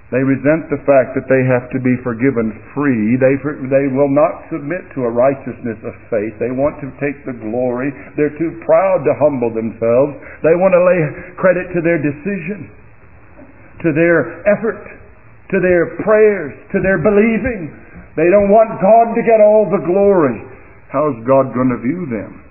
They 0.09 0.25
resent 0.25 0.73
the 0.73 0.81
fact 0.89 1.13
that 1.13 1.29
they 1.29 1.45
have 1.45 1.69
to 1.69 1.77
be 1.77 1.93
forgiven 2.01 2.49
free. 2.73 3.13
They, 3.21 3.37
they 3.69 3.87
will 3.93 4.09
not 4.09 4.49
submit 4.49 4.81
to 4.97 5.05
a 5.05 5.13
righteousness 5.13 5.77
of 5.85 5.93
faith. 6.09 6.33
They 6.41 6.49
want 6.49 6.81
to 6.81 6.89
take 6.97 7.21
the 7.29 7.37
glory. 7.37 7.93
They're 8.17 8.33
too 8.41 8.57
proud 8.65 9.05
to 9.05 9.13
humble 9.21 9.53
themselves. 9.53 10.17
They 10.41 10.57
want 10.57 10.73
to 10.73 10.81
lay 10.81 10.99
credit 11.37 11.69
to 11.77 11.85
their 11.85 12.01
decision, 12.01 12.73
to 13.85 13.93
their 13.93 14.41
effort, 14.49 14.81
to 15.53 15.61
their 15.61 16.01
prayers, 16.01 16.57
to 16.73 16.81
their 16.81 16.97
believing. 16.97 17.69
They 18.17 18.33
don't 18.33 18.49
want 18.49 18.81
God 18.81 19.13
to 19.13 19.21
get 19.21 19.37
all 19.45 19.69
the 19.69 19.85
glory. 19.85 20.41
How's 20.89 21.21
God 21.21 21.53
going 21.53 21.69
to 21.69 21.85
view 21.85 22.09
them 22.09 22.41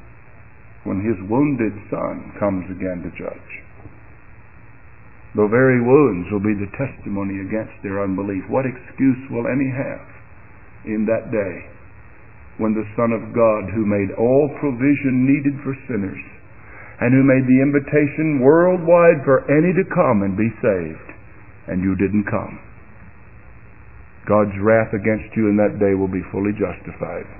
when 0.87 1.03
His 1.03 1.19
wounded 1.27 1.75
Son 1.91 2.39
comes 2.39 2.71
again 2.71 3.03
to 3.03 3.11
judge? 3.19 3.51
The 5.39 5.47
very 5.47 5.79
wounds 5.79 6.27
will 6.35 6.43
be 6.43 6.59
the 6.59 6.75
testimony 6.75 7.39
against 7.47 7.79
their 7.87 8.03
unbelief. 8.03 8.43
What 8.51 8.67
excuse 8.67 9.23
will 9.31 9.47
any 9.47 9.71
have 9.71 10.03
in 10.83 11.07
that 11.07 11.31
day 11.31 11.55
when 12.59 12.75
the 12.75 12.91
Son 12.99 13.15
of 13.15 13.31
God, 13.31 13.71
who 13.71 13.87
made 13.87 14.19
all 14.19 14.51
provision 14.59 15.31
needed 15.31 15.55
for 15.63 15.79
sinners, 15.87 16.19
and 16.99 17.15
who 17.15 17.23
made 17.23 17.47
the 17.47 17.63
invitation 17.63 18.43
worldwide 18.43 19.23
for 19.23 19.47
any 19.47 19.71
to 19.79 19.87
come 19.95 20.27
and 20.27 20.35
be 20.35 20.51
saved, 20.59 21.09
and 21.71 21.87
you 21.87 21.95
didn't 21.95 22.27
come? 22.27 22.59
God's 24.27 24.59
wrath 24.59 24.91
against 24.91 25.31
you 25.39 25.47
in 25.47 25.57
that 25.63 25.79
day 25.79 25.95
will 25.95 26.11
be 26.11 26.27
fully 26.35 26.51
justified, 26.59 27.31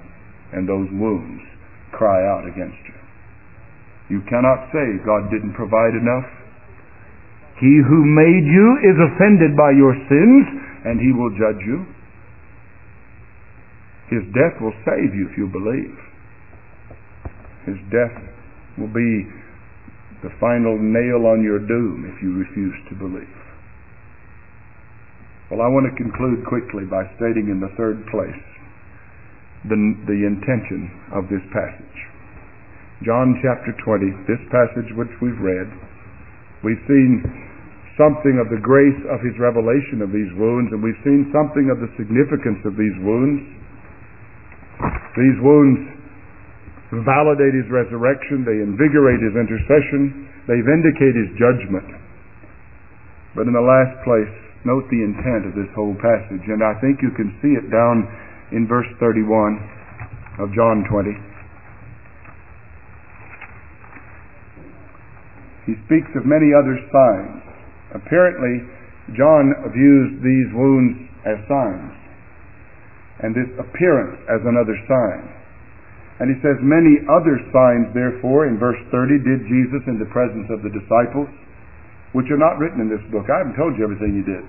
and 0.55 0.71
those 0.71 0.87
wounds 0.95 1.43
cry 1.91 2.23
out 2.31 2.47
against 2.47 2.79
you. 2.87 2.95
You 4.15 4.21
cannot 4.31 4.71
say 4.71 5.03
God 5.03 5.35
didn't 5.35 5.59
provide 5.59 5.99
enough. 5.99 6.38
He 7.59 7.83
who 7.83 8.07
made 8.07 8.47
you 8.47 8.69
is 8.87 8.97
offended 9.03 9.59
by 9.59 9.75
your 9.75 9.95
sins, 10.07 10.45
and 10.87 11.03
he 11.03 11.11
will 11.11 11.31
judge 11.35 11.59
you. 11.67 11.83
His 14.15 14.23
death 14.33 14.57
will 14.63 14.75
save 14.87 15.11
you 15.13 15.29
if 15.29 15.37
you 15.37 15.51
believe. 15.51 15.99
His 17.67 17.77
death 17.91 18.15
will 18.79 18.89
be 18.89 19.27
the 20.23 20.31
final 20.41 20.79
nail 20.79 21.27
on 21.27 21.43
your 21.43 21.59
doom 21.59 22.07
if 22.07 22.23
you 22.23 22.39
refuse 22.39 22.79
to 22.89 22.95
believe. 22.95 23.39
Well, 25.51 25.61
I 25.61 25.69
want 25.69 25.91
to 25.91 25.95
conclude 25.97 26.47
quickly 26.47 26.85
by 26.85 27.05
stating 27.17 27.49
in 27.51 27.59
the 27.59 27.73
third 27.77 28.05
place 28.13 28.43
the, 29.65 29.79
the 30.07 30.21
intention 30.25 30.93
of 31.11 31.27
this 31.27 31.43
passage. 31.51 31.99
John 33.03 33.35
chapter 33.43 33.75
20, 33.83 34.31
this 34.31 34.43
passage 34.51 34.91
which 34.95 35.13
we've 35.23 35.39
read, 35.39 35.67
we've 36.63 36.83
seen 36.87 37.48
something 37.99 38.39
of 38.39 38.47
the 38.49 38.63
grace 38.63 38.97
of 39.11 39.19
his 39.21 39.35
revelation 39.43 40.01
of 40.01 40.15
these 40.15 40.31
wounds, 40.39 40.71
and 40.71 40.79
we've 40.79 41.03
seen 41.03 41.27
something 41.35 41.67
of 41.69 41.83
the 41.83 41.91
significance 41.99 42.63
of 42.63 42.79
these 42.79 42.95
wounds. 43.03 43.43
These 45.19 45.39
wounds 45.43 45.83
validate 47.03 47.59
his 47.59 47.67
resurrection, 47.69 48.47
they 48.47 48.63
invigorate 48.63 49.19
his 49.19 49.35
intercession, 49.35 50.31
they 50.47 50.63
vindicate 50.63 51.13
his 51.19 51.31
judgment. 51.37 51.91
But 53.35 53.51
in 53.51 53.53
the 53.53 53.67
last 53.67 53.99
place, 54.07 54.31
note 54.63 54.87
the 54.89 55.03
intent 55.03 55.51
of 55.51 55.59
this 55.59 55.69
whole 55.75 55.99
passage, 55.99 56.47
and 56.47 56.63
I 56.63 56.79
think 56.79 57.03
you 57.03 57.11
can 57.19 57.35
see 57.43 57.59
it 57.59 57.67
down 57.69 58.07
in 58.55 58.71
verse 58.71 58.89
31 59.03 59.59
of 60.39 60.55
John 60.55 60.87
20. 60.87 61.13
He 65.67 65.75
speaks 65.85 66.09
of 66.17 66.25
many 66.25 66.55
other 66.57 66.79
signs 66.89 67.48
Apparently, 67.95 68.69
John 69.17 69.53
views 69.73 70.21
these 70.21 70.49
wounds 70.53 71.09
as 71.25 71.41
signs, 71.49 71.97
and 73.25 73.33
this 73.33 73.49
appearance 73.57 74.21
as 74.29 74.45
another 74.45 74.77
sign. 74.85 75.23
And 76.21 76.29
he 76.29 76.37
says, 76.45 76.59
Many 76.61 77.01
other 77.09 77.41
signs, 77.55 77.89
therefore, 77.95 78.51
in 78.51 78.59
verse 78.59 78.79
30, 78.91 79.23
did 79.23 79.41
Jesus 79.49 79.83
in 79.87 79.97
the 79.97 80.11
presence 80.13 80.51
of 80.51 80.61
the 80.61 80.75
disciples, 80.75 81.31
which 82.13 82.29
are 82.29 82.41
not 82.41 82.59
written 82.59 82.83
in 82.83 82.91
this 82.91 83.05
book. 83.09 83.31
I 83.31 83.41
haven't 83.41 83.57
told 83.57 83.79
you 83.79 83.85
everything 83.87 84.19
he 84.19 84.25
did, 84.27 84.45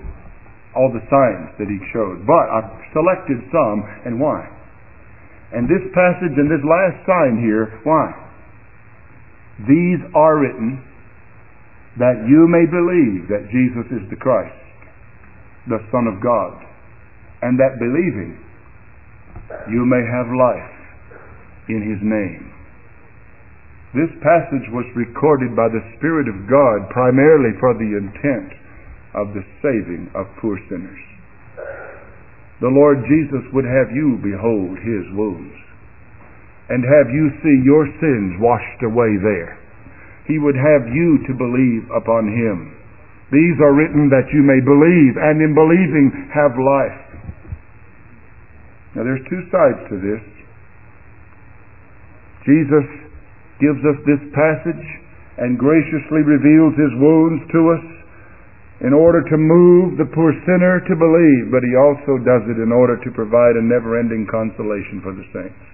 all 0.76 0.90
the 0.92 1.04
signs 1.08 1.54
that 1.56 1.70
he 1.70 1.78
showed, 1.94 2.26
but 2.26 2.46
I've 2.50 2.70
selected 2.92 3.40
some, 3.48 3.86
and 4.04 4.20
why? 4.20 4.44
And 5.52 5.66
this 5.66 5.82
passage 5.94 6.36
and 6.36 6.50
this 6.50 6.62
last 6.62 6.98
sign 7.06 7.40
here, 7.42 7.80
why? 7.82 8.12
These 9.66 10.00
are 10.14 10.38
written 10.40 10.89
that 11.98 12.22
you 12.28 12.46
may 12.46 12.66
believe 12.70 13.26
that 13.26 13.50
Jesus 13.50 13.86
is 13.90 14.04
the 14.10 14.20
Christ, 14.20 14.54
the 15.66 15.82
Son 15.90 16.06
of 16.06 16.22
God, 16.22 16.54
and 17.42 17.58
that 17.58 17.82
believing 17.82 18.38
you 19.66 19.82
may 19.82 20.02
have 20.02 20.30
life 20.30 20.76
in 21.68 21.82
His 21.82 21.98
name. 22.02 22.50
This 23.90 24.12
passage 24.22 24.70
was 24.70 24.86
recorded 24.94 25.58
by 25.58 25.66
the 25.66 25.82
Spirit 25.98 26.30
of 26.30 26.46
God 26.46 26.86
primarily 26.94 27.58
for 27.58 27.74
the 27.74 27.90
intent 27.98 28.54
of 29.18 29.34
the 29.34 29.42
saving 29.58 30.06
of 30.14 30.30
poor 30.38 30.54
sinners. 30.70 31.02
The 32.62 32.70
Lord 32.70 33.02
Jesus 33.10 33.42
would 33.50 33.66
have 33.66 33.90
you 33.90 34.20
behold 34.22 34.78
His 34.78 35.06
wounds 35.18 35.58
and 36.70 36.86
have 36.86 37.10
you 37.10 37.34
see 37.42 37.66
your 37.66 37.84
sins 37.98 38.38
washed 38.38 38.82
away 38.86 39.18
there 39.18 39.59
he 40.30 40.38
would 40.38 40.54
have 40.54 40.86
you 40.86 41.18
to 41.26 41.34
believe 41.34 41.90
upon 41.90 42.30
him. 42.30 42.78
These 43.34 43.58
are 43.58 43.74
written 43.74 44.06
that 44.14 44.30
you 44.30 44.46
may 44.46 44.62
believe, 44.62 45.18
and 45.18 45.42
in 45.42 45.54
believing 45.54 46.30
have 46.30 46.54
life. 46.54 47.02
Now 48.94 49.02
there's 49.02 49.26
two 49.26 49.42
sides 49.50 49.82
to 49.90 49.96
this. 49.98 50.22
Jesus 52.46 52.86
gives 53.58 53.82
us 53.86 53.98
this 54.06 54.22
passage 54.34 54.86
and 55.38 55.58
graciously 55.58 56.26
reveals 56.26 56.74
his 56.74 56.90
wounds 56.98 57.42
to 57.54 57.60
us 57.74 57.86
in 58.82 58.96
order 58.96 59.22
to 59.22 59.36
move 59.36 59.94
the 60.00 60.08
poor 60.10 60.32
sinner 60.48 60.80
to 60.80 60.94
believe, 60.96 61.52
but 61.52 61.62
he 61.62 61.76
also 61.76 62.18
does 62.24 62.42
it 62.50 62.58
in 62.58 62.72
order 62.72 62.96
to 62.96 63.10
provide 63.12 63.54
a 63.54 63.62
never 63.62 64.00
ending 64.00 64.26
consolation 64.26 65.04
for 65.04 65.12
the 65.12 65.26
saints. 65.30 65.69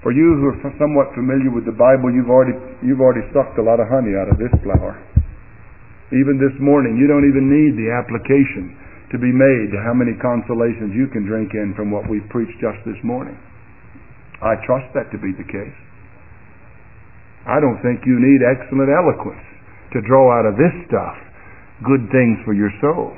For 0.00 0.16
you 0.16 0.40
who 0.40 0.48
are 0.48 0.60
somewhat 0.80 1.12
familiar 1.12 1.52
with 1.52 1.68
the 1.68 1.76
Bible, 1.76 2.08
you've 2.08 2.32
already, 2.32 2.56
you've 2.80 3.04
already 3.04 3.24
sucked 3.36 3.60
a 3.60 3.64
lot 3.64 3.80
of 3.80 3.88
honey 3.92 4.16
out 4.16 4.32
of 4.32 4.40
this 4.40 4.52
flower. 4.64 4.96
Even 6.08 6.40
this 6.40 6.56
morning, 6.56 6.96
you 6.96 7.04
don't 7.04 7.28
even 7.28 7.52
need 7.52 7.76
the 7.76 7.92
application 7.92 8.74
to 9.12 9.20
be 9.20 9.28
made 9.28 9.68
to 9.76 9.78
how 9.84 9.92
many 9.92 10.16
consolations 10.16 10.96
you 10.96 11.06
can 11.12 11.28
drink 11.28 11.52
in 11.52 11.76
from 11.76 11.92
what 11.92 12.08
we've 12.08 12.26
preached 12.32 12.56
just 12.64 12.80
this 12.88 12.98
morning. 13.04 13.36
I 14.40 14.56
trust 14.64 14.88
that 14.96 15.12
to 15.12 15.18
be 15.20 15.36
the 15.36 15.44
case. 15.44 15.78
I 17.44 17.60
don't 17.60 17.78
think 17.84 18.00
you 18.08 18.16
need 18.16 18.40
excellent 18.40 18.88
eloquence 18.88 19.44
to 19.92 20.00
draw 20.08 20.32
out 20.32 20.48
of 20.48 20.56
this 20.56 20.72
stuff 20.88 21.18
good 21.84 22.08
things 22.12 22.40
for 22.44 22.52
your 22.52 22.72
soul. 22.80 23.12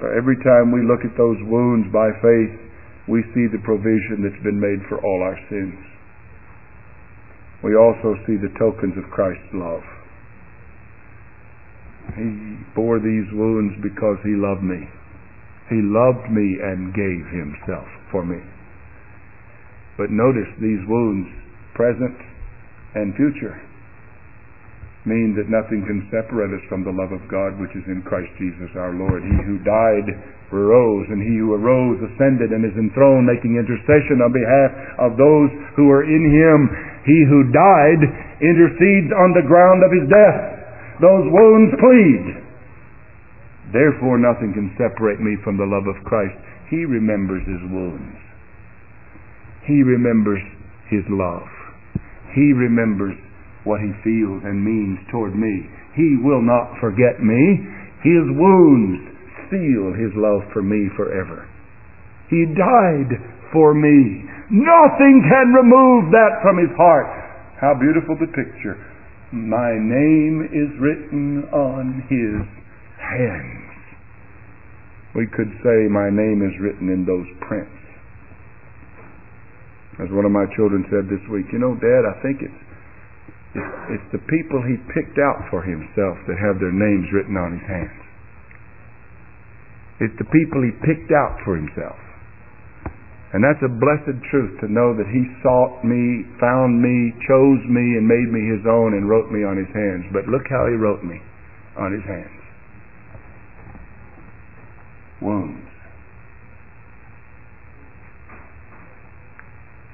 But 0.00 0.12
every 0.16 0.36
time 0.44 0.72
we 0.72 0.84
look 0.84 1.04
at 1.04 1.16
those 1.16 1.40
wounds 1.48 1.88
by 1.92 2.12
faith, 2.20 2.65
we 3.08 3.22
see 3.34 3.46
the 3.46 3.62
provision 3.62 4.22
that's 4.22 4.42
been 4.42 4.58
made 4.58 4.82
for 4.88 4.98
all 4.98 5.22
our 5.22 5.38
sins. 5.48 5.78
We 7.62 7.74
also 7.74 8.14
see 8.26 8.36
the 8.36 8.52
tokens 8.58 8.94
of 8.98 9.10
Christ's 9.10 9.54
love. 9.54 9.82
He 12.14 12.62
bore 12.74 12.98
these 12.98 13.26
wounds 13.32 13.74
because 13.82 14.18
he 14.22 14.34
loved 14.38 14.62
me. 14.62 14.86
He 15.68 15.82
loved 15.82 16.30
me 16.30 16.58
and 16.62 16.94
gave 16.94 17.26
himself 17.34 17.88
for 18.10 18.24
me. 18.24 18.38
But 19.98 20.10
notice 20.10 20.46
these 20.60 20.82
wounds, 20.86 21.26
present 21.74 22.14
and 22.94 23.14
future, 23.16 23.58
mean 25.06 25.38
that 25.38 25.48
nothing 25.48 25.86
can 25.86 26.04
separate 26.10 26.52
us 26.52 26.62
from 26.68 26.82
the 26.82 26.92
love 26.92 27.14
of 27.14 27.24
God 27.30 27.56
which 27.56 27.72
is 27.78 27.86
in 27.86 28.02
Christ 28.04 28.28
Jesus 28.36 28.68
our 28.76 28.92
Lord. 28.92 29.22
He 29.22 29.38
who 29.46 29.62
died 29.62 30.10
arose, 30.50 31.06
and 31.10 31.22
he 31.22 31.38
who 31.38 31.54
arose 31.54 31.98
ascended 32.02 32.50
and 32.50 32.62
is 32.66 32.74
enthroned, 32.76 33.26
making 33.26 33.56
intercession 33.56 34.20
on 34.22 34.34
behalf 34.34 34.70
of 35.00 35.16
those 35.16 35.50
who 35.78 35.90
are 35.90 36.06
in 36.06 36.24
him. 36.28 36.58
He 37.06 37.22
who 37.26 37.50
died 37.54 38.02
intercedes 38.42 39.10
on 39.14 39.34
the 39.34 39.46
ground 39.46 39.86
of 39.86 39.94
his 39.94 40.06
death. 40.10 40.38
Those 41.00 41.26
wounds 41.30 41.72
plead. 41.78 42.24
Therefore, 43.74 44.18
nothing 44.18 44.54
can 44.54 44.74
separate 44.78 45.18
me 45.18 45.38
from 45.42 45.58
the 45.58 45.66
love 45.66 45.86
of 45.86 46.02
Christ. 46.06 46.38
He 46.70 46.86
remembers 46.86 47.42
his 47.46 47.62
wounds. 47.70 48.26
He 49.66 49.82
remembers 49.82 50.40
His 50.88 51.02
love. 51.10 51.50
He 52.34 52.54
remembers 52.54 53.18
what 53.66 53.82
He 53.82 53.90
feels 54.06 54.46
and 54.46 54.62
means 54.62 55.02
toward 55.10 55.34
me. 55.34 55.66
He 55.98 56.16
will 56.22 56.40
not 56.40 56.78
forget 56.78 57.18
me. 57.18 57.66
His 58.06 58.24
wounds 58.32 59.02
seal 59.50 59.92
His 59.92 60.14
love 60.14 60.46
for 60.54 60.62
me 60.62 60.88
forever. 60.96 61.44
He 62.30 62.46
died 62.54 63.10
for 63.52 63.74
me. 63.74 64.24
Nothing 64.50 65.26
can 65.26 65.52
remove 65.52 66.14
that 66.14 66.38
from 66.42 66.62
His 66.62 66.70
heart. 66.78 67.10
How 67.60 67.74
beautiful 67.74 68.14
the 68.14 68.30
picture. 68.30 68.78
My 69.32 69.74
name 69.74 70.46
is 70.54 70.70
written 70.78 71.50
on 71.50 72.06
His 72.06 72.46
hands. 73.02 73.66
We 75.16 75.26
could 75.26 75.50
say, 75.64 75.88
My 75.88 76.10
name 76.12 76.44
is 76.44 76.54
written 76.60 76.92
in 76.92 77.08
those 77.08 77.26
prints. 77.48 77.72
As 79.96 80.12
one 80.12 80.28
of 80.28 80.32
my 80.32 80.44
children 80.54 80.84
said 80.92 81.08
this 81.08 81.24
week, 81.32 81.48
you 81.56 81.58
know, 81.58 81.72
Dad, 81.72 82.04
I 82.04 82.20
think 82.20 82.44
it's, 82.44 82.60
it's, 83.56 83.96
it's 83.96 84.08
the 84.12 84.22
people 84.28 84.60
he 84.60 84.76
picked 84.92 85.16
out 85.16 85.48
for 85.48 85.64
himself 85.64 86.20
that 86.28 86.36
have 86.36 86.60
their 86.60 86.72
names 86.74 87.08
written 87.08 87.40
on 87.40 87.56
his 87.56 87.64
hands. 87.64 88.02
It's 90.00 90.18
the 90.20 90.28
people 90.28 90.60
he 90.60 90.76
picked 90.84 91.08
out 91.08 91.40
for 91.40 91.56
himself. 91.56 91.96
And 93.32 93.40
that's 93.42 93.60
a 93.64 93.72
blessed 93.72 94.20
truth 94.30 94.60
to 94.60 94.68
know 94.68 94.92
that 94.96 95.08
he 95.08 95.24
sought 95.40 95.82
me, 95.84 96.24
found 96.38 96.80
me, 96.80 97.16
chose 97.24 97.64
me, 97.68 97.96
and 97.96 98.04
made 98.06 98.28
me 98.28 98.44
his 98.44 98.64
own 98.68 98.92
and 98.92 99.08
wrote 99.08 99.32
me 99.32 99.40
on 99.40 99.56
his 99.56 99.72
hands. 99.72 100.04
But 100.12 100.28
look 100.28 100.44
how 100.48 100.68
he 100.68 100.76
wrote 100.76 101.02
me 101.02 101.20
on 101.76 101.92
his 101.92 102.04
hands. 102.04 102.36
Wounds. 105.20 105.64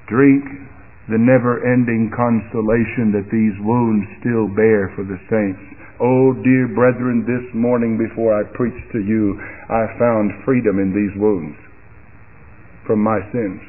Drink 0.07 0.43
the 1.11 1.19
never 1.19 1.59
ending 1.67 2.07
consolation 2.15 3.11
that 3.11 3.27
these 3.27 3.55
wounds 3.59 4.07
still 4.23 4.47
bear 4.55 4.87
for 4.95 5.03
the 5.03 5.19
saints. 5.27 5.59
Oh, 5.99 6.31
dear 6.39 6.71
brethren, 6.71 7.27
this 7.27 7.43
morning 7.51 7.99
before 7.99 8.31
I 8.31 8.47
preached 8.55 8.87
to 8.95 9.01
you, 9.03 9.35
I 9.67 9.83
found 9.99 10.31
freedom 10.47 10.79
in 10.79 10.95
these 10.95 11.13
wounds 11.19 11.59
from 12.87 13.03
my 13.03 13.19
sins. 13.31 13.59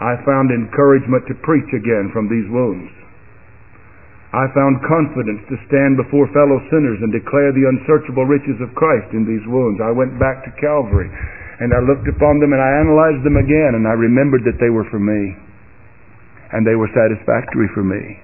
I 0.00 0.16
found 0.26 0.50
encouragement 0.50 1.24
to 1.28 1.44
preach 1.44 1.70
again 1.72 2.10
from 2.12 2.28
these 2.28 2.48
wounds. 2.50 2.90
I 4.34 4.50
found 4.50 4.82
confidence 4.82 5.46
to 5.46 5.64
stand 5.70 5.94
before 5.94 6.26
fellow 6.34 6.58
sinners 6.66 6.98
and 6.98 7.14
declare 7.14 7.54
the 7.54 7.70
unsearchable 7.70 8.26
riches 8.26 8.58
of 8.58 8.74
Christ 8.74 9.14
in 9.14 9.22
these 9.22 9.44
wounds. 9.46 9.78
I 9.78 9.94
went 9.94 10.18
back 10.18 10.42
to 10.42 10.58
Calvary 10.58 11.06
and 11.62 11.70
I 11.70 11.78
looked 11.86 12.10
upon 12.10 12.42
them 12.42 12.50
and 12.50 12.58
I 12.58 12.82
analyzed 12.82 13.22
them 13.22 13.38
again 13.38 13.78
and 13.78 13.86
I 13.86 13.94
remembered 13.94 14.42
that 14.42 14.58
they 14.58 14.74
were 14.74 14.88
for 14.90 14.98
me. 14.98 15.38
And 16.54 16.62
they 16.62 16.78
were 16.78 16.90
satisfactory 16.94 17.66
for 17.74 17.82
me. 17.82 18.22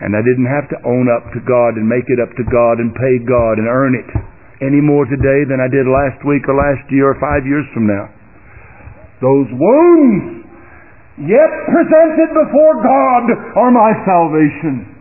And 0.00 0.16
I 0.16 0.24
didn't 0.24 0.48
have 0.48 0.66
to 0.72 0.78
own 0.88 1.06
up 1.12 1.30
to 1.36 1.40
God 1.44 1.76
and 1.76 1.84
make 1.84 2.08
it 2.08 2.18
up 2.18 2.32
to 2.34 2.44
God 2.48 2.80
and 2.80 2.90
pay 2.96 3.22
God 3.22 3.60
and 3.60 3.68
earn 3.68 3.94
it 3.94 4.08
any 4.64 4.80
more 4.80 5.04
today 5.06 5.44
than 5.46 5.60
I 5.60 5.68
did 5.68 5.86
last 5.86 6.18
week 6.26 6.48
or 6.48 6.56
last 6.56 6.88
year 6.90 7.12
or 7.12 7.18
five 7.20 7.46
years 7.46 7.66
from 7.76 7.86
now. 7.86 8.08
Those 9.22 9.46
wounds 9.52 10.42
yet 11.28 11.52
presented 11.70 12.30
before 12.34 12.82
God 12.82 13.24
are 13.58 13.70
my 13.70 13.92
salvation. 14.02 14.92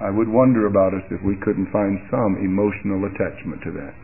I 0.00 0.08
would 0.08 0.28
wonder 0.28 0.66
about 0.66 0.94
us 0.94 1.04
if 1.10 1.20
we 1.20 1.36
couldn't 1.44 1.68
find 1.72 2.00
some 2.08 2.40
emotional 2.40 3.04
attachment 3.04 3.60
to 3.64 3.70
that. 3.76 3.94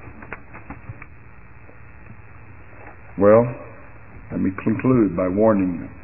Well, 3.17 3.49
let 4.31 4.41
me 4.41 4.51
conclude 4.63 5.17
by 5.17 5.29
warning 5.29 5.81
you. 5.81 5.96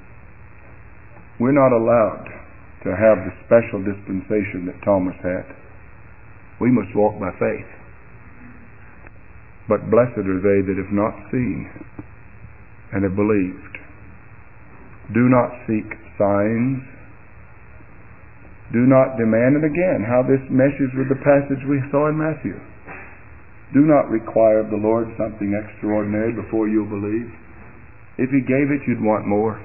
We're 1.43 1.59
not 1.59 1.75
allowed 1.75 2.31
to 2.87 2.95
have 2.95 3.19
the 3.27 3.35
special 3.43 3.83
dispensation 3.83 4.63
that 4.71 4.79
Thomas 4.87 5.19
had. 5.27 5.43
We 6.63 6.71
must 6.71 6.95
walk 6.95 7.19
by 7.19 7.35
faith. 7.35 7.67
But 9.67 9.91
blessed 9.91 10.23
are 10.23 10.39
they 10.39 10.63
that 10.63 10.79
have 10.79 10.95
not 10.95 11.19
seen 11.35 11.67
and 12.95 13.03
have 13.03 13.19
believed. 13.19 13.75
Do 15.11 15.27
not 15.27 15.51
seek 15.67 15.91
signs. 16.15 16.79
Do 18.71 18.87
not 18.87 19.19
demand, 19.19 19.59
and 19.59 19.67
again, 19.67 20.07
how 20.07 20.23
this 20.23 20.47
meshes 20.47 20.95
with 20.95 21.11
the 21.11 21.19
passage 21.27 21.67
we 21.67 21.83
saw 21.91 22.07
in 22.07 22.23
Matthew. 22.23 22.55
Do 23.75 23.83
not 23.83 24.15
require 24.15 24.63
of 24.63 24.71
the 24.71 24.79
Lord 24.79 25.11
something 25.19 25.59
extraordinary 25.59 26.39
before 26.39 26.71
you'll 26.71 26.87
believe. 26.87 27.35
If 28.15 28.31
He 28.31 28.47
gave 28.47 28.71
it, 28.71 28.87
you'd 28.87 29.03
want 29.03 29.27
more. 29.27 29.59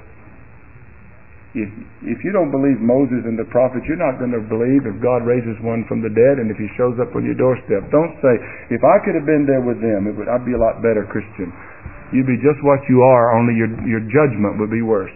If, 1.55 1.71
if 2.03 2.19
you 2.27 2.35
don't 2.35 2.51
believe 2.51 2.77
Moses 2.83 3.23
and 3.23 3.39
the 3.39 3.47
prophets, 3.47 3.87
you're 3.87 3.99
not 3.99 4.19
going 4.19 4.35
to 4.35 4.43
believe 4.43 4.83
if 4.83 4.99
God 4.99 5.23
raises 5.23 5.55
one 5.63 5.87
from 5.87 6.03
the 6.03 6.11
dead 6.11 6.43
and 6.43 6.51
if 6.51 6.59
He 6.59 6.67
shows 6.75 6.99
up 6.99 7.15
on 7.15 7.23
your 7.23 7.39
doorstep. 7.39 7.87
Don't 7.87 8.13
say, 8.19 8.35
if 8.73 8.83
I 8.83 8.99
could 9.01 9.15
have 9.15 9.25
been 9.25 9.47
there 9.47 9.63
with 9.63 9.79
them, 9.79 10.11
would, 10.11 10.27
I'd 10.27 10.45
be 10.45 10.53
a 10.53 10.61
lot 10.61 10.83
better 10.83 11.07
Christian. 11.07 11.49
You'd 12.11 12.27
be 12.27 12.39
just 12.43 12.59
what 12.63 12.83
you 12.91 13.01
are, 13.03 13.35
only 13.35 13.55
your, 13.55 13.71
your 13.87 14.03
judgment 14.11 14.59
would 14.59 14.71
be 14.71 14.83
worse. 14.83 15.13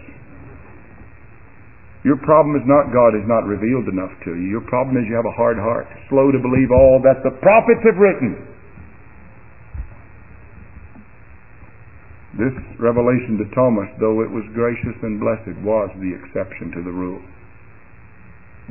Your 2.02 2.18
problem 2.26 2.58
is 2.58 2.66
not 2.66 2.90
God 2.90 3.14
is 3.14 3.22
not 3.30 3.46
revealed 3.46 3.86
enough 3.86 4.10
to 4.26 4.34
you. 4.34 4.50
Your 4.50 4.66
problem 4.66 4.98
is 4.98 5.06
you 5.06 5.14
have 5.14 5.28
a 5.28 5.38
hard 5.38 5.54
heart, 5.54 5.86
slow 6.10 6.34
to 6.34 6.40
believe 6.42 6.74
all 6.74 6.98
that 7.06 7.22
the 7.22 7.30
prophets 7.38 7.86
have 7.86 7.94
written. 7.94 8.34
This 12.32 12.56
revelation 12.80 13.36
to 13.36 13.46
Thomas, 13.52 13.92
though 14.00 14.24
it 14.24 14.32
was 14.32 14.56
gracious 14.56 14.96
and 15.04 15.20
blessed, 15.20 15.52
was 15.60 15.92
the 16.00 16.16
exception 16.16 16.72
to 16.72 16.80
the 16.80 16.94
rule. 16.94 17.20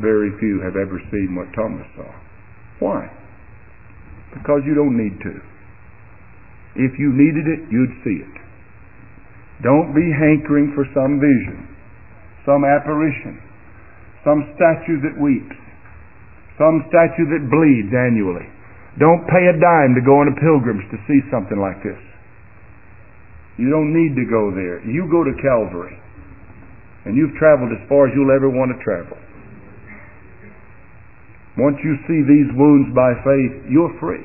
Very 0.02 0.34
few 0.42 0.58
have 0.66 0.74
ever 0.74 0.98
seen 1.14 1.38
what 1.38 1.54
Thomas 1.54 1.86
saw. 1.94 2.10
Why? 2.82 3.06
Because 4.34 4.66
you 4.66 4.74
don't 4.74 4.98
need 4.98 5.14
to. 5.22 5.36
If 6.74 6.98
you 6.98 7.14
needed 7.14 7.46
it, 7.46 7.62
you'd 7.70 8.02
see 8.02 8.18
it. 8.26 8.36
Don't 9.62 9.94
be 9.94 10.10
hankering 10.10 10.74
for 10.74 10.90
some 10.98 11.22
vision, 11.22 11.70
some 12.50 12.66
apparition, 12.66 13.38
some 14.26 14.42
statue 14.58 15.06
that 15.06 15.22
weeps, 15.22 15.60
some 16.58 16.82
statue 16.90 17.30
that 17.30 17.46
bleeds 17.46 17.94
annually. 17.94 18.50
Don't 18.98 19.22
pay 19.30 19.46
a 19.46 19.54
dime 19.54 19.94
to 19.94 20.02
go 20.02 20.18
on 20.18 20.34
a 20.34 20.40
pilgrimage 20.42 20.90
to 20.90 20.98
see 21.06 21.22
something 21.30 21.62
like 21.62 21.78
this. 21.86 22.02
You 23.58 23.70
don't 23.70 23.92
need 23.92 24.16
to 24.16 24.26
go 24.30 24.52
there. 24.52 24.80
You 24.86 25.08
go 25.12 25.24
to 25.24 25.34
Calvary. 25.42 25.98
And 27.06 27.18
you've 27.18 27.34
traveled 27.42 27.74
as 27.74 27.82
far 27.90 28.08
as 28.08 28.14
you'll 28.14 28.36
ever 28.36 28.50
want 28.50 28.70
to 28.72 28.80
travel. 28.86 29.18
Once 31.58 31.76
you 31.84 31.98
see 32.08 32.22
these 32.24 32.48
wounds 32.56 32.94
by 32.96 33.12
faith, 33.26 33.66
you're 33.68 33.92
free. 34.00 34.24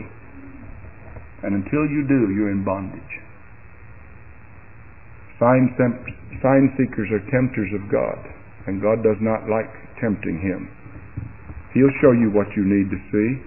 And 1.42 1.56
until 1.64 1.88
you 1.88 2.04
do, 2.06 2.32
you're 2.36 2.52
in 2.52 2.64
bondage. 2.64 3.02
Sign, 5.40 5.68
seekers 6.76 7.08
are 7.12 7.24
tempters 7.32 7.72
of 7.74 7.90
God, 7.92 8.20
and 8.66 8.80
God 8.80 9.02
does 9.02 9.20
not 9.20 9.48
like 9.48 9.68
tempting 10.00 10.40
him. 10.40 10.68
He'll 11.74 11.92
show 12.00 12.12
you 12.12 12.30
what 12.32 12.48
you 12.56 12.64
need 12.64 12.88
to 12.88 13.00
see. 13.12 13.40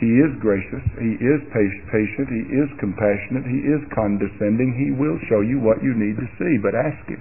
He 0.00 0.16
is 0.16 0.32
gracious. 0.40 0.80
He 0.96 1.20
is 1.20 1.40
patient. 1.52 2.26
He 2.32 2.44
is 2.56 2.72
compassionate. 2.80 3.44
He 3.44 3.68
is 3.68 3.84
condescending. 3.92 4.72
He 4.72 4.96
will 4.96 5.20
show 5.28 5.44
you 5.44 5.60
what 5.60 5.84
you 5.84 5.92
need 5.92 6.16
to 6.16 6.28
see, 6.40 6.56
but 6.56 6.72
ask 6.72 7.04
Him. 7.04 7.20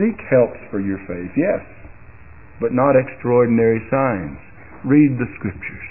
Seek 0.00 0.16
helps 0.32 0.56
for 0.72 0.80
your 0.80 0.96
faith, 1.04 1.28
yes, 1.36 1.60
but 2.64 2.72
not 2.72 2.96
extraordinary 2.96 3.84
signs. 3.92 4.40
Read 4.88 5.20
the 5.20 5.28
scriptures. 5.36 5.86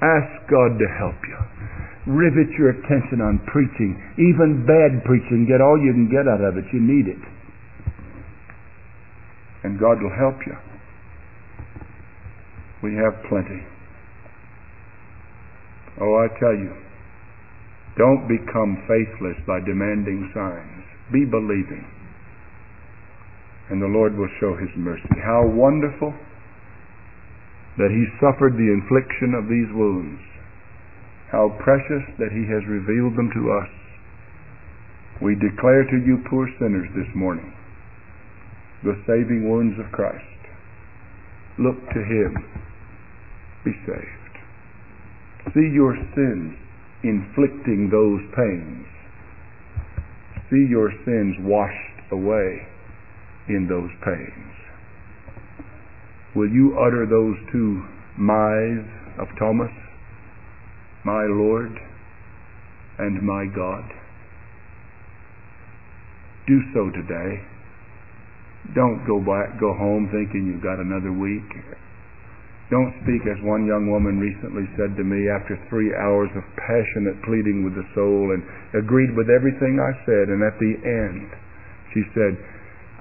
Ask 0.00 0.48
God 0.48 0.80
to 0.80 0.88
help 0.96 1.20
you. 1.28 1.38
Rivet 2.08 2.56
your 2.56 2.70
attention 2.70 3.20
on 3.20 3.38
preaching, 3.52 4.00
even 4.16 4.64
bad 4.64 5.04
preaching. 5.04 5.44
Get 5.44 5.60
all 5.60 5.76
you 5.76 5.92
can 5.92 6.08
get 6.08 6.24
out 6.24 6.40
of 6.40 6.56
it. 6.56 6.64
You 6.72 6.80
need 6.80 7.06
it. 7.06 7.20
And 9.62 9.78
God 9.78 10.00
will 10.00 10.14
help 10.16 10.40
you. 10.46 10.56
We 12.82 12.96
have 12.96 13.22
plenty. 13.28 13.62
Oh, 16.00 16.16
I 16.16 16.28
tell 16.40 16.56
you, 16.56 16.72
don't 17.98 18.24
become 18.24 18.80
faithless 18.88 19.36
by 19.46 19.60
demanding 19.60 20.30
signs. 20.32 20.84
Be 21.12 21.28
believing. 21.28 21.84
And 23.68 23.82
the 23.82 23.92
Lord 23.92 24.16
will 24.16 24.30
show 24.40 24.56
His 24.56 24.72
mercy. 24.76 25.20
How 25.20 25.44
wonderful 25.44 26.14
that 27.76 27.92
He 27.92 28.04
suffered 28.16 28.56
the 28.56 28.72
infliction 28.72 29.36
of 29.36 29.48
these 29.48 29.68
wounds. 29.76 30.20
How 31.30 31.52
precious 31.60 32.04
that 32.16 32.32
He 32.32 32.48
has 32.48 32.64
revealed 32.68 33.16
them 33.16 33.30
to 33.32 33.52
us. 33.52 33.72
We 35.20 35.34
declare 35.36 35.84
to 35.84 35.98
you, 36.00 36.24
poor 36.28 36.48
sinners, 36.58 36.88
this 36.96 37.08
morning, 37.14 37.52
the 38.82 38.96
saving 39.06 39.48
wounds 39.48 39.78
of 39.78 39.92
Christ. 39.92 40.24
Look 41.58 41.76
to 41.92 42.00
Him. 42.00 42.36
Be 43.64 43.72
saved. 43.86 44.21
See 45.50 45.70
your 45.74 45.96
sins 46.14 46.54
inflicting 47.02 47.90
those 47.90 48.22
pains. 48.36 48.86
See 50.50 50.66
your 50.70 50.92
sins 51.04 51.36
washed 51.40 52.12
away 52.12 52.66
in 53.48 53.66
those 53.68 53.90
pains. 54.04 54.52
Will 56.34 56.48
you 56.48 56.78
utter 56.78 57.06
those 57.06 57.36
two 57.50 57.82
my's 58.16 58.86
of 59.18 59.28
Thomas? 59.38 59.72
My 61.04 61.26
Lord 61.26 61.76
and 62.98 63.20
my 63.22 63.44
God. 63.54 63.84
Do 66.46 66.60
so 66.72 66.90
today. 66.90 67.42
Don't 68.74 69.04
go 69.06 69.18
back, 69.18 69.58
go 69.60 69.74
home 69.74 70.08
thinking 70.12 70.46
you've 70.46 70.62
got 70.62 70.78
another 70.78 71.12
week 71.12 71.50
don't 72.72 72.96
speak 73.04 73.20
as 73.28 73.36
one 73.44 73.68
young 73.68 73.92
woman 73.92 74.16
recently 74.16 74.64
said 74.80 74.96
to 74.96 75.04
me 75.04 75.28
after 75.28 75.60
three 75.68 75.92
hours 75.92 76.32
of 76.32 76.40
passionate 76.56 77.20
pleading 77.20 77.68
with 77.68 77.76
the 77.76 77.84
soul 77.92 78.32
and 78.32 78.40
agreed 78.72 79.12
with 79.12 79.28
everything 79.28 79.76
I 79.76 79.92
said. 80.08 80.32
And 80.32 80.40
at 80.40 80.56
the 80.56 80.80
end, 80.80 81.28
she 81.92 82.00
said, 82.16 82.32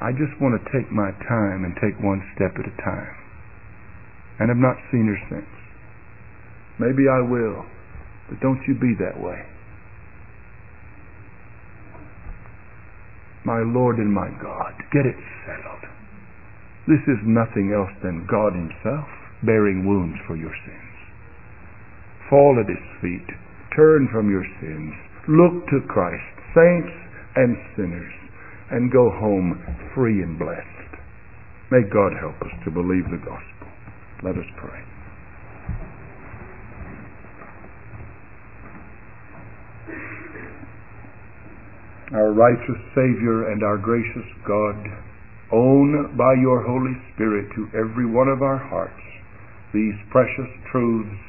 I 0.03 0.11
just 0.11 0.35
want 0.43 0.59
to 0.59 0.71
take 0.75 0.91
my 0.91 1.15
time 1.23 1.63
and 1.63 1.71
take 1.79 1.95
one 2.03 2.19
step 2.35 2.51
at 2.59 2.67
a 2.67 2.75
time. 2.83 3.15
And 4.43 4.51
I've 4.51 4.59
not 4.59 4.75
seen 4.91 5.07
her 5.07 5.19
since. 5.31 5.55
Maybe 6.75 7.07
I 7.07 7.23
will, 7.23 7.63
but 8.27 8.43
don't 8.43 8.59
you 8.67 8.75
be 8.75 8.91
that 8.99 9.23
way. 9.23 9.39
My 13.47 13.63
Lord 13.63 14.03
and 14.03 14.11
my 14.11 14.27
God, 14.35 14.75
get 14.91 15.07
it 15.07 15.15
settled. 15.47 15.87
This 16.91 17.01
is 17.07 17.23
nothing 17.23 17.71
else 17.71 17.95
than 18.03 18.27
God 18.27 18.51
Himself 18.51 19.20
bearing 19.45 19.87
wounds 19.87 20.17
for 20.27 20.35
your 20.35 20.53
sins. 20.65 20.91
Fall 22.29 22.57
at 22.61 22.69
his 22.69 22.85
feet. 23.01 23.27
Turn 23.75 24.07
from 24.11 24.29
your 24.29 24.45
sins. 24.61 24.93
Look 25.27 25.67
to 25.67 25.87
Christ, 25.87 26.31
saints 26.55 26.93
and 27.35 27.57
sinners, 27.75 28.13
and 28.71 28.91
go 28.91 29.09
home 29.19 29.59
free 29.95 30.21
and 30.21 30.37
blessed. 30.37 30.91
May 31.71 31.83
God 31.87 32.11
help 32.19 32.35
us 32.41 32.53
to 32.65 32.71
believe 32.71 33.07
the 33.09 33.21
gospel. 33.23 33.67
Let 34.23 34.35
us 34.35 34.49
pray. 34.59 34.79
Our 42.13 42.33
righteous 42.33 42.81
Savior 42.91 43.51
and 43.51 43.63
our 43.63 43.77
gracious 43.77 44.27
God, 44.45 44.75
own 45.53 46.15
by 46.17 46.35
your 46.41 46.61
Holy 46.67 46.95
Spirit 47.15 47.47
to 47.55 47.71
every 47.71 48.05
one 48.05 48.27
of 48.27 48.41
our 48.41 48.57
hearts 48.57 48.99
these 49.73 49.95
precious 50.11 50.51
truths, 50.71 51.19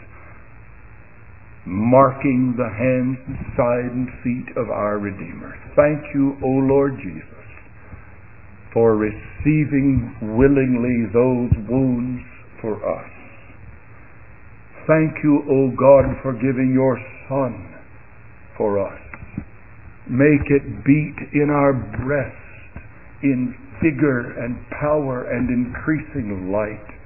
marking 1.65 2.55
the 2.59 2.67
hands, 2.67 3.19
and 3.27 3.39
side, 3.57 3.91
and 3.95 4.09
feet 4.23 4.57
of 4.57 4.71
our 4.71 4.99
Redeemer. 4.99 5.55
Thank 5.77 6.03
you, 6.15 6.37
O 6.43 6.49
Lord 6.67 6.99
Jesus, 6.99 7.47
for 8.73 8.97
receiving 8.97 10.11
willingly 10.37 11.07
those 11.13 11.53
wounds 11.71 12.23
for 12.61 12.75
us. 12.83 13.11
Thank 14.87 15.23
you, 15.23 15.39
O 15.47 15.71
God, 15.79 16.19
for 16.23 16.33
giving 16.33 16.73
your 16.75 16.99
Son 17.29 17.73
for 18.59 18.83
us. 18.83 18.99
Make 20.11 20.51
it 20.51 20.85
beat 20.85 21.17
in 21.33 21.49
our 21.49 21.73
breast 21.73 22.37
in 23.23 23.55
vigor 23.81 24.35
and 24.43 24.59
power 24.71 25.31
and 25.31 25.49
increasing 25.49 26.51
light 26.51 27.02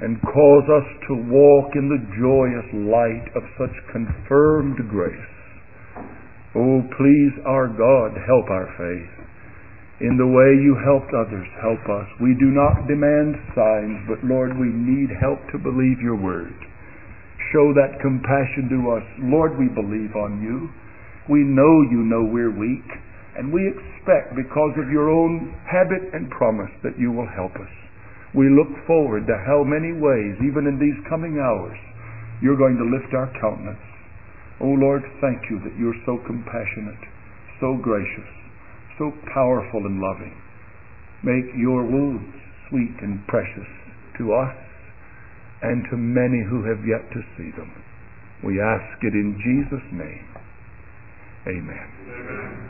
and 0.00 0.16
cause 0.24 0.66
us 0.72 0.88
to 1.08 1.28
walk 1.28 1.76
in 1.76 1.92
the 1.92 2.00
joyous 2.16 2.68
light 2.88 3.28
of 3.36 3.44
such 3.60 3.76
confirmed 3.92 4.80
grace. 4.88 5.34
Oh, 6.56 6.80
please, 6.96 7.34
our 7.44 7.68
God, 7.68 8.16
help 8.16 8.48
our 8.48 8.68
faith. 8.80 9.12
In 10.00 10.16
the 10.16 10.32
way 10.32 10.56
you 10.56 10.72
helped 10.80 11.12
others, 11.12 11.46
help 11.60 11.84
us. 11.92 12.08
We 12.16 12.32
do 12.40 12.48
not 12.48 12.88
demand 12.88 13.36
signs, 13.52 14.00
but 14.08 14.24
Lord, 14.24 14.56
we 14.56 14.72
need 14.72 15.12
help 15.20 15.44
to 15.52 15.60
believe 15.60 16.00
your 16.00 16.16
word. 16.16 16.56
Show 17.52 17.76
that 17.76 18.00
compassion 18.00 18.72
to 18.72 18.96
us. 18.96 19.06
Lord, 19.28 19.60
we 19.60 19.68
believe 19.68 20.16
on 20.16 20.40
you. 20.40 20.72
We 21.28 21.44
know 21.44 21.84
you 21.92 22.00
know 22.08 22.24
we're 22.24 22.56
weak, 22.56 22.88
and 23.36 23.52
we 23.52 23.68
expect, 23.68 24.32
because 24.32 24.72
of 24.80 24.88
your 24.88 25.12
own 25.12 25.52
habit 25.68 26.08
and 26.16 26.32
promise, 26.32 26.72
that 26.82 26.96
you 26.96 27.12
will 27.12 27.28
help 27.28 27.52
us 27.60 27.79
we 28.34 28.46
look 28.46 28.70
forward 28.86 29.26
to 29.26 29.36
how 29.46 29.66
many 29.66 29.90
ways, 29.90 30.38
even 30.46 30.70
in 30.70 30.78
these 30.78 30.98
coming 31.10 31.42
hours, 31.42 31.78
you're 32.42 32.58
going 32.58 32.78
to 32.78 32.86
lift 32.86 33.10
our 33.14 33.30
countenance. 33.42 33.82
Oh 34.60 34.76
Lord, 34.76 35.02
thank 35.20 35.42
you 35.50 35.58
that 35.64 35.74
you're 35.78 35.98
so 36.06 36.20
compassionate, 36.26 37.02
so 37.58 37.76
gracious, 37.82 38.30
so 38.98 39.10
powerful 39.34 39.82
and 39.86 39.98
loving. 39.98 40.36
Make 41.24 41.52
your 41.56 41.82
wounds 41.84 42.32
sweet 42.68 42.94
and 43.02 43.26
precious 43.26 43.68
to 44.18 44.32
us 44.32 44.56
and 45.62 45.84
to 45.90 45.96
many 45.96 46.44
who 46.48 46.64
have 46.64 46.86
yet 46.86 47.04
to 47.12 47.20
see 47.36 47.50
them. 47.56 47.72
We 48.44 48.60
ask 48.60 49.02
it 49.02 49.12
in 49.12 49.36
Jesus' 49.36 49.88
name. 49.92 50.28
Amen. 51.46 51.88
Amen. 52.08 52.69